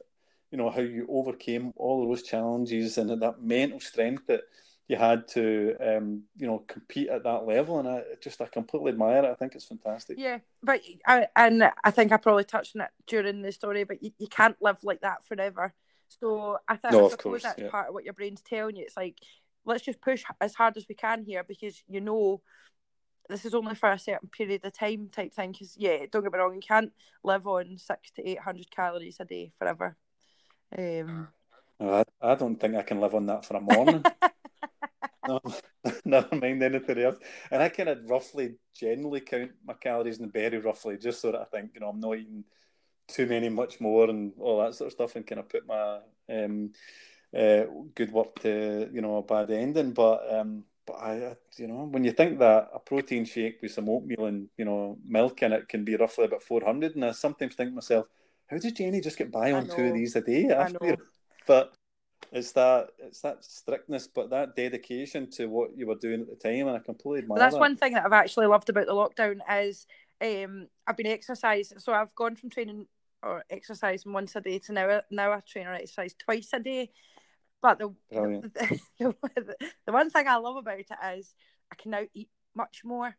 you 0.51 0.59
know 0.59 0.71
how 0.71 0.81
you 0.81 1.07
overcame 1.11 1.73
all 1.77 2.03
of 2.03 2.09
those 2.09 2.23
challenges 2.23 2.99
and 2.99 3.11
that 3.21 3.43
mental 3.43 3.81
strength 3.81 4.27
that 4.27 4.43
you 4.89 4.97
had 4.97 5.27
to 5.27 5.75
um, 5.81 6.23
you 6.37 6.47
know 6.47 6.63
compete 6.67 7.09
at 7.09 7.25
that 7.25 7.47
level. 7.47 7.79
And 7.79 7.89
I 7.89 8.03
just 8.21 8.41
I 8.41 8.47
completely 8.47 8.93
admire 8.93 9.25
it. 9.25 9.31
I 9.31 9.35
think 9.35 9.55
it's 9.55 9.65
fantastic. 9.65 10.19
Yeah 10.19 10.39
but 10.63 10.81
I, 11.07 11.27
and 11.35 11.71
I 11.83 11.91
think 11.91 12.13
I 12.13 12.17
probably 12.17 12.45
touched 12.45 12.77
on 12.77 12.83
it 12.83 12.91
during 13.07 13.43
the 13.43 13.53
story 13.53 13.85
but 13.85 14.03
you, 14.03 14.13
you 14.19 14.29
can't 14.29 14.57
live 14.61 14.79
like 14.83 15.01
that 15.01 15.25
forever. 15.25 15.75
So 16.09 16.59
I 16.69 16.77
think 16.77 16.93
no, 16.93 17.07
I 17.07 17.11
suppose 17.11 17.23
course, 17.23 17.43
that's 17.43 17.61
yeah. 17.61 17.71
part 17.71 17.89
of 17.89 17.95
what 17.95 18.05
your 18.05 18.15
brain's 18.15 18.43
telling 18.43 18.77
you. 18.77 18.85
It's 18.85 18.97
like 18.97 19.19
let's 19.65 19.85
just 19.85 20.01
push 20.01 20.25
as 20.41 20.55
hard 20.55 20.77
as 20.77 20.87
we 20.89 20.95
can 20.95 21.25
here 21.25 21.45
because 21.45 21.83
you 21.89 22.01
know 22.01 22.41
this 23.29 23.45
is 23.45 23.55
only 23.55 23.75
for 23.75 23.91
a 23.91 23.99
certain 23.99 24.29
period 24.29 24.65
of 24.65 24.73
time 24.73 25.09
type 25.11 25.35
thing 25.35 25.51
because 25.51 25.75
yeah 25.77 26.07
don't 26.11 26.23
get 26.23 26.33
me 26.33 26.39
wrong 26.39 26.55
you 26.55 26.61
can't 26.61 26.93
live 27.25 27.47
on 27.47 27.77
six 27.77 28.13
to 28.13 28.27
eight 28.27 28.39
hundred 28.39 28.71
calories 28.71 29.17
a 29.19 29.25
day 29.25 29.53
forever 29.59 29.97
um 30.77 31.29
I, 31.79 32.05
I 32.23 32.35
don't 32.35 32.57
think 32.59 32.75
I 32.75 32.83
can 32.83 33.01
live 33.01 33.15
on 33.15 33.27
that 33.27 33.45
for 33.45 33.57
a 33.57 33.61
morning 33.61 34.03
no, 35.27 35.41
never 36.05 36.37
mind 36.37 36.63
anything 36.63 36.99
else. 36.99 37.17
And 37.51 37.63
I 37.63 37.69
kind 37.69 37.89
of 37.89 38.09
roughly, 38.09 38.55
generally 38.75 39.21
count 39.21 39.53
my 39.65 39.75
calories 39.75 40.19
and 40.19 40.33
very 40.33 40.59
roughly, 40.59 40.97
just 40.97 41.21
so 41.21 41.33
that 41.33 41.41
I 41.41 41.45
think, 41.45 41.73
you 41.75 41.81
know, 41.81 41.89
I'm 41.89 42.01
not 42.01 42.19
eating 42.19 42.45
too 43.09 43.27
many, 43.27 43.49
much 43.49 43.81
more, 43.81 44.09
and 44.09 44.33
all 44.39 44.61
that 44.63 44.75
sort 44.75 44.89
of 44.89 44.93
stuff, 44.93 45.17
and 45.17 45.27
kind 45.27 45.41
of 45.41 45.49
put 45.49 45.67
my 45.67 45.99
um, 46.31 46.73
uh, 47.37 47.65
good 47.95 48.13
work 48.13 48.41
to, 48.41 48.89
you 48.93 49.01
know, 49.01 49.17
a 49.19 49.23
bad 49.23 49.51
ending. 49.51 49.93
But 49.93 50.23
um, 50.33 50.65
but 50.87 50.95
I, 50.95 51.35
you 51.57 51.67
know, 51.67 51.89
when 51.91 52.05
you 52.05 52.13
think 52.13 52.39
that 52.39 52.71
a 52.75 52.79
protein 52.79 53.25
shake 53.25 53.61
with 53.61 53.73
some 53.73 53.89
oatmeal 53.89 54.27
and 54.27 54.49
you 54.57 54.65
know 54.65 54.99
milk 55.05 55.43
in 55.43 55.53
it 55.53 55.69
can 55.69 55.85
be 55.85 55.97
roughly 55.97 56.25
about 56.25 56.43
400, 56.43 56.95
and 56.95 57.05
I 57.05 57.13
sometimes 57.13 57.55
think 57.55 57.71
to 57.71 57.75
myself, 57.75 58.07
how 58.49 58.59
did 58.59 58.77
Jenny 58.77 59.01
just 59.01 59.19
get 59.19 59.33
by 59.33 59.53
on 59.53 59.69
two 59.69 59.85
of 59.85 59.95
these 59.95 60.17
a 60.17 60.21
day? 60.21 60.47
After? 60.49 60.97
But 61.47 61.75
it's 62.33 62.53
that 62.53 62.89
it's 62.99 63.21
that 63.21 63.45
strictness, 63.45 64.09
but 64.09 64.31
that 64.31 64.57
dedication 64.57 65.31
to 65.33 65.47
what 65.47 65.77
you 65.77 65.87
were 65.87 65.97
doing 65.97 66.21
at 66.21 66.29
the 66.29 66.37
time, 66.37 66.67
and 66.67 66.77
I 66.77 66.81
completely 66.81 67.21
admire. 67.21 67.37
Well, 67.37 67.45
that's 67.45 67.55
that. 67.55 67.61
one 67.61 67.77
thing 67.77 67.95
that 67.95 68.05
I've 68.05 68.13
actually 68.13 68.47
loved 68.47 68.69
about 68.69 68.87
the 68.87 68.93
lockdown 68.93 69.41
is 69.63 69.87
um, 70.21 70.69
I've 70.87 70.97
been 70.97 71.07
exercising. 71.07 71.79
So 71.79 71.93
I've 71.93 72.15
gone 72.15 72.37
from 72.37 72.51
training 72.51 72.87
or 73.23 73.45
exercising 73.51 74.13
once 74.13 74.37
a 74.37 74.41
day 74.41 74.59
to 74.61 74.73
now 74.73 75.01
now 75.11 75.33
I 75.33 75.41
train 75.41 75.67
or 75.67 75.75
exercise 75.75 76.15
twice 76.15 76.51
a 76.53 76.61
day. 76.61 76.91
But 77.63 77.79
the 77.79 77.95
the, 78.11 78.51
the, 78.99 79.57
the 79.87 79.93
one 79.93 80.11
thing 80.11 80.29
I 80.29 80.37
love 80.37 80.57
about 80.57 80.79
it 80.79 80.89
is 81.17 81.35
I 81.73 81.75
can 81.75 81.91
now 81.93 82.03
eat 82.15 82.29
much 82.55 82.83
more. 82.85 83.17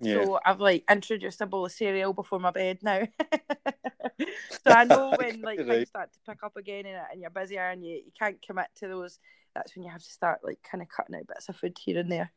Yeah. 0.00 0.24
So 0.24 0.40
I've 0.44 0.60
like 0.60 0.84
introduced 0.90 1.40
a 1.40 1.46
bowl 1.46 1.66
of 1.66 1.72
cereal 1.72 2.12
before 2.12 2.40
my 2.40 2.50
bed 2.50 2.78
now. 2.82 3.06
so 4.18 4.70
I 4.70 4.84
know 4.84 5.14
when 5.18 5.42
like 5.42 5.58
right. 5.58 5.66
things 5.66 5.88
start 5.88 6.12
to 6.12 6.18
pick 6.26 6.42
up 6.42 6.56
again 6.56 6.86
and, 6.86 6.98
and 7.12 7.20
you're 7.20 7.30
busier 7.30 7.68
and 7.68 7.84
you, 7.84 7.96
you 7.96 8.12
can't 8.18 8.40
commit 8.40 8.68
to 8.76 8.88
those, 8.88 9.18
that's 9.54 9.76
when 9.76 9.84
you 9.84 9.90
have 9.90 10.02
to 10.02 10.10
start 10.10 10.40
like 10.42 10.58
kind 10.62 10.82
of 10.82 10.88
cutting 10.88 11.16
out 11.16 11.26
bits 11.26 11.48
of 11.48 11.56
food 11.56 11.76
here 11.84 11.98
and 11.98 12.10
there. 12.10 12.32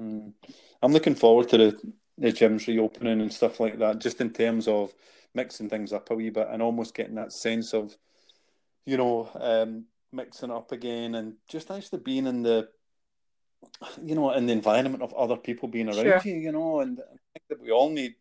Mm. 0.00 0.32
I'm 0.82 0.92
looking 0.92 1.14
forward 1.14 1.48
to 1.50 1.58
the, 1.58 1.92
the 2.18 2.32
gyms 2.32 2.66
reopening 2.66 3.20
and 3.20 3.32
stuff 3.32 3.60
like 3.60 3.78
that, 3.78 4.00
just 4.00 4.20
in 4.20 4.30
terms 4.30 4.66
of 4.66 4.92
mixing 5.34 5.68
things 5.68 5.92
up 5.92 6.10
a 6.10 6.14
wee 6.14 6.30
bit 6.30 6.48
and 6.50 6.60
almost 6.60 6.94
getting 6.94 7.14
that 7.14 7.32
sense 7.32 7.72
of, 7.72 7.96
you 8.84 8.96
know, 8.96 9.30
um, 9.34 9.84
mixing 10.12 10.50
up 10.50 10.72
again 10.72 11.14
and 11.14 11.34
just 11.48 11.70
actually 11.70 12.00
being 12.00 12.26
in 12.26 12.42
the 12.42 12.68
you 14.02 14.14
know, 14.14 14.32
in 14.32 14.46
the 14.46 14.52
environment 14.52 15.02
of 15.02 15.14
other 15.14 15.36
people 15.36 15.68
being 15.68 15.88
around 15.88 16.22
sure. 16.22 16.22
you, 16.24 16.34
you 16.34 16.52
know, 16.52 16.80
and 16.80 17.00
I 17.00 17.16
think 17.32 17.48
that 17.48 17.60
we 17.60 17.70
all 17.70 17.90
need 17.90 18.14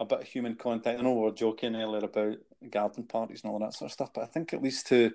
a 0.00 0.04
bit 0.04 0.20
of 0.20 0.26
human 0.26 0.54
contact. 0.54 0.98
I 0.98 1.02
know 1.02 1.12
we 1.12 1.22
were 1.22 1.32
joking 1.32 1.74
earlier 1.76 2.04
about 2.04 2.36
garden 2.70 3.04
parties 3.04 3.42
and 3.42 3.52
all 3.52 3.58
that 3.60 3.74
sort 3.74 3.90
of 3.90 3.92
stuff, 3.92 4.12
but 4.14 4.22
I 4.22 4.26
think 4.26 4.52
at 4.52 4.62
least 4.62 4.86
to 4.88 5.12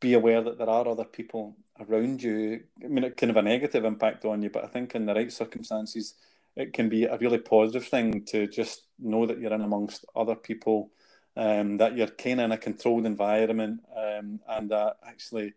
be 0.00 0.14
aware 0.14 0.42
that 0.42 0.58
there 0.58 0.68
are 0.68 0.88
other 0.88 1.04
people 1.04 1.56
around 1.80 2.22
you. 2.22 2.60
I 2.84 2.88
mean, 2.88 3.04
it 3.04 3.16
can 3.16 3.28
have 3.28 3.36
a 3.36 3.42
negative 3.42 3.84
impact 3.84 4.24
on 4.24 4.42
you, 4.42 4.50
but 4.50 4.64
I 4.64 4.68
think 4.68 4.94
in 4.94 5.06
the 5.06 5.14
right 5.14 5.32
circumstances, 5.32 6.14
it 6.54 6.72
can 6.72 6.88
be 6.88 7.04
a 7.04 7.18
really 7.18 7.38
positive 7.38 7.86
thing 7.86 8.24
to 8.26 8.46
just 8.46 8.84
know 8.98 9.26
that 9.26 9.38
you're 9.38 9.52
in 9.52 9.60
amongst 9.60 10.04
other 10.14 10.34
people, 10.34 10.90
um, 11.36 11.76
that 11.76 11.96
you're 11.96 12.06
kind 12.06 12.40
of 12.40 12.46
in 12.46 12.52
a 12.52 12.58
controlled 12.58 13.06
environment, 13.06 13.80
um, 13.94 14.40
and 14.48 14.70
that 14.70 14.96
actually 15.06 15.52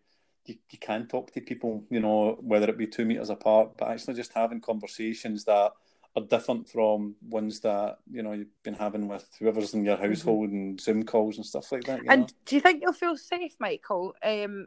you, 0.46 0.56
you 0.70 0.78
can 0.78 1.06
talk 1.06 1.32
to 1.32 1.40
people, 1.40 1.84
you 1.90 2.00
know, 2.00 2.38
whether 2.40 2.68
it 2.68 2.78
be 2.78 2.86
two 2.86 3.04
meters 3.04 3.30
apart, 3.30 3.76
but 3.76 3.88
actually 3.88 4.14
just 4.14 4.32
having 4.32 4.60
conversations 4.60 5.44
that 5.44 5.72
are 6.16 6.22
different 6.22 6.68
from 6.68 7.14
ones 7.22 7.60
that 7.60 7.98
you 8.10 8.22
know 8.22 8.32
you've 8.32 8.62
been 8.64 8.74
having 8.74 9.06
with 9.06 9.28
whoever's 9.38 9.74
in 9.74 9.84
your 9.84 9.96
mm-hmm. 9.96 10.06
household 10.06 10.48
mm-hmm. 10.48 10.56
and 10.56 10.80
Zoom 10.80 11.04
calls 11.04 11.36
and 11.36 11.46
stuff 11.46 11.70
like 11.70 11.84
that. 11.84 12.00
and 12.08 12.22
know? 12.22 12.28
do 12.46 12.56
you 12.56 12.60
think 12.60 12.82
you'll 12.82 12.92
feel 12.92 13.16
safe, 13.16 13.54
Michael? 13.60 14.14
Um, 14.22 14.66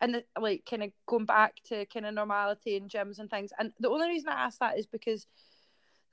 and 0.00 0.22
like 0.40 0.64
kind 0.68 0.84
of 0.84 0.92
going 1.06 1.24
back 1.24 1.56
to 1.64 1.84
kind 1.86 2.06
of 2.06 2.14
normality 2.14 2.76
in 2.76 2.88
gyms 2.88 3.18
and 3.18 3.28
things. 3.28 3.50
And 3.58 3.72
the 3.80 3.90
only 3.90 4.08
reason 4.08 4.28
I 4.28 4.44
ask 4.44 4.60
that 4.60 4.78
is 4.78 4.86
because 4.86 5.26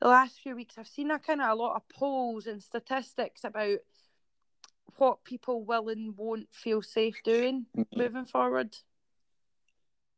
the 0.01 0.07
last 0.07 0.39
few 0.39 0.55
weeks 0.55 0.75
I've 0.77 0.87
seen 0.87 1.11
a 1.11 1.19
kind 1.19 1.41
of 1.41 1.49
a 1.49 1.55
lot 1.55 1.75
of 1.75 1.87
polls 1.89 2.47
and 2.47 2.61
statistics 2.61 3.43
about 3.43 3.77
what 4.97 5.23
people 5.23 5.63
will 5.63 5.89
and 5.89 6.17
won't 6.17 6.47
feel 6.51 6.81
safe 6.81 7.21
doing 7.23 7.67
mm-hmm. 7.77 7.99
moving 7.99 8.25
forward. 8.25 8.75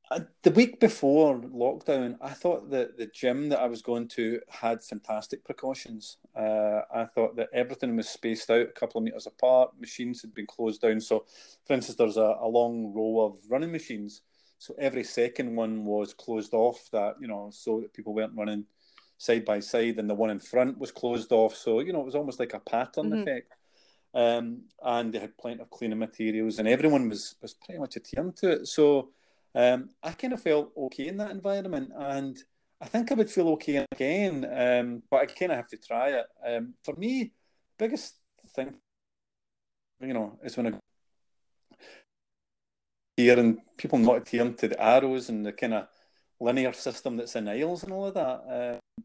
Uh, 0.10 0.22
the 0.44 0.52
week 0.52 0.80
before 0.80 1.38
lockdown, 1.40 2.18
I 2.22 2.30
thought 2.30 2.70
that 2.70 2.98
the 2.98 3.08
gym 3.08 3.50
that 3.50 3.60
I 3.60 3.68
was 3.68 3.82
going 3.82 4.08
to 4.10 4.40
had 4.48 4.82
fantastic 4.82 5.44
precautions. 5.44 6.18
Uh, 6.34 6.82
I 6.94 7.06
thought 7.06 7.36
that 7.36 7.50
everything 7.54 7.96
was 7.96 8.08
spaced 8.08 8.50
out 8.50 8.62
a 8.62 8.80
couple 8.80 9.00
of 9.00 9.04
meters 9.04 9.28
apart. 9.28 9.72
Machines 9.80 10.22
had 10.22 10.34
been 10.34 10.48
closed 10.48 10.82
down. 10.82 11.02
So, 11.02 11.26
for 11.66 11.74
instance, 11.74 11.98
there's 11.98 12.16
a, 12.16 12.38
a 12.40 12.48
long 12.48 12.94
row 12.94 13.26
of 13.26 13.38
running 13.50 13.72
machines. 13.72 14.22
So 14.60 14.74
every 14.80 15.04
second 15.04 15.56
one 15.56 15.84
was 15.84 16.14
closed 16.14 16.54
off. 16.54 16.90
That 16.92 17.16
you 17.20 17.28
know, 17.28 17.50
so 17.52 17.82
that 17.82 17.94
people 17.94 18.14
weren't 18.14 18.38
running 18.38 18.66
side 19.18 19.44
by 19.44 19.60
side, 19.60 20.00
and 20.00 20.10
the 20.10 20.16
one 20.16 20.30
in 20.30 20.40
front 20.40 20.78
was 20.78 20.92
closed 20.92 21.34
off. 21.34 21.54
So 21.56 21.82
you 21.82 21.92
know, 21.92 22.02
it 22.02 22.06
was 22.06 22.16
almost 22.16 22.40
like 22.40 22.54
a 22.54 22.60
pattern 22.60 23.10
mm-hmm. 23.10 23.22
effect. 23.22 23.54
Um, 24.14 24.62
and 24.82 25.14
they 25.14 25.20
had 25.20 25.38
plenty 25.38 25.62
of 25.62 25.70
cleaning 25.70 26.00
materials, 26.00 26.60
and 26.60 26.68
everyone 26.68 27.10
was 27.10 27.36
was 27.42 27.54
pretty 27.54 27.80
much 27.80 27.98
attuned 27.98 28.38
to 28.38 28.52
it. 28.52 28.68
So 28.68 29.10
um, 29.56 29.90
I 30.04 30.12
kind 30.12 30.34
of 30.34 30.42
felt 30.42 30.72
okay 30.78 31.08
in 31.08 31.18
that 31.18 31.32
environment, 31.32 31.92
and 31.98 32.38
I 32.82 32.86
think 32.86 33.12
I 33.12 33.16
would 33.16 33.30
feel 33.30 33.50
okay 33.50 33.86
again. 33.92 34.46
Um, 34.46 35.04
but 35.10 35.22
I 35.22 35.26
kind 35.26 35.52
of 35.52 35.58
have 35.58 35.70
to 35.70 35.78
try 35.78 36.10
it. 36.10 36.26
Um, 36.46 36.76
for 36.84 36.96
me, 36.96 37.34
biggest 37.78 38.16
thing, 38.56 38.76
you 40.02 40.14
know, 40.14 40.40
is 40.44 40.58
when 40.58 40.76
I 40.76 40.80
hear 43.16 43.40
and 43.40 43.58
people 43.78 43.98
not 43.98 44.18
adhering 44.18 44.56
to 44.56 44.68
the 44.68 44.82
arrows 44.82 45.30
and 45.30 45.46
the 45.46 45.52
kind 45.52 45.74
of 45.74 45.88
linear 46.40 46.74
system 46.74 47.18
that's 47.18 47.36
in 47.36 47.48
aisles 47.48 47.84
and 47.84 47.92
all 47.92 48.06
of 48.06 48.14
that. 48.14 48.44
Um, 48.76 49.04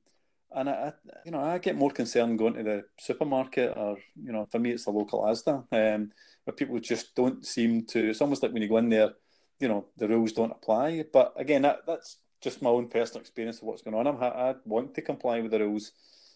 and 0.55 0.68
I, 0.68 0.92
you 1.24 1.31
know, 1.31 1.40
I 1.40 1.59
get 1.59 1.76
more 1.76 1.90
concerned 1.90 2.38
going 2.38 2.55
to 2.55 2.62
the 2.62 2.85
supermarket, 2.98 3.72
or 3.74 3.96
you 4.22 4.33
know, 4.33 4.46
for 4.50 4.59
me, 4.59 4.72
it's 4.72 4.85
the 4.85 4.90
local 4.90 5.22
ASDA, 5.22 5.64
um, 5.72 6.11
where 6.44 6.55
people 6.55 6.78
just 6.78 7.14
don't 7.14 7.44
seem 7.46 7.87
to. 7.87 8.11
It's 8.11 8.20
almost 8.20 8.42
like 8.42 8.52
when 8.52 8.62
you 8.62 8.68
go 8.68 8.76
in 8.76 8.90
there, 8.90 9.12
you 9.62 9.68
know 9.68 9.87
the 9.96 10.09
rules 10.09 10.33
don't 10.33 10.51
apply. 10.51 11.05
But 11.12 11.33
again, 11.37 11.62
that, 11.62 11.87
that's 11.87 12.18
just 12.42 12.61
my 12.61 12.70
own 12.70 12.88
personal 12.88 13.20
experience 13.20 13.59
of 13.59 13.68
what's 13.68 13.83
going 13.83 13.96
on. 13.96 14.09
I'm, 14.09 14.20
I 14.20 14.57
want 14.64 14.94
to 14.96 15.03
comply 15.03 15.40
with 15.40 15.53
the 15.53 15.61
rules, 15.61 15.92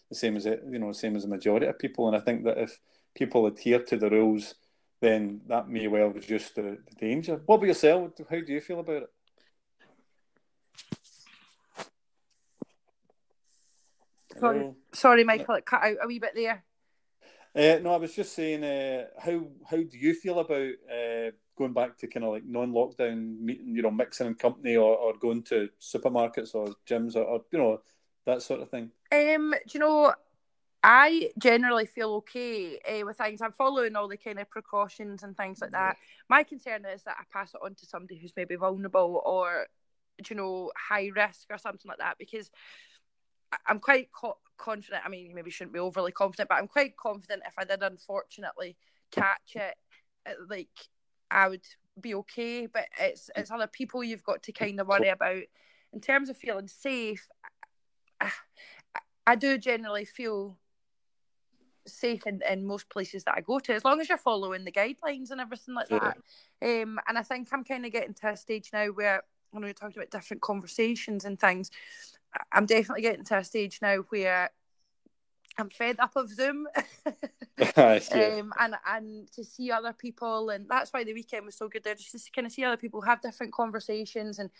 the 0.09 0.15
same 0.15 0.37
as 0.37 0.45
it, 0.45 0.63
you 0.71 0.79
know, 0.79 0.87
the 0.87 0.93
same 0.93 1.17
as 1.17 1.23
the 1.23 1.29
majority 1.29 1.67
of 1.67 1.77
people. 1.77 2.07
And 2.07 2.15
I 2.15 2.21
think 2.21 2.45
that 2.45 2.57
if 2.57 2.79
people 3.13 3.45
adhere 3.45 3.83
to 3.83 3.97
the 3.97 4.09
rules, 4.09 4.55
then 5.01 5.41
that 5.47 5.67
may 5.67 5.87
well 5.87 6.07
reduce 6.07 6.49
the, 6.51 6.77
the 6.89 6.95
danger. 6.97 7.41
What 7.45 7.57
about 7.57 7.67
yourself? 7.67 8.11
How 8.29 8.39
do 8.39 8.53
you 8.53 8.61
feel 8.61 8.79
about 8.79 9.03
it? 9.03 9.09
Sorry, 14.39 14.71
sorry, 14.93 15.23
Michael, 15.23 15.55
it 15.55 15.65
cut 15.65 15.83
out 15.83 15.97
a 16.01 16.07
wee 16.07 16.19
bit 16.19 16.35
there. 16.35 16.63
Uh, 17.57 17.79
no, 17.79 17.93
I 17.93 17.97
was 17.97 18.13
just 18.13 18.35
saying, 18.35 18.63
uh, 18.63 19.05
how 19.17 19.41
how 19.67 19.77
do 19.77 19.97
you 19.97 20.13
feel 20.13 20.37
about 20.39 20.69
uh, 20.91 21.31
going 21.57 21.73
back 21.73 21.97
to 21.97 22.07
kind 22.07 22.23
of 22.23 22.33
like 22.33 22.45
non-lockdown 22.45 23.39
meeting, 23.39 23.75
you 23.75 23.81
know, 23.81 23.89
mixing 23.89 24.27
in 24.27 24.35
company 24.35 24.75
or, 24.75 24.95
or 24.95 25.13
going 25.17 25.41
to 25.43 25.67
supermarkets 25.81 26.53
or 26.53 26.67
gyms 26.87 27.15
or, 27.15 27.23
or 27.23 27.41
you 27.51 27.57
know 27.57 27.81
that 28.27 28.43
sort 28.43 28.61
of 28.61 28.69
thing? 28.69 28.91
Um, 29.11 29.55
do 29.65 29.71
you 29.73 29.79
know? 29.79 30.13
I 30.83 31.31
generally 31.39 31.87
feel 31.87 32.13
okay 32.15 32.77
uh, 32.87 33.03
with 33.03 33.17
things. 33.17 33.41
I'm 33.41 33.51
following 33.51 33.95
all 33.95 34.07
the 34.07 34.15
kind 34.15 34.39
of 34.39 34.49
precautions 34.49 35.23
and 35.23 35.35
things 35.35 35.59
like 35.59 35.71
that. 35.71 35.97
My 36.29 36.43
concern 36.43 36.85
is 36.85 37.01
that 37.03 37.17
I 37.19 37.23
pass 37.33 37.55
it 37.55 37.61
on 37.63 37.73
to 37.73 37.85
somebody 37.87 38.19
who's 38.19 38.33
maybe 38.37 38.55
vulnerable 38.55 39.21
or, 39.25 39.65
you 40.29 40.35
know, 40.35 40.71
high 40.77 41.09
risk 41.15 41.47
or 41.49 41.57
something 41.57 41.89
like 41.89 41.97
that 41.97 42.17
because 42.19 42.51
I'm 43.65 43.79
quite 43.79 44.11
co- 44.11 44.37
confident. 44.57 45.03
I 45.05 45.09
mean, 45.09 45.27
you 45.27 45.35
maybe 45.35 45.51
shouldn't 45.51 45.73
be 45.73 45.79
overly 45.79 46.11
confident, 46.11 46.49
but 46.49 46.55
I'm 46.55 46.67
quite 46.67 46.97
confident 46.97 47.43
if 47.45 47.53
I 47.57 47.63
did 47.63 47.83
unfortunately 47.83 48.75
catch 49.11 49.55
it, 49.55 49.75
like 50.49 50.69
I 51.31 51.47
would 51.47 51.65
be 51.99 52.15
okay. 52.15 52.67
But 52.67 52.87
it's 52.99 53.29
it's 53.35 53.51
other 53.51 53.67
people 53.67 54.03
you've 54.03 54.23
got 54.23 54.43
to 54.43 54.51
kind 54.51 54.79
of 54.79 54.87
worry 54.87 55.09
about. 55.09 55.43
In 55.93 56.01
terms 56.01 56.29
of 56.29 56.37
feeling 56.37 56.67
safe, 56.67 57.27
I, 58.19 58.31
I 59.25 59.35
do 59.35 59.57
generally 59.57 60.05
feel 60.05 60.57
safe 61.87 62.27
in, 62.27 62.41
in 62.49 62.65
most 62.65 62.89
places 62.89 63.23
that 63.23 63.35
I 63.37 63.41
go 63.41 63.59
to, 63.59 63.73
as 63.73 63.85
long 63.85 64.01
as 64.01 64.09
you're 64.09 64.17
following 64.17 64.65
the 64.65 64.71
guidelines 64.71 65.31
and 65.31 65.39
everything 65.39 65.75
like 65.75 65.89
yeah. 65.89 66.13
that. 66.61 66.81
Um, 66.81 66.99
and 67.07 67.17
I 67.17 67.23
think 67.23 67.47
I'm 67.51 67.63
kind 67.63 67.85
of 67.85 67.91
getting 67.91 68.13
to 68.15 68.29
a 68.29 68.37
stage 68.37 68.69
now 68.73 68.87
where 68.87 69.23
when 69.51 69.63
we're 69.63 69.73
talking 69.73 69.97
about 69.97 70.11
different 70.11 70.41
conversations 70.41 71.25
and 71.25 71.39
things, 71.39 71.71
I'm 72.51 72.65
definitely 72.65 73.01
getting 73.01 73.25
to 73.25 73.37
a 73.37 73.43
stage 73.43 73.79
now 73.81 73.97
where 74.09 74.51
I'm 75.57 75.69
fed 75.69 75.99
up 75.99 76.15
of 76.15 76.29
Zoom. 76.29 76.67
um, 77.75 78.53
and 78.59 78.75
and 78.87 79.31
to 79.31 79.43
see 79.43 79.71
other 79.71 79.91
people 79.91 80.51
and 80.51 80.67
that's 80.69 80.93
why 80.93 81.03
the 81.03 81.13
weekend 81.13 81.43
was 81.43 81.55
so 81.55 81.67
good 81.67 81.83
there 81.83 81.95
just 81.95 82.11
to 82.11 82.31
kind 82.31 82.45
of 82.45 82.53
see 82.53 82.63
other 82.63 82.77
people 82.77 83.01
have 83.01 83.19
different 83.19 83.51
conversations 83.51 84.37
and 84.37 84.51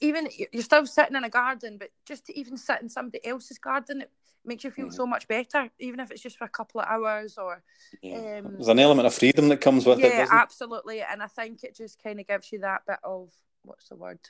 even 0.00 0.28
you're 0.50 0.62
still 0.62 0.86
sitting 0.86 1.14
in 1.14 1.24
a 1.24 1.28
garden 1.28 1.76
but 1.78 1.90
just 2.06 2.24
to 2.26 2.38
even 2.38 2.56
sit 2.56 2.80
in 2.80 2.88
somebody 2.88 3.24
else's 3.26 3.58
garden 3.58 4.00
it 4.00 4.10
makes 4.46 4.64
you 4.64 4.70
feel 4.70 4.86
mm. 4.86 4.94
so 4.94 5.06
much 5.06 5.28
better 5.28 5.68
even 5.78 6.00
if 6.00 6.10
it's 6.10 6.22
just 6.22 6.38
for 6.38 6.44
a 6.44 6.48
couple 6.48 6.80
of 6.80 6.86
hours 6.86 7.36
or 7.36 7.62
yeah. 8.00 8.38
um, 8.38 8.54
there's 8.54 8.68
an 8.68 8.78
element 8.78 9.06
of 9.06 9.12
freedom 9.12 9.48
that 9.48 9.60
comes 9.60 9.84
with 9.84 9.98
yeah, 9.98 10.06
it 10.06 10.14
yeah 10.14 10.28
absolutely 10.30 11.02
and 11.02 11.22
i 11.22 11.26
think 11.26 11.62
it 11.64 11.76
just 11.76 12.02
kind 12.02 12.18
of 12.18 12.26
gives 12.26 12.50
you 12.50 12.60
that 12.60 12.80
bit 12.86 12.98
of 13.04 13.30
what's 13.62 13.90
the 13.90 13.96
word 13.96 14.20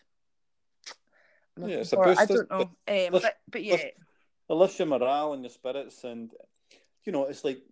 yeah, 1.67 1.77
it's 1.77 1.93
a 1.93 1.97
boost. 1.97 2.21
I 2.21 2.27
don't 2.27 2.51
know, 2.51 2.61
um, 2.61 3.09
but 3.11 3.35
but 3.51 3.65
yeah, 3.65 3.77
it 3.77 3.97
lifts 4.49 4.79
your 4.79 4.89
morale 4.89 5.33
and 5.33 5.43
your 5.43 5.51
spirits, 5.51 6.05
and 6.05 6.33
you 7.05 7.13
know, 7.13 7.25
it's 7.25 7.45
like 7.45 7.63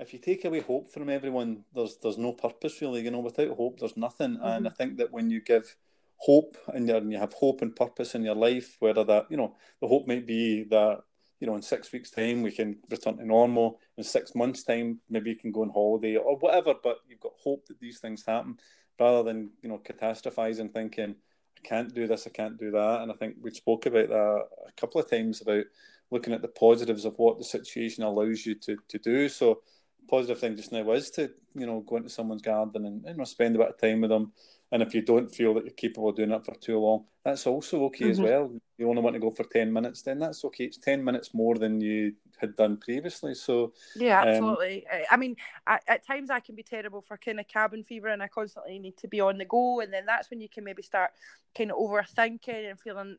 if 0.00 0.12
you 0.12 0.18
take 0.18 0.44
away 0.44 0.60
hope 0.60 0.88
from 0.88 1.08
everyone, 1.08 1.64
there's 1.74 1.96
there's 2.02 2.18
no 2.18 2.32
purpose 2.32 2.80
really. 2.80 3.02
You 3.02 3.10
know, 3.10 3.20
without 3.20 3.56
hope, 3.56 3.80
there's 3.80 3.96
nothing. 3.96 4.36
Mm-hmm. 4.36 4.46
And 4.46 4.66
I 4.66 4.70
think 4.70 4.98
that 4.98 5.12
when 5.12 5.30
you 5.30 5.40
give 5.40 5.76
hope 6.16 6.56
and, 6.68 6.88
and 6.90 7.12
you 7.12 7.18
have 7.18 7.32
hope 7.32 7.62
and 7.62 7.74
purpose 7.74 8.14
in 8.14 8.24
your 8.24 8.34
life, 8.34 8.76
whether 8.80 9.04
that 9.04 9.26
you 9.30 9.36
know 9.36 9.56
the 9.80 9.88
hope 9.88 10.06
might 10.06 10.26
be 10.26 10.64
that 10.70 11.00
you 11.40 11.46
know 11.46 11.56
in 11.56 11.62
six 11.62 11.92
weeks' 11.92 12.10
time 12.10 12.42
we 12.42 12.52
can 12.52 12.78
return 12.90 13.16
to 13.18 13.26
normal. 13.26 13.80
In 13.96 14.04
six 14.04 14.34
months' 14.34 14.62
time, 14.62 15.00
maybe 15.08 15.30
you 15.30 15.36
can 15.36 15.52
go 15.52 15.62
on 15.62 15.70
holiday 15.70 16.16
or 16.16 16.36
whatever. 16.36 16.74
But 16.82 16.98
you've 17.08 17.20
got 17.20 17.32
hope 17.42 17.66
that 17.66 17.80
these 17.80 17.98
things 17.98 18.24
happen, 18.26 18.58
rather 19.00 19.24
than 19.24 19.50
you 19.62 19.68
know 19.68 19.78
catastrophizing, 19.78 20.72
thinking 20.72 21.16
can't 21.62 21.94
do 21.94 22.06
this, 22.06 22.26
I 22.26 22.30
can't 22.30 22.58
do 22.58 22.70
that. 22.70 23.02
And 23.02 23.10
I 23.10 23.14
think 23.14 23.36
we 23.40 23.50
spoke 23.50 23.86
about 23.86 24.08
that 24.08 24.46
a 24.66 24.72
couple 24.80 25.00
of 25.00 25.10
times 25.10 25.40
about 25.40 25.64
looking 26.10 26.32
at 26.32 26.42
the 26.42 26.48
positives 26.48 27.04
of 27.04 27.14
what 27.18 27.38
the 27.38 27.44
situation 27.44 28.04
allows 28.04 28.46
you 28.46 28.54
to, 28.54 28.76
to 28.88 28.98
do. 28.98 29.28
So 29.28 29.60
positive 30.08 30.38
thing 30.38 30.56
just 30.56 30.72
now 30.72 30.90
is 30.92 31.10
to, 31.10 31.30
you 31.54 31.66
know, 31.66 31.80
go 31.80 31.96
into 31.96 32.08
someone's 32.08 32.42
garden 32.42 32.86
and 32.86 33.04
you 33.04 33.14
know 33.14 33.24
spend 33.24 33.56
a 33.56 33.58
bit 33.58 33.68
of 33.68 33.80
time 33.80 34.00
with 34.00 34.10
them. 34.10 34.32
And 34.70 34.82
if 34.82 34.94
you 34.94 35.00
don't 35.00 35.34
feel 35.34 35.54
that 35.54 35.64
you're 35.64 35.72
capable 35.72 36.10
of 36.10 36.16
doing 36.16 36.28
that 36.28 36.44
for 36.44 36.54
too 36.54 36.78
long, 36.78 37.04
that's 37.24 37.46
also 37.46 37.84
okay 37.84 38.04
mm-hmm. 38.04 38.10
as 38.10 38.20
well. 38.20 38.52
You 38.76 38.88
only 38.88 39.02
want 39.02 39.14
to 39.14 39.20
go 39.20 39.30
for 39.30 39.44
ten 39.44 39.72
minutes, 39.72 40.02
then 40.02 40.18
that's 40.18 40.44
okay. 40.44 40.64
It's 40.64 40.76
ten 40.76 41.02
minutes 41.02 41.32
more 41.32 41.54
than 41.54 41.80
you 41.80 42.12
had 42.36 42.54
done 42.54 42.76
previously. 42.76 43.34
So 43.34 43.72
yeah, 43.96 44.20
um, 44.20 44.28
absolutely. 44.28 44.86
Um, 44.86 45.00
I 45.10 45.16
mean, 45.16 45.36
at, 45.66 45.82
at, 45.88 46.06
times 46.06 46.30
I 46.30 46.40
can 46.40 46.54
be 46.54 46.62
terrible 46.62 47.00
for 47.00 47.16
kind 47.16 47.40
of 47.40 47.48
cabin 47.48 47.82
fever, 47.82 48.08
and 48.08 48.22
I 48.22 48.28
constantly 48.28 48.78
need 48.78 48.98
to 48.98 49.08
be 49.08 49.20
on 49.20 49.38
the 49.38 49.46
go, 49.46 49.80
and 49.80 49.92
then 49.92 50.04
that's 50.06 50.30
when 50.30 50.40
you 50.40 50.48
can 50.48 50.64
maybe 50.64 50.82
start 50.82 51.12
kind 51.56 51.70
of 51.70 51.78
overthinking 51.78 52.70
and 52.70 52.78
feeling 52.78 53.16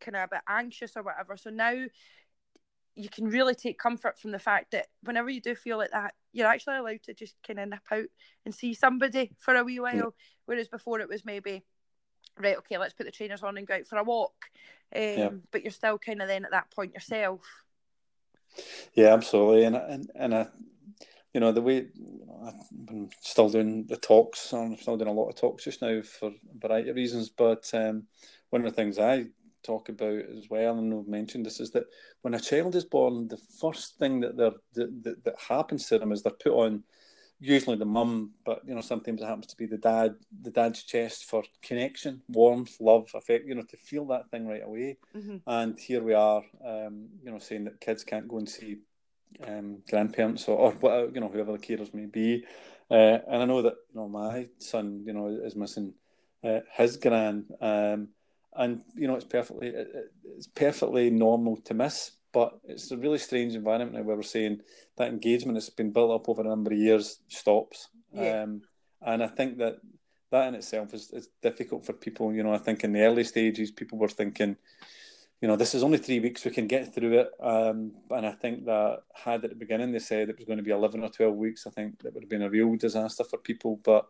kind 0.00 0.16
of 0.16 0.24
a 0.24 0.28
bit 0.28 0.40
anxious 0.48 0.96
or 0.96 1.02
whatever. 1.02 1.36
So 1.36 1.50
now 1.50 1.74
you 2.94 3.08
can 3.08 3.28
really 3.28 3.54
take 3.54 3.78
comfort 3.78 4.18
from 4.18 4.32
the 4.32 4.38
fact 4.38 4.72
that 4.72 4.88
whenever 5.02 5.30
you 5.30 5.40
do 5.40 5.54
feel 5.54 5.78
like 5.78 5.92
that, 5.92 6.14
you're 6.38 6.46
actually 6.46 6.76
allowed 6.76 7.02
to 7.02 7.14
just 7.14 7.34
kind 7.46 7.58
of 7.58 7.68
nip 7.68 7.80
out 7.90 8.06
and 8.46 8.54
see 8.54 8.72
somebody 8.72 9.32
for 9.38 9.56
a 9.56 9.64
wee 9.64 9.80
while. 9.80 10.14
Whereas 10.46 10.68
before 10.68 11.00
it 11.00 11.08
was 11.08 11.24
maybe, 11.24 11.64
right, 12.38 12.56
okay, 12.58 12.78
let's 12.78 12.94
put 12.94 13.06
the 13.06 13.12
trainers 13.12 13.42
on 13.42 13.58
and 13.58 13.66
go 13.66 13.74
out 13.74 13.86
for 13.86 13.98
a 13.98 14.04
walk. 14.04 14.34
Um, 14.94 15.02
yeah. 15.02 15.30
But 15.50 15.62
you're 15.62 15.72
still 15.72 15.98
kind 15.98 16.22
of 16.22 16.28
then 16.28 16.44
at 16.44 16.52
that 16.52 16.70
point 16.70 16.94
yourself. 16.94 17.42
Yeah, 18.94 19.12
absolutely, 19.12 19.64
and 19.64 19.76
and 19.76 20.10
and 20.14 20.34
I, 20.34 20.46
you 21.34 21.40
know, 21.40 21.52
the 21.52 21.60
way 21.60 21.86
you 21.94 22.26
know, 22.26 22.52
I'm 22.88 23.10
still 23.20 23.50
doing 23.50 23.86
the 23.86 23.96
talks. 23.96 24.52
I'm 24.52 24.76
still 24.76 24.96
doing 24.96 25.10
a 25.10 25.12
lot 25.12 25.28
of 25.28 25.36
talks 25.36 25.64
just 25.64 25.82
now 25.82 26.00
for 26.02 26.28
a 26.28 26.58
variety 26.58 26.90
of 26.90 26.96
reasons. 26.96 27.28
But 27.28 27.70
um, 27.74 28.04
one 28.50 28.64
of 28.64 28.70
the 28.70 28.76
things 28.76 28.98
I 28.98 29.26
talk 29.62 29.88
about 29.88 30.22
as 30.36 30.48
well, 30.50 30.78
and 30.78 30.94
we've 30.94 31.08
mentioned 31.08 31.46
this, 31.46 31.60
is 31.60 31.70
that 31.72 31.84
when 32.22 32.34
a 32.34 32.40
child 32.40 32.74
is 32.74 32.84
born, 32.84 33.28
the 33.28 33.40
first 33.60 33.98
thing 33.98 34.20
that 34.20 34.36
they're 34.36 34.52
that, 34.74 35.02
that, 35.04 35.24
that 35.24 35.34
happens 35.48 35.86
to 35.88 35.98
them 35.98 36.12
is 36.12 36.22
they're 36.22 36.32
put 36.32 36.52
on 36.52 36.84
usually 37.40 37.76
the 37.76 37.84
mum, 37.84 38.32
but 38.44 38.62
you 38.66 38.74
know 38.74 38.80
sometimes 38.80 39.22
it 39.22 39.26
happens 39.26 39.46
to 39.46 39.56
be 39.56 39.66
the 39.66 39.78
dad, 39.78 40.16
the 40.42 40.50
dad's 40.50 40.82
chest 40.82 41.24
for 41.24 41.44
connection, 41.62 42.22
warmth, 42.28 42.76
love, 42.80 43.10
affect. 43.14 43.46
You 43.46 43.54
know 43.54 43.62
to 43.62 43.76
feel 43.76 44.06
that 44.06 44.30
thing 44.30 44.46
right 44.46 44.64
away. 44.64 44.98
Mm-hmm. 45.16 45.36
And 45.46 45.78
here 45.78 46.02
we 46.02 46.14
are, 46.14 46.42
um, 46.64 47.08
you 47.22 47.30
know, 47.30 47.38
saying 47.38 47.64
that 47.64 47.80
kids 47.80 48.04
can't 48.04 48.28
go 48.28 48.38
and 48.38 48.48
see 48.48 48.78
um, 49.46 49.82
grandparents 49.88 50.48
or, 50.48 50.58
or 50.58 50.72
whatever, 50.72 51.12
you 51.14 51.20
know 51.20 51.28
whoever 51.28 51.52
the 51.52 51.58
carers 51.58 51.94
may 51.94 52.06
be. 52.06 52.44
Uh, 52.90 53.18
and 53.28 53.42
I 53.42 53.44
know 53.44 53.62
that 53.62 53.74
you 53.92 54.00
know 54.00 54.08
my 54.08 54.48
son, 54.58 55.04
you 55.06 55.12
know, 55.12 55.28
is 55.28 55.54
missing 55.54 55.94
uh, 56.42 56.60
his 56.76 56.96
grand. 56.96 57.52
um, 57.60 58.08
and 58.56 58.82
you 58.94 59.06
know 59.06 59.14
it's 59.14 59.24
perfectly 59.24 59.72
it's 60.36 60.46
perfectly 60.48 61.10
normal 61.10 61.56
to 61.56 61.74
miss 61.74 62.12
but 62.32 62.58
it's 62.64 62.90
a 62.90 62.96
really 62.96 63.18
strange 63.18 63.54
environment 63.54 63.94
now 63.94 64.02
where 64.02 64.16
we're 64.16 64.22
saying 64.22 64.60
that 64.96 65.08
engagement 65.08 65.56
that's 65.56 65.70
been 65.70 65.92
built 65.92 66.10
up 66.10 66.28
over 66.28 66.42
a 66.42 66.48
number 66.48 66.72
of 66.72 66.78
years 66.78 67.20
stops. 67.28 67.88
Yeah. 68.12 68.42
Um, 68.42 68.62
and 69.02 69.22
I 69.22 69.28
think 69.28 69.58
that 69.58 69.78
that 70.30 70.48
in 70.48 70.54
itself 70.54 70.92
is, 70.92 71.10
is 71.12 71.28
difficult 71.42 71.86
for 71.86 71.94
people. 71.94 72.32
You 72.32 72.42
know, 72.42 72.52
I 72.52 72.58
think 72.58 72.84
in 72.84 72.92
the 72.92 73.00
early 73.00 73.24
stages, 73.24 73.70
people 73.70 73.98
were 73.98 74.08
thinking, 74.08 74.56
you 75.40 75.48
know, 75.48 75.56
this 75.56 75.74
is 75.74 75.82
only 75.82 75.98
three 75.98 76.20
weeks, 76.20 76.44
we 76.44 76.50
can 76.50 76.66
get 76.66 76.94
through 76.94 77.20
it. 77.20 77.30
Um, 77.40 77.92
and 78.10 78.26
I 78.26 78.32
think 78.32 78.66
that 78.66 79.02
had 79.14 79.44
at 79.44 79.50
the 79.50 79.56
beginning 79.56 79.92
they 79.92 80.00
said 80.00 80.28
it 80.28 80.36
was 80.36 80.46
going 80.46 80.58
to 80.58 80.64
be 80.64 80.72
11 80.72 81.02
or 81.02 81.08
12 81.08 81.34
weeks, 81.34 81.66
I 81.66 81.70
think 81.70 82.02
that 82.02 82.12
would 82.12 82.24
have 82.24 82.30
been 82.30 82.42
a 82.42 82.50
real 82.50 82.76
disaster 82.76 83.24
for 83.24 83.38
people. 83.38 83.80
But 83.82 84.06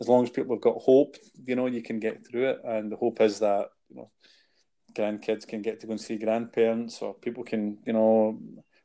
as 0.00 0.08
long 0.08 0.22
as 0.22 0.30
people 0.30 0.54
have 0.54 0.62
got 0.62 0.76
hope, 0.76 1.16
you 1.44 1.56
know, 1.56 1.66
you 1.66 1.82
can 1.82 1.98
get 1.98 2.26
through 2.26 2.50
it. 2.50 2.60
And 2.64 2.92
the 2.92 2.96
hope 2.96 3.20
is 3.20 3.40
that, 3.40 3.70
you 3.88 3.96
know, 3.96 4.10
grandkids 4.94 5.46
can 5.46 5.62
get 5.62 5.80
to 5.80 5.86
go 5.86 5.92
and 5.92 6.00
see 6.00 6.18
grandparents, 6.18 7.02
or 7.02 7.14
people 7.14 7.44
can, 7.44 7.78
you 7.86 7.92
know, 7.92 8.38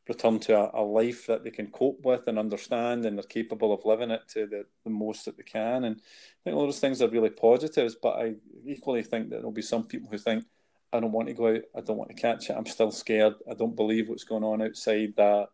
return 0.08 0.39
to 0.39 0.58
a, 0.58 0.82
a, 0.82 0.84
life 0.84 1.28
that 1.28 1.43
they 1.43 1.52
can 1.52 1.68
cope 1.68 1.99
with 2.04 2.28
and 2.28 2.38
understand, 2.38 3.06
and 3.06 3.18
they're 3.18 3.24
capable 3.24 3.74
of 3.74 3.86
living 3.86 4.12
it 4.12 4.22
to 4.28 4.45
the, 4.47 4.66
the 4.84 4.89
most 4.89 5.26
that 5.26 5.38
they 5.38 5.43
can. 5.43 5.86
And 5.86 5.95
I 5.97 6.39
think 6.43 6.56
all 6.56 6.66
those 6.66 6.80
things 6.80 7.02
are 7.02 7.10
really 7.10 7.30
positives. 7.30 7.95
But 8.02 8.18
I 8.20 8.36
equally 8.66 9.04
think 9.04 9.30
that 9.30 9.38
there'll 9.38 9.52
be 9.52 9.62
some 9.62 9.86
people 9.86 10.10
who 10.12 10.18
think, 10.18 10.43
I 10.91 10.99
don't 10.99 11.12
want 11.12 11.30
to 11.30 11.34
go 11.34 11.47
out, 11.47 11.62
I 11.76 11.82
don't 11.82 11.97
want 11.97 12.10
to 12.10 12.22
catch 12.22 12.49
it, 12.49 12.56
I'm 12.58 12.66
still 12.66 12.91
scared, 12.91 13.36
I 13.49 13.54
don't 13.54 13.76
believe 13.76 14.10
what's 14.10 14.26
going 14.26 14.43
on 14.43 14.62
outside 14.62 15.14
that. 15.18 15.47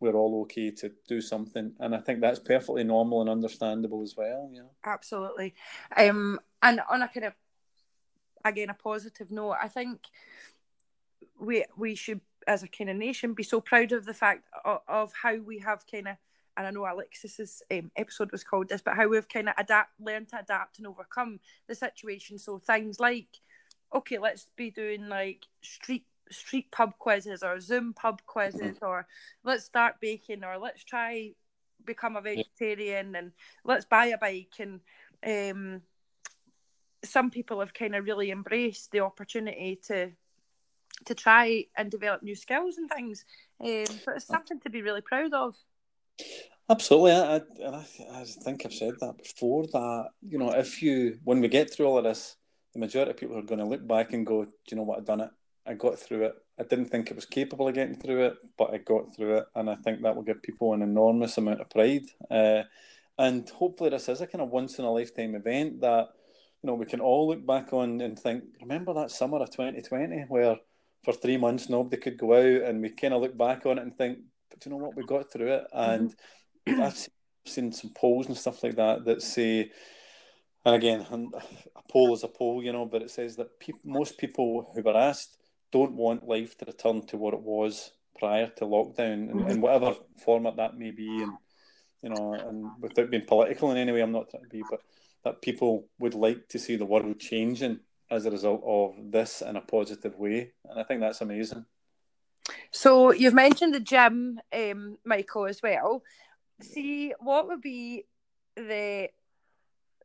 We're 0.00 0.14
all 0.14 0.42
okay 0.42 0.70
to 0.70 0.92
do 1.08 1.20
something. 1.20 1.72
And 1.80 1.94
i 1.94 1.98
think 1.98 2.20
that's 2.20 2.38
perfectly 2.38 2.84
normal 2.84 3.20
and 3.20 3.28
understandable 3.28 4.02
as 4.02 4.14
well 4.16 4.48
yeah. 4.52 4.62
Absolutely. 4.84 5.54
Um 5.96 6.38
and 6.62 6.80
on 6.88 7.02
a 7.02 7.08
kind 7.08 7.26
of 7.26 7.32
again 8.44 8.70
a 8.70 8.74
positive 8.74 9.30
note. 9.30 9.56
I 9.62 9.68
think 9.68 10.00
we 11.38 11.64
we 11.76 11.94
should 11.94 12.20
as 12.46 12.62
a 12.62 12.68
kind 12.68 12.90
of 12.90 12.96
nation 12.96 13.34
be 13.34 13.42
so 13.42 13.60
proud 13.60 13.92
of 13.92 14.06
the 14.06 14.14
fact 14.14 14.44
of, 14.64 14.80
of 14.88 15.12
how 15.22 15.36
we 15.36 15.58
have 15.58 15.84
kind 15.90 16.08
of 16.08 16.16
and 16.58 16.66
I 16.66 16.70
know 16.72 16.92
Alexis's 16.92 17.62
um, 17.70 17.92
episode 17.96 18.32
was 18.32 18.42
called 18.42 18.68
this, 18.68 18.82
but 18.82 18.96
how 18.96 19.06
we've 19.06 19.28
kind 19.28 19.48
of 19.48 19.54
adapt, 19.56 19.92
learned 20.00 20.28
to 20.30 20.40
adapt 20.40 20.78
and 20.78 20.88
overcome 20.88 21.38
the 21.68 21.74
situation. 21.76 22.36
So 22.36 22.58
things 22.58 22.98
like, 22.98 23.28
okay, 23.94 24.18
let's 24.18 24.48
be 24.56 24.72
doing 24.72 25.08
like 25.08 25.46
street 25.62 26.04
street 26.30 26.70
pub 26.72 26.98
quizzes 26.98 27.44
or 27.44 27.60
Zoom 27.60 27.94
pub 27.94 28.22
quizzes, 28.26 28.78
or 28.82 29.06
let's 29.44 29.64
start 29.64 30.00
baking, 30.00 30.42
or 30.42 30.58
let's 30.58 30.82
try 30.82 31.30
become 31.84 32.16
a 32.16 32.20
vegetarian, 32.20 33.14
and 33.14 33.30
let's 33.64 33.84
buy 33.84 34.06
a 34.06 34.18
bike, 34.18 34.54
and 34.58 34.80
um, 35.24 35.82
some 37.04 37.30
people 37.30 37.60
have 37.60 37.74
kind 37.74 37.94
of 37.94 38.04
really 38.04 38.30
embraced 38.30 38.90
the 38.90 39.00
opportunity 39.00 39.80
to 39.86 40.10
to 41.04 41.14
try 41.14 41.64
and 41.76 41.90
develop 41.90 42.22
new 42.22 42.34
skills 42.34 42.76
and 42.76 42.90
things. 42.90 43.24
Um, 43.60 43.86
so 43.86 44.12
it's 44.16 44.26
something 44.26 44.58
to 44.60 44.70
be 44.70 44.82
really 44.82 45.00
proud 45.00 45.32
of. 45.32 45.54
Absolutely, 46.70 47.12
I, 47.12 47.36
I, 47.36 47.40
I, 47.66 47.84
I 48.14 48.24
think 48.24 48.66
I've 48.66 48.74
said 48.74 48.94
that 49.00 49.18
before. 49.18 49.66
That 49.72 50.08
you 50.26 50.38
know, 50.38 50.50
if 50.50 50.82
you 50.82 51.18
when 51.24 51.40
we 51.40 51.48
get 51.48 51.72
through 51.72 51.86
all 51.86 51.98
of 51.98 52.04
this, 52.04 52.36
the 52.74 52.80
majority 52.80 53.12
of 53.12 53.16
people 53.16 53.38
are 53.38 53.42
going 53.42 53.60
to 53.60 53.66
look 53.66 53.86
back 53.86 54.12
and 54.12 54.26
go, 54.26 54.44
"Do 54.44 54.50
you 54.70 54.76
know 54.76 54.82
what? 54.82 54.98
I've 54.98 55.06
done 55.06 55.20
it. 55.20 55.30
I 55.66 55.74
got 55.74 55.98
through 55.98 56.24
it. 56.24 56.34
I 56.58 56.64
didn't 56.64 56.86
think 56.86 57.10
it 57.10 57.16
was 57.16 57.24
capable 57.24 57.68
of 57.68 57.74
getting 57.74 57.96
through 57.96 58.26
it, 58.26 58.34
but 58.58 58.74
I 58.74 58.78
got 58.78 59.14
through 59.14 59.38
it." 59.38 59.46
And 59.54 59.70
I 59.70 59.76
think 59.76 60.02
that 60.02 60.14
will 60.14 60.24
give 60.24 60.42
people 60.42 60.74
an 60.74 60.82
enormous 60.82 61.38
amount 61.38 61.60
of 61.60 61.70
pride. 61.70 62.06
Uh, 62.30 62.64
and 63.16 63.48
hopefully, 63.48 63.90
this 63.90 64.08
is 64.08 64.20
a 64.20 64.26
kind 64.26 64.42
of 64.42 64.50
once 64.50 64.78
in 64.78 64.84
a 64.84 64.92
lifetime 64.92 65.34
event 65.36 65.80
that 65.80 66.08
you 66.62 66.66
know, 66.66 66.74
we 66.74 66.86
can 66.86 67.00
all 67.00 67.28
look 67.28 67.46
back 67.46 67.72
on 67.72 68.00
and 68.00 68.18
think, 68.18 68.44
remember 68.60 68.92
that 68.94 69.10
summer 69.10 69.38
of 69.38 69.50
2020 69.50 70.24
where 70.28 70.56
for 71.04 71.12
three 71.12 71.36
months 71.36 71.68
nobody 71.68 71.96
could 71.96 72.18
go 72.18 72.34
out, 72.34 72.68
and 72.68 72.82
we 72.82 72.90
kind 72.90 73.14
of 73.14 73.22
look 73.22 73.36
back 73.36 73.64
on 73.66 73.78
it 73.78 73.82
and 73.82 73.96
think, 73.96 74.18
but 74.50 74.64
you 74.64 74.70
know 74.70 74.78
what, 74.78 74.96
we 74.96 75.04
got 75.04 75.32
through 75.32 75.52
it. 75.52 75.64
Mm-hmm. 75.74 75.90
And 75.90 76.14
mm-hmm. 76.66 76.82
I've 76.82 77.08
seen 77.46 77.72
some 77.72 77.92
polls 77.94 78.26
and 78.26 78.36
stuff 78.36 78.62
like 78.62 78.76
that 78.76 79.04
that 79.04 79.22
say, 79.22 79.70
and 80.64 80.74
again, 80.74 81.06
a 81.76 81.82
poll 81.90 82.12
is 82.14 82.24
a 82.24 82.28
poll, 82.28 82.62
you 82.62 82.72
know, 82.72 82.84
but 82.84 83.02
it 83.02 83.10
says 83.10 83.36
that 83.36 83.58
pe- 83.60 83.72
most 83.84 84.18
people 84.18 84.70
who 84.74 84.82
were 84.82 84.96
asked 84.96 85.38
don't 85.70 85.92
want 85.92 86.26
life 86.26 86.56
to 86.58 86.64
return 86.66 87.06
to 87.06 87.16
what 87.16 87.34
it 87.34 87.40
was 87.40 87.92
prior 88.18 88.48
to 88.48 88.64
lockdown, 88.64 89.30
and, 89.30 89.50
in 89.50 89.60
whatever 89.60 89.94
format 90.24 90.56
that 90.56 90.76
may 90.76 90.90
be, 90.90 91.22
and 91.22 91.32
you 92.02 92.10
know, 92.10 92.34
and 92.34 92.66
without 92.80 93.10
being 93.10 93.24
political 93.24 93.70
in 93.70 93.76
any 93.76 93.92
way, 93.92 94.00
I'm 94.00 94.12
not 94.12 94.30
trying 94.30 94.42
to 94.42 94.48
be, 94.48 94.62
but 94.68 94.80
that 95.28 95.42
people 95.42 95.86
would 95.98 96.14
like 96.14 96.48
to 96.48 96.58
see 96.58 96.76
the 96.76 96.86
world 96.86 97.20
changing 97.20 97.80
as 98.10 98.24
a 98.24 98.30
result 98.30 98.62
of 98.64 98.94
this 99.12 99.42
in 99.42 99.56
a 99.56 99.60
positive 99.60 100.18
way. 100.18 100.52
And 100.64 100.80
I 100.80 100.84
think 100.84 101.00
that's 101.00 101.20
amazing. 101.20 101.66
So 102.70 103.12
you've 103.12 103.34
mentioned 103.34 103.74
the 103.74 103.80
gym, 103.80 104.40
um, 104.54 104.96
Michael, 105.04 105.46
as 105.46 105.62
well. 105.62 106.02
See, 106.62 107.12
what 107.20 107.46
would 107.46 107.60
be 107.60 108.06
the 108.56 109.10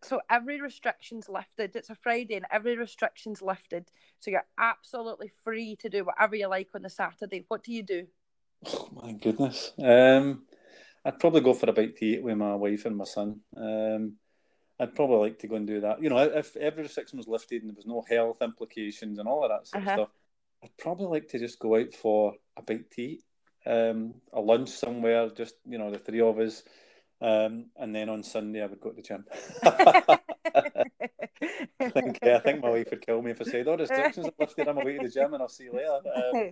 so 0.04 0.20
every 0.30 0.60
restriction's 0.60 1.30
lifted. 1.30 1.78
It's 1.78 1.90
a 1.90 1.96
Friday 1.96 2.36
and 2.36 2.46
every 2.52 2.76
restriction's 2.76 3.42
lifted. 3.42 3.86
So 4.20 4.32
you're 4.32 4.46
absolutely 4.60 5.32
free 5.46 5.78
to 5.78 5.88
do 5.88 6.04
whatever 6.04 6.36
you 6.36 6.50
like 6.50 6.68
on 6.76 6.82
the 6.82 6.90
Saturday. 6.90 7.46
What 7.48 7.64
do 7.64 7.72
you 7.72 7.84
do? 7.84 8.08
Oh 8.68 8.90
my 9.02 9.14
goodness. 9.14 9.72
Um, 9.82 10.44
I'd 11.06 11.20
probably 11.20 11.40
go 11.40 11.54
for 11.54 11.70
a 11.70 11.74
bite 11.74 11.96
to 11.96 12.06
eat 12.06 12.22
with 12.22 12.36
my 12.36 12.54
wife 12.56 12.86
and 12.86 12.98
my 12.98 13.06
son. 13.06 13.40
Um, 13.56 14.18
I'd 14.84 14.96
probably 14.96 15.30
like 15.30 15.40
to 15.40 15.48
go 15.48 15.56
and 15.56 15.66
do 15.66 15.80
that. 15.80 16.04
You 16.04 16.10
know, 16.10 16.18
if 16.18 16.58
every 16.58 16.84
restriction 16.84 17.18
was 17.18 17.28
lifted 17.28 17.62
and 17.62 17.72
there 17.72 17.76
was 17.78 17.86
no 17.86 18.04
health 18.08 18.42
implications 18.42 19.18
and 19.18 19.30
all 19.30 19.46
of 19.46 19.50
that 19.50 19.66
sort 19.68 19.84
uh-huh. 19.84 19.92
of 19.92 19.96
stuff, 19.96 20.10
I'd 20.64 20.78
probably 20.78 21.08
like 21.08 21.30
to 21.30 21.40
just 21.40 21.58
go 21.60 21.78
out 21.78 21.94
for 21.94 22.34
a 22.58 22.62
bite 22.62 22.92
to 22.92 23.02
eat, 23.02 23.24
um, 23.66 24.16
a 24.34 24.42
lunch 24.42 24.70
somewhere, 24.70 25.30
just 25.30 25.56
you 25.66 25.78
know, 25.78 25.90
the 25.90 26.00
three 26.00 26.20
of 26.20 26.38
us, 26.38 26.64
um, 27.22 27.68
and 27.78 27.96
then 27.96 28.10
on 28.10 28.24
Sunday 28.24 28.62
I 28.62 28.66
would 28.66 28.82
go 28.82 28.90
to 28.90 28.96
the 28.98 29.02
gym. 29.02 29.24
I 29.64 30.18
think 31.90 32.20
yeah, 32.22 32.36
I 32.36 32.40
think 32.40 32.62
my 32.62 32.70
wife 32.70 32.90
would 32.92 33.06
kill 33.06 33.22
me 33.22 33.32
if 33.32 33.42
I 33.42 33.46
said, 33.46 33.68
"Oh, 33.70 33.78
restrictions 33.78 34.28
are 34.28 34.34
lifted. 34.38 34.68
I'm 34.68 34.78
away 34.78 34.98
to 34.98 35.04
the 35.04 35.10
gym, 35.10 35.34
and 35.34 35.42
I'll 35.42 35.48
see 35.48 35.66
you 35.66 35.74
later." 35.74 36.02
Um, 36.14 36.52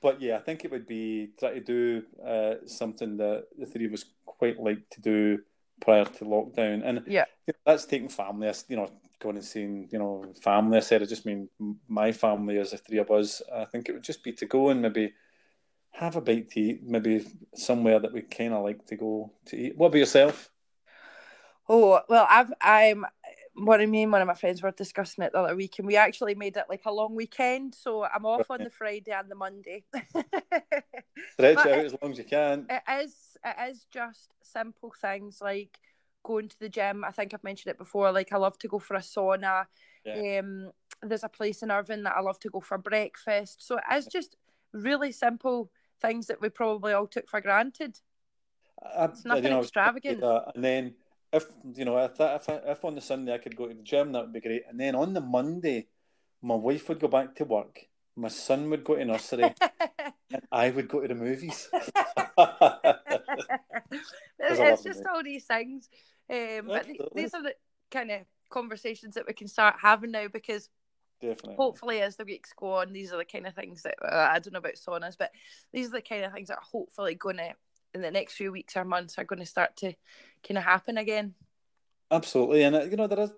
but 0.00 0.20
yeah, 0.20 0.36
I 0.36 0.40
think 0.40 0.64
it 0.64 0.70
would 0.70 0.86
be 0.86 1.30
try 1.38 1.54
to 1.54 1.60
do 1.60 2.04
uh, 2.24 2.54
something 2.66 3.16
that 3.16 3.46
the 3.58 3.66
three 3.66 3.86
of 3.86 3.92
us 3.92 4.04
quite 4.24 4.60
like 4.60 4.88
to 4.90 5.00
do 5.00 5.40
prior 5.80 6.04
to 6.04 6.24
lockdown. 6.24 6.82
And 6.84 7.02
yeah, 7.06 7.24
that's 7.64 7.86
taking 7.86 8.08
family. 8.08 8.52
You 8.68 8.76
know, 8.76 8.88
going 9.20 9.36
and 9.36 9.44
seeing 9.44 9.88
you 9.90 9.98
know 9.98 10.32
family. 10.42 10.78
I 10.78 10.80
said 10.80 11.02
I 11.02 11.06
just 11.06 11.26
mean 11.26 11.48
my 11.88 12.12
family 12.12 12.58
as 12.58 12.72
the 12.72 12.78
three 12.78 12.98
of 12.98 13.10
us. 13.10 13.42
I 13.54 13.64
think 13.64 13.88
it 13.88 13.92
would 13.92 14.04
just 14.04 14.24
be 14.24 14.32
to 14.32 14.46
go 14.46 14.70
and 14.70 14.82
maybe 14.82 15.12
have 15.92 16.16
a 16.16 16.20
bite 16.20 16.50
to 16.52 16.60
eat, 16.60 16.82
maybe 16.82 17.26
somewhere 17.54 17.98
that 17.98 18.12
we 18.12 18.22
kind 18.22 18.54
of 18.54 18.64
like 18.64 18.86
to 18.86 18.96
go 18.96 19.32
to 19.46 19.56
eat. 19.56 19.76
What 19.76 19.88
about 19.88 19.98
yourself? 19.98 20.50
Oh 21.68 22.00
well, 22.08 22.26
I've 22.28 22.52
I'm 22.60 23.06
what 23.54 23.80
I 23.80 23.86
mean, 23.86 24.10
one 24.10 24.22
of 24.22 24.26
my 24.26 24.34
friends 24.34 24.62
were 24.62 24.70
discussing 24.70 25.24
it 25.24 25.32
the 25.32 25.40
other 25.40 25.56
week, 25.56 25.78
and 25.78 25.86
we 25.86 25.96
actually 25.96 26.34
made 26.34 26.56
it 26.56 26.64
like 26.68 26.82
a 26.86 26.92
long 26.92 27.14
weekend. 27.14 27.74
So 27.74 28.04
I'm 28.04 28.24
off 28.24 28.50
on 28.50 28.62
the 28.62 28.70
Friday 28.70 29.12
and 29.12 29.30
the 29.30 29.34
Monday. 29.34 29.84
Stretch 31.32 31.58
out 31.58 31.66
as 31.66 31.94
long 32.00 32.12
as 32.12 32.18
you 32.18 32.24
can. 32.24 32.66
It 32.68 32.82
is. 33.04 33.29
It 33.44 33.70
is 33.70 33.86
just 33.90 34.30
simple 34.42 34.92
things 35.00 35.40
like 35.40 35.78
going 36.22 36.48
to 36.48 36.60
the 36.60 36.68
gym. 36.68 37.04
I 37.04 37.10
think 37.10 37.32
I've 37.32 37.44
mentioned 37.44 37.70
it 37.70 37.78
before. 37.78 38.12
Like 38.12 38.32
I 38.32 38.36
love 38.36 38.58
to 38.58 38.68
go 38.68 38.78
for 38.78 38.94
a 38.94 39.00
sauna. 39.00 39.66
Yeah. 40.04 40.38
Um, 40.40 40.72
there's 41.02 41.24
a 41.24 41.28
place 41.28 41.62
in 41.62 41.70
Irvine 41.70 42.02
that 42.02 42.16
I 42.16 42.20
love 42.20 42.38
to 42.40 42.50
go 42.50 42.60
for 42.60 42.78
breakfast. 42.78 43.66
So 43.66 43.76
it 43.76 43.96
is 43.96 44.06
just 44.06 44.36
really 44.72 45.12
simple 45.12 45.70
things 46.00 46.26
that 46.26 46.40
we 46.40 46.48
probably 46.48 46.92
all 46.92 47.06
took 47.06 47.28
for 47.28 47.40
granted. 47.40 47.98
I, 48.82 49.04
it's 49.06 49.24
nothing 49.24 49.44
you 49.44 49.50
know, 49.50 49.60
extravagant. 49.60 50.22
And 50.22 50.64
then 50.64 50.94
if 51.32 51.46
you 51.74 51.84
know 51.84 51.98
if 51.98 52.18
if 52.18 52.48
if 52.48 52.84
on 52.84 52.94
the 52.94 53.00
Sunday 53.00 53.34
I 53.34 53.38
could 53.38 53.56
go 53.56 53.68
to 53.68 53.74
the 53.74 53.82
gym, 53.82 54.12
that 54.12 54.22
would 54.22 54.32
be 54.32 54.40
great. 54.40 54.62
And 54.68 54.78
then 54.78 54.94
on 54.94 55.12
the 55.12 55.20
Monday, 55.20 55.88
my 56.42 56.54
wife 56.54 56.88
would 56.88 57.00
go 57.00 57.08
back 57.08 57.34
to 57.36 57.44
work, 57.44 57.86
my 58.20 58.28
son 58.28 58.70
would 58.70 58.84
go 58.84 58.96
to 58.96 59.04
nursery, 59.04 59.54
and 60.32 60.42
I 60.52 60.70
would 60.70 60.88
go 60.88 61.00
to 61.00 61.08
the 61.08 61.14
movies. 61.14 61.68
it's 64.38 64.82
just 64.82 65.02
all 65.06 65.22
these 65.22 65.44
things, 65.44 65.88
um, 66.30 66.66
but 66.66 66.86
these 67.14 67.34
are 67.34 67.42
the 67.42 67.54
kind 67.90 68.10
of 68.10 68.20
conversations 68.50 69.14
that 69.14 69.26
we 69.26 69.32
can 69.32 69.48
start 69.48 69.76
having 69.80 70.10
now 70.10 70.28
because 70.28 70.68
Definitely. 71.20 71.56
Hopefully, 71.56 72.00
as 72.00 72.16
the 72.16 72.24
weeks 72.24 72.52
go 72.56 72.76
on, 72.76 72.94
these 72.94 73.12
are 73.12 73.18
the 73.18 73.26
kind 73.26 73.46
of 73.46 73.54
things 73.54 73.82
that 73.82 73.94
uh, 74.02 74.30
I 74.32 74.38
don't 74.38 74.54
know 74.54 74.58
about 74.58 74.76
saunas, 74.76 75.18
but 75.18 75.30
these 75.70 75.88
are 75.88 75.92
the 75.92 76.00
kind 76.00 76.24
of 76.24 76.32
things 76.32 76.48
that 76.48 76.56
are 76.56 76.62
hopefully 76.72 77.14
going 77.14 77.36
to 77.36 77.52
in 77.92 78.00
the 78.00 78.10
next 78.10 78.34
few 78.34 78.50
weeks 78.50 78.76
or 78.76 78.84
months 78.84 79.18
are 79.18 79.24
going 79.24 79.40
to 79.40 79.46
start 79.46 79.76
to 79.76 79.92
kind 80.46 80.56
of 80.56 80.64
happen 80.64 80.96
again. 80.96 81.34
Absolutely, 82.10 82.62
and 82.62 82.74
uh, 82.74 82.84
you 82.84 82.96
know 82.96 83.06
there 83.06 83.20
is 83.20 83.32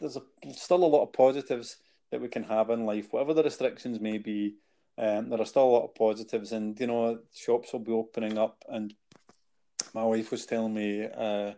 there's 0.00 0.16
a, 0.16 0.22
still 0.52 0.84
a 0.84 0.86
lot 0.86 1.04
of 1.04 1.12
positives 1.12 1.76
that 2.14 2.20
we 2.20 2.28
can 2.28 2.44
have 2.44 2.70
in 2.70 2.86
life, 2.86 3.12
whatever 3.12 3.34
the 3.34 3.42
restrictions 3.42 3.98
may 3.98 4.18
be. 4.18 4.54
Um, 4.96 5.30
there 5.30 5.40
are 5.40 5.44
still 5.44 5.64
a 5.64 5.74
lot 5.74 5.84
of 5.86 5.96
positives, 5.96 6.52
and 6.52 6.78
you 6.78 6.86
know 6.86 7.18
shops 7.34 7.72
will 7.72 7.80
be 7.80 7.90
opening 7.90 8.38
up. 8.38 8.64
And 8.68 8.94
my 9.94 10.04
wife 10.04 10.30
was 10.30 10.46
telling 10.46 10.72
me, 10.72 11.04
uh, 11.06 11.54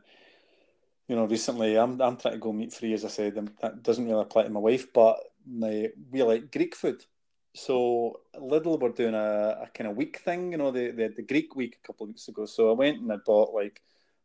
you 1.09 1.14
know, 1.14 1.26
recently 1.26 1.76
I'm 1.76 2.00
I'm 2.00 2.16
trying 2.16 2.32
to 2.32 2.40
go 2.40 2.54
meat 2.54 2.72
free, 2.72 2.94
as 2.94 3.04
I 3.04 3.09
said, 3.09 3.36
and 3.36 3.50
that 3.61 3.82
doesn't 3.82 4.07
really 4.07 4.22
apply 4.22 4.44
to 4.44 4.48
my 4.48 4.61
wife, 4.61 4.90
but 4.94 5.18
my, 5.46 5.90
we 6.11 6.22
like 6.22 6.50
Greek 6.50 6.74
food. 6.74 7.04
So 7.52 8.20
Lidl 8.34 8.80
were 8.80 8.88
doing 8.88 9.14
a, 9.14 9.59
a 9.64 9.68
kind 9.74 9.90
of 9.90 9.96
week 9.96 10.20
thing, 10.20 10.52
you 10.52 10.59
know, 10.59 10.70
they, 10.70 10.90
they 10.90 11.02
had 11.02 11.16
the 11.16 11.22
Greek 11.22 11.54
week 11.54 11.76
a 11.82 11.86
couple 11.86 12.04
of 12.04 12.09
weeks 12.09 12.28
ago. 12.28 12.46
So 12.46 12.70
I 12.70 12.72
went 12.72 13.00
and 13.00 13.12
I 13.12 13.16
bought 13.16 13.52
like 13.52 13.82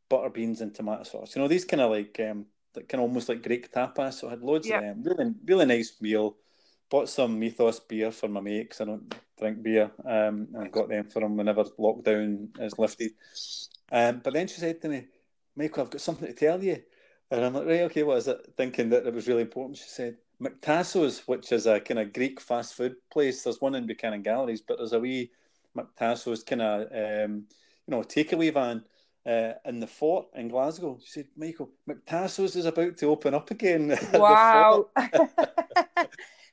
butter 0.09 0.29
beans 0.29 0.61
and 0.61 0.73
tomato 0.73 1.03
sauce. 1.03 1.35
You 1.35 1.41
know, 1.41 1.49
these 1.49 1.65
kind 1.65 1.81
of 1.81 1.91
like 1.91 2.17
um, 2.21 2.45
like 2.75 2.87
kind 2.87 3.01
of 3.01 3.09
almost 3.09 3.29
like 3.29 3.43
Greek 3.43 3.71
tapas. 3.71 4.13
So 4.15 4.27
I 4.27 4.31
had 4.31 4.41
loads 4.41 4.67
yeah. 4.67 4.77
of 4.77 4.83
them. 4.83 5.03
Really, 5.03 5.33
really 5.45 5.65
nice 5.65 5.93
meal. 6.01 6.35
Bought 6.89 7.09
some 7.09 7.39
Mythos 7.39 7.79
beer 7.79 8.11
for 8.11 8.27
my 8.27 8.41
mate 8.41 8.63
because 8.63 8.81
I 8.81 8.85
don't 8.85 9.15
drink 9.39 9.63
beer. 9.63 9.91
Um, 10.05 10.47
and 10.53 10.65
I 10.65 10.67
got 10.67 10.89
them 10.89 11.09
for 11.09 11.21
him 11.21 11.37
whenever 11.37 11.63
lockdown 11.63 12.49
is 12.59 12.77
lifted. 12.77 13.11
Um, 13.91 14.21
but 14.23 14.33
then 14.33 14.47
she 14.47 14.59
said 14.59 14.81
to 14.81 14.89
me, 14.89 15.05
Michael, 15.55 15.83
I've 15.83 15.89
got 15.89 16.01
something 16.01 16.27
to 16.27 16.33
tell 16.33 16.61
you. 16.63 16.81
And 17.29 17.45
I'm 17.45 17.53
like, 17.53 17.65
right, 17.65 17.81
okay, 17.83 18.03
what 18.03 18.17
is 18.17 18.27
it? 18.27 18.53
Thinking 18.57 18.89
that 18.89 19.05
it 19.05 19.13
was 19.13 19.27
really 19.27 19.43
important. 19.43 19.77
She 19.77 19.87
said, 19.87 20.17
McTassos, 20.41 21.19
which 21.27 21.51
is 21.51 21.65
a 21.65 21.79
kind 21.79 21.99
of 21.99 22.13
Greek 22.13 22.41
fast 22.41 22.73
food 22.73 22.95
place. 23.11 23.43
There's 23.43 23.61
one 23.61 23.75
in 23.75 23.85
Buchanan 23.85 24.21
Galleries, 24.21 24.61
but 24.61 24.77
there's 24.77 24.93
a 24.93 24.99
wee 24.99 25.31
McTassos 25.77 26.45
kind 26.45 26.61
of 26.61 26.81
um, 26.91 27.45
you 27.87 27.91
know 27.91 28.01
takeaway 28.01 28.53
van 28.53 28.83
uh, 29.25 29.53
in 29.65 29.79
the 29.79 29.87
fort 29.87 30.27
in 30.35 30.47
Glasgow. 30.47 30.99
She 31.03 31.11
said, 31.11 31.27
Michael, 31.35 31.71
McTassos 31.89 32.55
is 32.55 32.65
about 32.65 32.97
to 32.97 33.07
open 33.07 33.33
up 33.33 33.51
again. 33.51 33.97
Wow. 34.13 34.89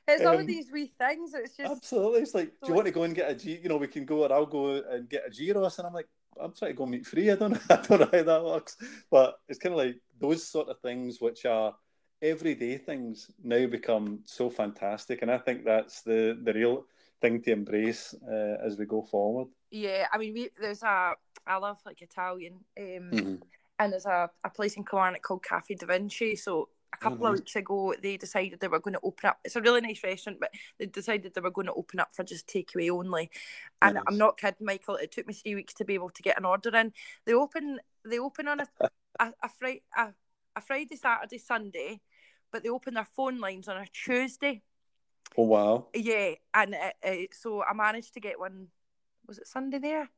it's 0.07 0.25
all 0.25 0.37
um, 0.37 0.45
these 0.45 0.71
wee 0.71 0.93
things. 0.97 1.33
It's 1.33 1.57
just 1.57 1.71
absolutely. 1.71 2.21
It's 2.21 2.33
like, 2.33 2.53
do 2.61 2.69
you 2.69 2.73
want 2.73 2.87
to 2.87 2.93
go 2.93 3.03
and 3.03 3.15
get 3.15 3.29
a 3.29 3.35
G? 3.35 3.59
You 3.61 3.69
know, 3.69 3.77
we 3.77 3.87
can 3.87 4.05
go, 4.05 4.23
or 4.23 4.33
I'll 4.33 4.45
go 4.45 4.81
and 4.89 5.09
get 5.09 5.25
a 5.27 5.29
gyros, 5.29 5.77
and 5.77 5.87
I'm 5.87 5.93
like, 5.93 6.07
I'm 6.39 6.53
trying 6.53 6.71
to 6.71 6.77
go 6.77 6.85
meat 6.85 7.05
free. 7.05 7.29
I 7.31 7.35
don't 7.35 7.51
know. 7.51 7.59
I 7.69 7.75
don't 7.75 7.99
know 7.99 8.09
how 8.11 8.23
that 8.23 8.43
works, 8.43 8.77
but 9.11 9.39
it's 9.47 9.59
kind 9.59 9.73
of 9.73 9.79
like 9.79 9.97
those 10.19 10.47
sort 10.47 10.69
of 10.69 10.79
things 10.79 11.19
which 11.19 11.45
are 11.45 11.75
everyday 12.21 12.77
things 12.77 13.29
now 13.43 13.65
become 13.67 14.21
so 14.25 14.49
fantastic, 14.49 15.21
and 15.21 15.31
I 15.31 15.37
think 15.37 15.65
that's 15.65 16.01
the 16.01 16.39
the 16.43 16.53
real 16.53 16.85
thing 17.21 17.41
to 17.41 17.51
embrace 17.51 18.15
uh, 18.27 18.57
as 18.65 18.77
we 18.77 18.85
go 18.85 19.01
forward. 19.01 19.47
Yeah, 19.71 20.07
I 20.11 20.17
mean, 20.17 20.33
we, 20.33 20.49
there's 20.59 20.83
a 20.83 21.13
I 21.49 21.57
love 21.57 21.79
like 21.85 22.01
Italian, 22.01 22.53
um, 22.79 22.85
mm-hmm. 22.85 23.35
and 23.79 23.93
there's 23.93 24.05
a, 24.05 24.29
a 24.43 24.49
place 24.49 24.75
in 24.75 24.85
Kilmarnock 24.85 25.23
called 25.23 25.43
Cafe 25.43 25.75
Da 25.75 25.87
Vinci. 25.87 26.35
So 26.35 26.69
a 26.93 26.97
couple 26.97 27.17
mm-hmm. 27.17 27.25
of 27.25 27.39
weeks 27.39 27.55
ago, 27.55 27.93
they 28.01 28.17
decided 28.17 28.59
they 28.59 28.67
were 28.67 28.79
going 28.79 28.93
to 28.93 28.99
open 29.03 29.29
up. 29.29 29.39
It's 29.43 29.55
a 29.55 29.61
really 29.61 29.81
nice 29.81 30.03
restaurant, 30.03 30.39
but 30.39 30.51
they 30.77 30.85
decided 30.85 31.33
they 31.33 31.41
were 31.41 31.51
going 31.51 31.67
to 31.67 31.73
open 31.73 31.99
up 31.99 32.13
for 32.13 32.23
just 32.23 32.47
takeaway 32.47 32.89
only. 32.89 33.29
And 33.81 33.95
nice. 33.95 34.03
I'm 34.07 34.17
not 34.17 34.37
kidding, 34.37 34.65
Michael. 34.65 34.95
It 34.95 35.11
took 35.11 35.27
me 35.27 35.33
three 35.33 35.55
weeks 35.55 35.73
to 35.75 35.85
be 35.85 35.95
able 35.95 36.11
to 36.11 36.21
get 36.21 36.37
an 36.37 36.45
order 36.45 36.75
in. 36.75 36.93
They 37.25 37.33
open 37.33 37.79
they 38.05 38.19
open 38.19 38.47
on 38.47 38.61
a 38.61 38.67
a, 39.19 39.33
a, 39.97 40.13
a 40.55 40.61
Friday, 40.61 40.95
Saturday, 40.95 41.39
Sunday, 41.39 42.01
but 42.51 42.63
they 42.63 42.69
open 42.69 42.93
their 42.93 43.07
phone 43.15 43.39
lines 43.39 43.67
on 43.67 43.77
a 43.77 43.85
Tuesday. 43.87 44.61
Oh 45.37 45.43
wow! 45.43 45.87
Yeah, 45.93 46.33
and 46.53 46.75
uh, 46.75 47.07
uh, 47.07 47.15
so 47.31 47.63
I 47.63 47.73
managed 47.73 48.13
to 48.15 48.19
get 48.19 48.39
one. 48.39 48.67
Was 49.27 49.37
it 49.37 49.47
Sunday 49.47 49.77
there? 49.77 50.09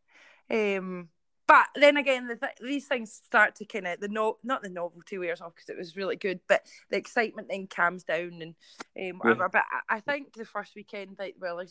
Um, 0.50 1.10
but 1.52 1.68
then 1.76 1.98
again, 1.98 2.28
the 2.28 2.38
th- 2.38 2.60
these 2.62 2.88
things 2.88 3.12
start 3.12 3.56
to 3.56 3.66
kind 3.66 3.86
of 3.86 4.00
the 4.00 4.08
no 4.08 4.38
not 4.42 4.64
the 4.64 4.70
novelty 4.70 5.18
wears 5.18 5.42
off 5.42 5.54
because 5.54 5.68
it 5.68 5.78
was 5.78 5.98
really 5.98 6.16
good, 6.16 6.40
but 6.48 6.66
the 6.90 6.96
excitement 6.96 7.50
then 7.50 7.68
calms 7.68 8.06
down 8.06 8.42
and 8.42 8.56
um, 8.98 9.20
whatever. 9.20 9.44
Yeah. 9.44 9.48
But 9.52 9.64
I, 9.90 9.98
I, 9.98 10.00
think 10.00 10.32
the 10.32 10.46
first 10.46 10.76
weekend, 10.76 11.18
like 11.20 11.36
well, 11.42 11.62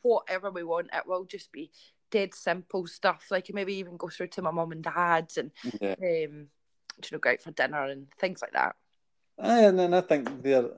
whatever 0.00 0.50
we 0.50 0.64
want. 0.64 0.88
It 0.94 1.06
will 1.06 1.26
just 1.26 1.52
be 1.52 1.70
dead 2.10 2.32
simple 2.32 2.86
stuff. 2.86 3.26
Like 3.30 3.50
maybe 3.52 3.74
even 3.74 3.98
go 3.98 4.08
through 4.08 4.28
to 4.28 4.40
my 4.40 4.50
mum 4.50 4.72
and 4.72 4.82
dad's 4.82 5.36
and 5.36 5.50
yeah. 5.78 5.92
um, 5.92 6.46
you 6.96 7.10
know, 7.12 7.18
go 7.20 7.32
out 7.32 7.42
for 7.42 7.50
dinner 7.50 7.84
and 7.84 8.06
things 8.18 8.40
like 8.40 8.52
that. 8.52 8.76
And 9.36 9.78
then 9.78 9.92
I 9.92 10.00
think 10.00 10.42
they're 10.42 10.70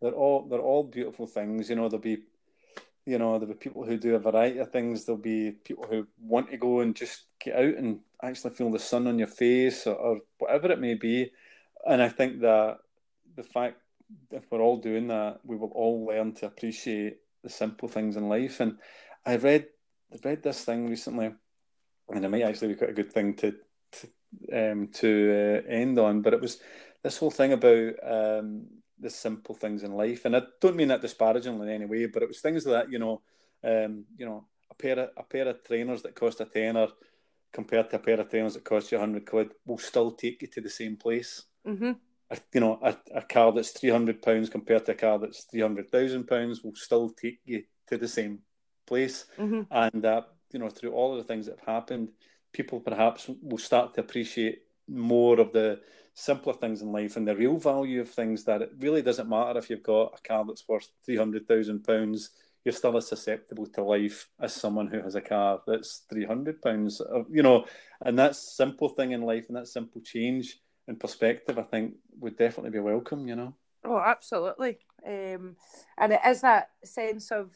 they're 0.00 0.10
all 0.10 0.48
they're 0.48 0.58
all 0.58 0.82
beautiful 0.82 1.28
things. 1.28 1.70
You 1.70 1.76
know, 1.76 1.88
there'll 1.88 2.02
be 2.02 2.18
you 3.06 3.18
know 3.18 3.38
there'll 3.38 3.54
be 3.54 3.60
people 3.60 3.84
who 3.84 3.96
do 3.96 4.16
a 4.16 4.18
variety 4.18 4.58
of 4.58 4.72
things. 4.72 5.04
There'll 5.04 5.22
be 5.22 5.52
people 5.52 5.86
who 5.88 6.08
want 6.20 6.50
to 6.50 6.56
go 6.56 6.80
and 6.80 6.96
just 6.96 7.26
get 7.44 7.56
out 7.56 7.74
and 7.76 8.00
actually 8.22 8.54
feel 8.54 8.70
the 8.70 8.78
sun 8.78 9.06
on 9.06 9.18
your 9.18 9.28
face 9.28 9.86
or, 9.86 9.94
or 9.94 10.18
whatever 10.38 10.70
it 10.70 10.80
may 10.80 10.94
be. 10.94 11.32
And 11.86 12.02
I 12.02 12.08
think 12.08 12.40
that 12.40 12.78
the 13.34 13.42
fact 13.42 13.78
if 14.30 14.50
we're 14.50 14.60
all 14.60 14.76
doing 14.76 15.08
that, 15.08 15.40
we 15.44 15.56
will 15.56 15.72
all 15.74 16.06
learn 16.06 16.32
to 16.34 16.46
appreciate 16.46 17.18
the 17.42 17.48
simple 17.50 17.88
things 17.88 18.16
in 18.16 18.28
life. 18.28 18.60
And 18.60 18.78
I 19.24 19.36
read 19.36 19.66
I 20.12 20.18
read 20.24 20.42
this 20.42 20.64
thing 20.64 20.88
recently, 20.88 21.32
and 22.08 22.24
it 22.24 22.28
might 22.28 22.42
actually 22.42 22.68
be 22.68 22.74
quite 22.74 22.90
a 22.90 22.94
good 22.94 23.12
thing 23.12 23.34
to 23.36 23.54
to, 23.92 24.72
um, 24.72 24.88
to 24.88 25.62
uh, 25.66 25.70
end 25.70 25.98
on. 25.98 26.22
But 26.22 26.34
it 26.34 26.40
was 26.40 26.60
this 27.02 27.18
whole 27.18 27.30
thing 27.30 27.52
about 27.52 27.94
um, 28.02 28.66
the 28.98 29.10
simple 29.10 29.54
things 29.54 29.82
in 29.82 29.92
life, 29.92 30.24
and 30.24 30.36
I 30.36 30.42
don't 30.60 30.76
mean 30.76 30.88
that 30.88 31.00
disparagingly 31.00 31.68
in 31.68 31.74
any 31.74 31.86
way, 31.86 32.06
but 32.06 32.22
it 32.22 32.28
was 32.28 32.40
things 32.40 32.64
that 32.64 32.90
you 32.90 32.98
know, 32.98 33.22
um, 33.64 34.04
you 34.16 34.26
know, 34.26 34.44
a 34.70 34.74
pair 34.74 34.98
of 34.98 35.10
a 35.16 35.22
pair 35.22 35.48
of 35.48 35.64
trainers 35.64 36.02
that 36.02 36.14
cost 36.14 36.40
a 36.40 36.44
tenner 36.44 36.88
compared 37.52 37.90
to 37.90 37.96
a 37.96 37.98
pair 37.98 38.20
of 38.20 38.30
trainers 38.30 38.54
that 38.54 38.64
cost 38.64 38.90
you 38.90 38.98
a 38.98 39.00
hundred 39.00 39.26
quid 39.26 39.50
will 39.66 39.78
still 39.78 40.12
take 40.12 40.42
you 40.42 40.48
to 40.48 40.60
the 40.60 40.70
same 40.70 40.96
place. 40.96 41.42
Mm-hmm. 41.66 41.92
A, 42.30 42.38
you 42.54 42.60
know, 42.60 42.78
a, 42.82 42.96
a 43.14 43.22
car 43.22 43.52
that's 43.52 43.70
three 43.70 43.90
hundred 43.90 44.22
pounds 44.22 44.48
compared 44.48 44.86
to 44.86 44.92
a 44.92 44.94
car 44.94 45.18
that's 45.18 45.44
three 45.44 45.60
hundred 45.60 45.90
thousand 45.90 46.26
pounds 46.26 46.62
will 46.62 46.74
still 46.74 47.10
take 47.10 47.40
you 47.44 47.62
to 47.88 47.98
the 47.98 48.08
same 48.08 48.40
place, 48.86 49.26
mm-hmm. 49.38 49.62
and 49.70 50.02
that 50.02 50.28
you 50.52 50.58
know 50.58 50.70
through 50.70 50.92
all 50.92 51.12
of 51.12 51.18
the 51.18 51.24
things 51.24 51.46
that 51.46 51.58
have 51.58 51.74
happened, 51.74 52.08
people 52.52 52.80
perhaps 52.80 53.28
will 53.42 53.58
start 53.58 53.94
to 53.94 54.00
appreciate 54.00 54.62
more 54.88 55.38
of 55.40 55.52
the 55.52 55.80
simpler 56.14 56.52
things 56.52 56.82
in 56.82 56.92
life 56.92 57.16
and 57.16 57.26
the 57.26 57.34
real 57.36 57.56
value 57.56 58.00
of 58.00 58.10
things 58.10 58.44
that 58.44 58.60
it 58.60 58.70
really 58.80 59.00
doesn't 59.00 59.28
matter 59.28 59.58
if 59.58 59.70
you've 59.70 59.82
got 59.82 60.18
a 60.18 60.28
car 60.28 60.44
that's 60.46 60.68
worth 60.68 60.88
three 61.04 61.16
hundred 61.16 61.46
thousand 61.46 61.84
pounds, 61.84 62.30
you're 62.64 62.72
still 62.72 62.96
as 62.96 63.08
susceptible 63.08 63.66
to 63.66 63.82
life 63.82 64.28
as 64.40 64.54
someone 64.54 64.86
who 64.86 65.00
has 65.02 65.14
a 65.14 65.20
car 65.20 65.60
that's 65.66 66.02
three 66.08 66.24
hundred 66.24 66.62
pounds. 66.62 67.00
You 67.30 67.42
know, 67.42 67.66
and 68.04 68.18
that 68.18 68.36
simple 68.36 68.88
thing 68.88 69.12
in 69.12 69.22
life 69.22 69.46
and 69.48 69.56
that 69.56 69.68
simple 69.68 70.00
change 70.00 70.58
in 70.88 70.96
perspective, 70.96 71.58
I 71.58 71.62
think, 71.62 71.94
would 72.20 72.36
definitely 72.36 72.70
be 72.70 72.78
welcome. 72.80 73.26
You 73.26 73.36
know. 73.36 73.54
Oh, 73.84 73.98
absolutely. 73.98 74.78
Um, 75.06 75.56
and 75.98 76.12
it 76.12 76.20
is 76.26 76.40
that 76.42 76.70
sense 76.84 77.30
of. 77.30 77.50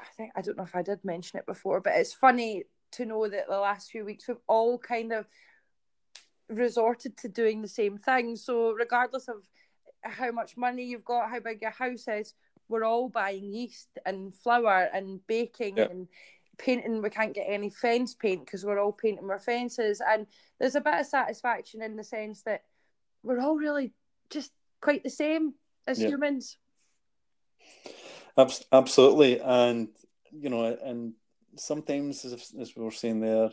I 0.00 0.04
think 0.16 0.32
I 0.36 0.40
don't 0.40 0.56
know 0.56 0.64
if 0.64 0.76
I 0.76 0.82
did 0.82 1.04
mention 1.04 1.38
it 1.38 1.46
before, 1.46 1.80
but 1.80 1.94
it's 1.96 2.14
funny 2.14 2.64
to 2.92 3.04
know 3.04 3.28
that 3.28 3.48
the 3.48 3.58
last 3.58 3.90
few 3.90 4.04
weeks 4.04 4.28
we've 4.28 4.36
all 4.46 4.78
kind 4.78 5.12
of 5.12 5.26
resorted 6.48 7.16
to 7.18 7.28
doing 7.28 7.60
the 7.60 7.68
same 7.68 7.98
thing. 7.98 8.36
So 8.36 8.72
regardless 8.72 9.28
of 9.28 9.42
how 10.02 10.30
much 10.30 10.56
money 10.56 10.84
you've 10.84 11.04
got, 11.04 11.28
how 11.28 11.40
big 11.40 11.62
your 11.62 11.72
house 11.72 12.06
is, 12.08 12.34
we're 12.68 12.84
all 12.84 13.08
buying 13.08 13.52
yeast 13.52 13.88
and 14.04 14.34
flour 14.34 14.88
and 14.92 15.20
baking 15.26 15.78
and 15.78 16.08
painting. 16.58 17.02
We 17.02 17.10
can't 17.10 17.34
get 17.34 17.46
any 17.48 17.70
fence 17.70 18.14
paint 18.14 18.44
because 18.44 18.64
we're 18.64 18.80
all 18.80 18.92
painting 18.92 19.30
our 19.30 19.38
fences. 19.38 20.00
And 20.06 20.26
there's 20.58 20.74
a 20.74 20.80
bit 20.80 20.94
of 20.94 21.06
satisfaction 21.06 21.82
in 21.82 21.96
the 21.96 22.04
sense 22.04 22.42
that 22.42 22.62
we're 23.22 23.40
all 23.40 23.56
really 23.56 23.92
just 24.30 24.52
quite 24.80 25.02
the 25.02 25.10
same 25.10 25.54
as 25.86 25.98
humans. 25.98 26.58
Absolutely, 28.72 29.40
and 29.40 29.88
you 30.30 30.50
know, 30.50 30.76
and 30.84 31.14
sometimes, 31.56 32.24
as, 32.24 32.52
as 32.60 32.76
we 32.76 32.84
were 32.84 32.90
saying 32.90 33.20
there, 33.20 33.50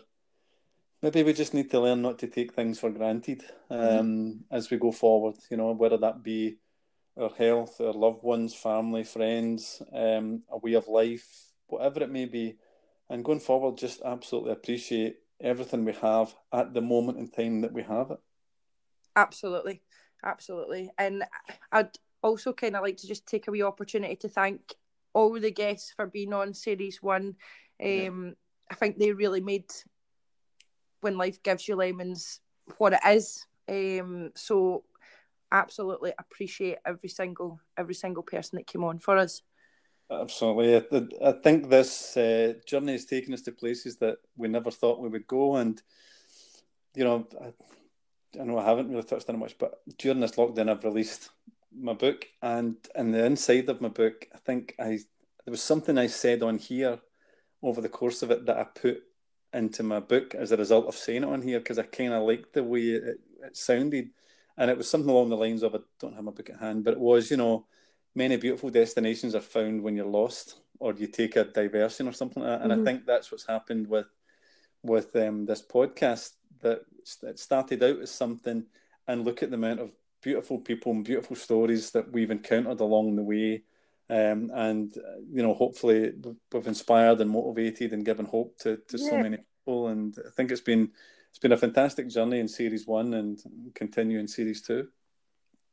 maybe 1.02 1.24
we 1.24 1.34
just 1.34 1.54
need 1.54 1.72
to 1.72 1.80
learn 1.80 2.02
not 2.02 2.20
to 2.20 2.28
take 2.28 2.54
things 2.54 2.80
for 2.80 2.90
granted 2.90 3.44
um, 3.70 3.80
mm-hmm. 3.80 4.32
as 4.52 4.70
we 4.70 4.78
go 4.78 4.92
forward. 4.92 5.36
You 5.50 5.58
know, 5.58 5.72
whether 5.72 5.98
that 5.98 6.22
be 6.22 6.58
our 7.20 7.30
health, 7.30 7.80
our 7.80 7.94
loved 7.94 8.24
ones, 8.24 8.54
family, 8.54 9.04
friends, 9.04 9.82
um, 9.94 10.44
a 10.52 10.58
way 10.58 10.74
of 10.74 10.88
life, 10.88 11.28
whatever 11.68 12.02
it 12.04 12.12
may 12.12 12.26
be. 12.26 12.56
And 13.10 13.24
going 13.24 13.40
forward, 13.40 13.78
just 13.78 14.02
absolutely 14.04 14.52
appreciate 14.52 15.18
everything 15.40 15.86
we 15.86 15.94
have 15.94 16.34
at 16.52 16.74
the 16.74 16.82
moment 16.82 17.20
in 17.20 17.30
time 17.30 17.62
that 17.62 17.74
we 17.74 17.84
have 17.84 18.12
it. 18.12 18.20
Absolutely, 19.16 19.82
absolutely. 20.24 20.90
And 20.98 21.24
I'd 21.72 21.96
also 22.24 22.54
kind 22.54 22.76
of 22.76 22.82
like 22.82 22.98
to 22.98 23.08
just 23.08 23.28
take 23.28 23.48
a 23.48 23.52
wee 23.52 23.62
opportunity 23.62 24.16
to 24.16 24.30
thank 24.30 24.74
all 25.14 25.40
the 25.40 25.52
guests 25.52 25.94
for 25.96 26.08
being 26.08 26.34
on 26.34 26.54
series 26.54 27.04
one. 27.04 27.36
Um, 27.84 28.26
yeah. 28.26 28.32
I 28.72 28.76
think 28.76 28.98
they 28.98 29.12
really 29.12 29.42
made 29.42 29.72
when 31.02 31.18
life 31.18 31.44
gives 31.44 31.68
you 31.68 31.76
lemons 31.76 32.40
what 32.78 32.94
it 32.94 33.00
is. 33.06 33.46
Um, 33.70 34.32
so 34.36 34.84
absolutely 35.54 36.12
appreciate 36.20 36.80
every 36.86 37.10
single 37.10 37.60
every 37.78 37.94
single 37.94 38.24
person 38.24 38.58
that 38.58 38.68
came 38.68 38.84
on 38.84 39.00
for 39.00 39.18
us. 39.18 39.42
Absolutely. 40.12 40.76
I, 40.76 41.30
I 41.30 41.32
think 41.32 41.70
this 41.70 42.18
uh, 42.18 42.54
journey 42.68 42.92
has 42.94 43.06
taken 43.06 43.34
us 43.34 43.42
to 43.44 43.52
places 43.52 43.98
that 43.98 44.18
we 44.36 44.48
never 44.48 44.70
thought 44.70 45.00
we 45.00 45.10
would 45.10 45.28
go. 45.28 45.56
And, 45.56 45.82
you 46.94 47.04
know, 47.04 47.28
I, 47.42 47.54
I 48.40 48.44
know 48.44 48.60
I 48.60 48.66
haven't 48.66 48.90
really 48.90 49.04
touched 49.04 49.30
on 49.30 49.40
much, 49.40 49.58
but 49.58 49.82
during 49.98 50.20
this 50.20 50.34
lockdown, 50.34 50.70
I've 50.70 50.84
released 50.84 51.30
my 51.76 51.94
book. 51.94 52.26
And 52.42 52.76
in 52.96 53.12
the 53.12 53.26
inside 53.26 53.70
of 53.70 53.82
my 53.82 53.90
book, 53.90 54.28
I 54.34 54.38
think 54.40 54.76
I 54.80 55.00
there 55.46 55.52
was 55.52 55.62
something 55.62 55.98
I 55.98 56.08
said 56.08 56.42
on 56.44 56.58
here 56.58 57.00
over 57.62 57.82
the 57.82 57.90
course 57.90 58.24
of 58.24 58.32
it 58.32 58.46
that 58.46 58.58
I 58.58 58.64
put 58.64 59.02
into 59.54 59.84
my 59.84 60.00
book 60.00 60.36
as 60.36 60.52
a 60.52 60.58
result 60.58 60.88
of 60.88 60.96
saying 60.96 61.24
it 61.24 61.30
on 61.30 61.42
here 61.42 61.60
because 61.60 61.78
I 61.78 61.84
kind 61.84 62.14
of 62.14 62.24
liked 62.24 62.54
the 62.54 62.64
way 62.64 62.82
it, 62.82 63.20
it 63.44 63.58
sounded. 63.58 64.10
And 64.58 64.70
it 64.70 64.78
was 64.78 64.90
something 64.90 65.10
along 65.10 65.30
the 65.30 65.38
lines 65.38 65.64
of 65.64 65.76
I 65.76 65.80
don't 66.00 66.16
have 66.16 66.24
my 66.24 66.32
book 66.32 66.50
at 66.50 66.60
hand, 66.60 66.84
but 66.84 66.94
it 66.94 67.00
was, 67.00 67.32
you 67.32 67.38
know, 67.38 67.66
many 68.16 68.38
beautiful 68.38 68.70
destinations 68.70 69.36
are 69.36 69.42
found 69.42 69.82
when 69.82 69.96
you're 69.96 70.06
lost 70.06 70.58
or 70.80 70.94
you 70.94 71.08
take 71.08 71.36
a 71.36 71.46
diversion 71.46 72.08
or 72.08 72.12
something 72.12 72.44
like 72.44 72.52
that. 72.52 72.62
And 72.62 72.72
mm-hmm. 72.72 72.82
I 72.82 72.86
think 72.86 73.06
that's 73.06 73.32
what's 73.32 73.48
happened 73.48 73.88
with 73.88 74.08
with 74.84 75.16
um, 75.16 75.46
this 75.46 75.62
podcast 75.62 76.32
that 76.62 76.82
it 77.24 77.40
started 77.40 77.82
out 77.82 78.00
as 78.00 78.12
something 78.12 78.66
and 79.08 79.24
look 79.24 79.42
at 79.42 79.50
the 79.50 79.56
amount 79.56 79.80
of 79.80 79.94
beautiful 80.22 80.58
people 80.58 80.92
and 80.92 81.06
beautiful 81.06 81.36
stories 81.36 81.92
that 81.92 82.12
we've 82.12 82.32
encountered 82.32 82.80
along 82.80 83.16
the 83.16 83.24
way. 83.24 83.64
Um, 84.10 84.52
and 84.54 84.94
you 85.32 85.42
know, 85.42 85.54
hopefully, 85.54 86.12
we've 86.52 86.68
inspired 86.68 87.22
and 87.22 87.30
motivated 87.30 87.94
and 87.94 88.06
given 88.06 88.26
hope 88.26 88.58
to, 88.60 88.78
to 88.88 88.98
yeah. 88.98 89.10
so 89.10 89.18
many 89.18 89.38
people. 89.38 89.88
And 89.88 90.16
I 90.26 90.30
think 90.32 90.52
it's 90.52 90.62
been 90.62 90.92
it's 91.34 91.40
been 91.40 91.52
a 91.52 91.58
fantastic 91.58 92.10
journey 92.10 92.40
in 92.40 92.48
series 92.48 92.86
one 92.86 93.16
and 93.16 93.42
continue 93.74 94.20
in 94.20 94.28
series 94.28 94.62
two. 94.62 94.90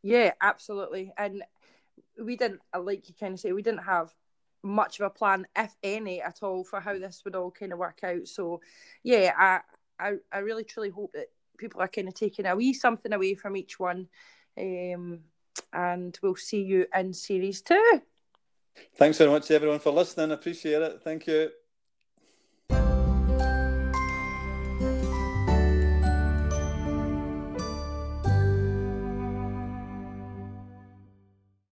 Yeah, 0.02 0.32
absolutely. 0.40 1.12
And 1.18 1.42
we 2.18 2.36
didn't, 2.36 2.62
like 2.74 3.10
you 3.10 3.14
kind 3.20 3.34
of 3.34 3.40
say, 3.40 3.52
we 3.52 3.60
didn't 3.60 3.84
have 3.84 4.10
much 4.62 4.98
of 4.98 5.06
a 5.06 5.10
plan, 5.10 5.46
if 5.54 5.76
any, 5.82 6.22
at 6.22 6.42
all, 6.42 6.64
for 6.64 6.80
how 6.80 6.98
this 6.98 7.20
would 7.26 7.36
all 7.36 7.50
kind 7.50 7.74
of 7.74 7.78
work 7.78 8.00
out. 8.02 8.26
So, 8.26 8.62
yeah, 9.02 9.34
I, 9.38 9.60
I, 9.98 10.12
I 10.32 10.38
really 10.38 10.64
truly 10.64 10.88
hope 10.88 11.12
that 11.12 11.26
people 11.58 11.82
are 11.82 11.88
kind 11.88 12.08
of 12.08 12.14
taking 12.14 12.46
a 12.46 12.56
wee 12.56 12.72
something 12.72 13.12
away 13.12 13.34
from 13.34 13.54
each 13.54 13.78
one. 13.78 14.08
Um, 14.58 15.20
and 15.74 16.18
we'll 16.22 16.36
see 16.36 16.62
you 16.62 16.86
in 16.96 17.12
series 17.12 17.60
two. 17.60 18.00
Thanks 18.96 19.18
very 19.18 19.30
much, 19.30 19.50
everyone, 19.50 19.78
for 19.78 19.92
listening. 19.92 20.30
Appreciate 20.30 20.80
it. 20.80 21.02
Thank 21.02 21.26
you. 21.26 21.50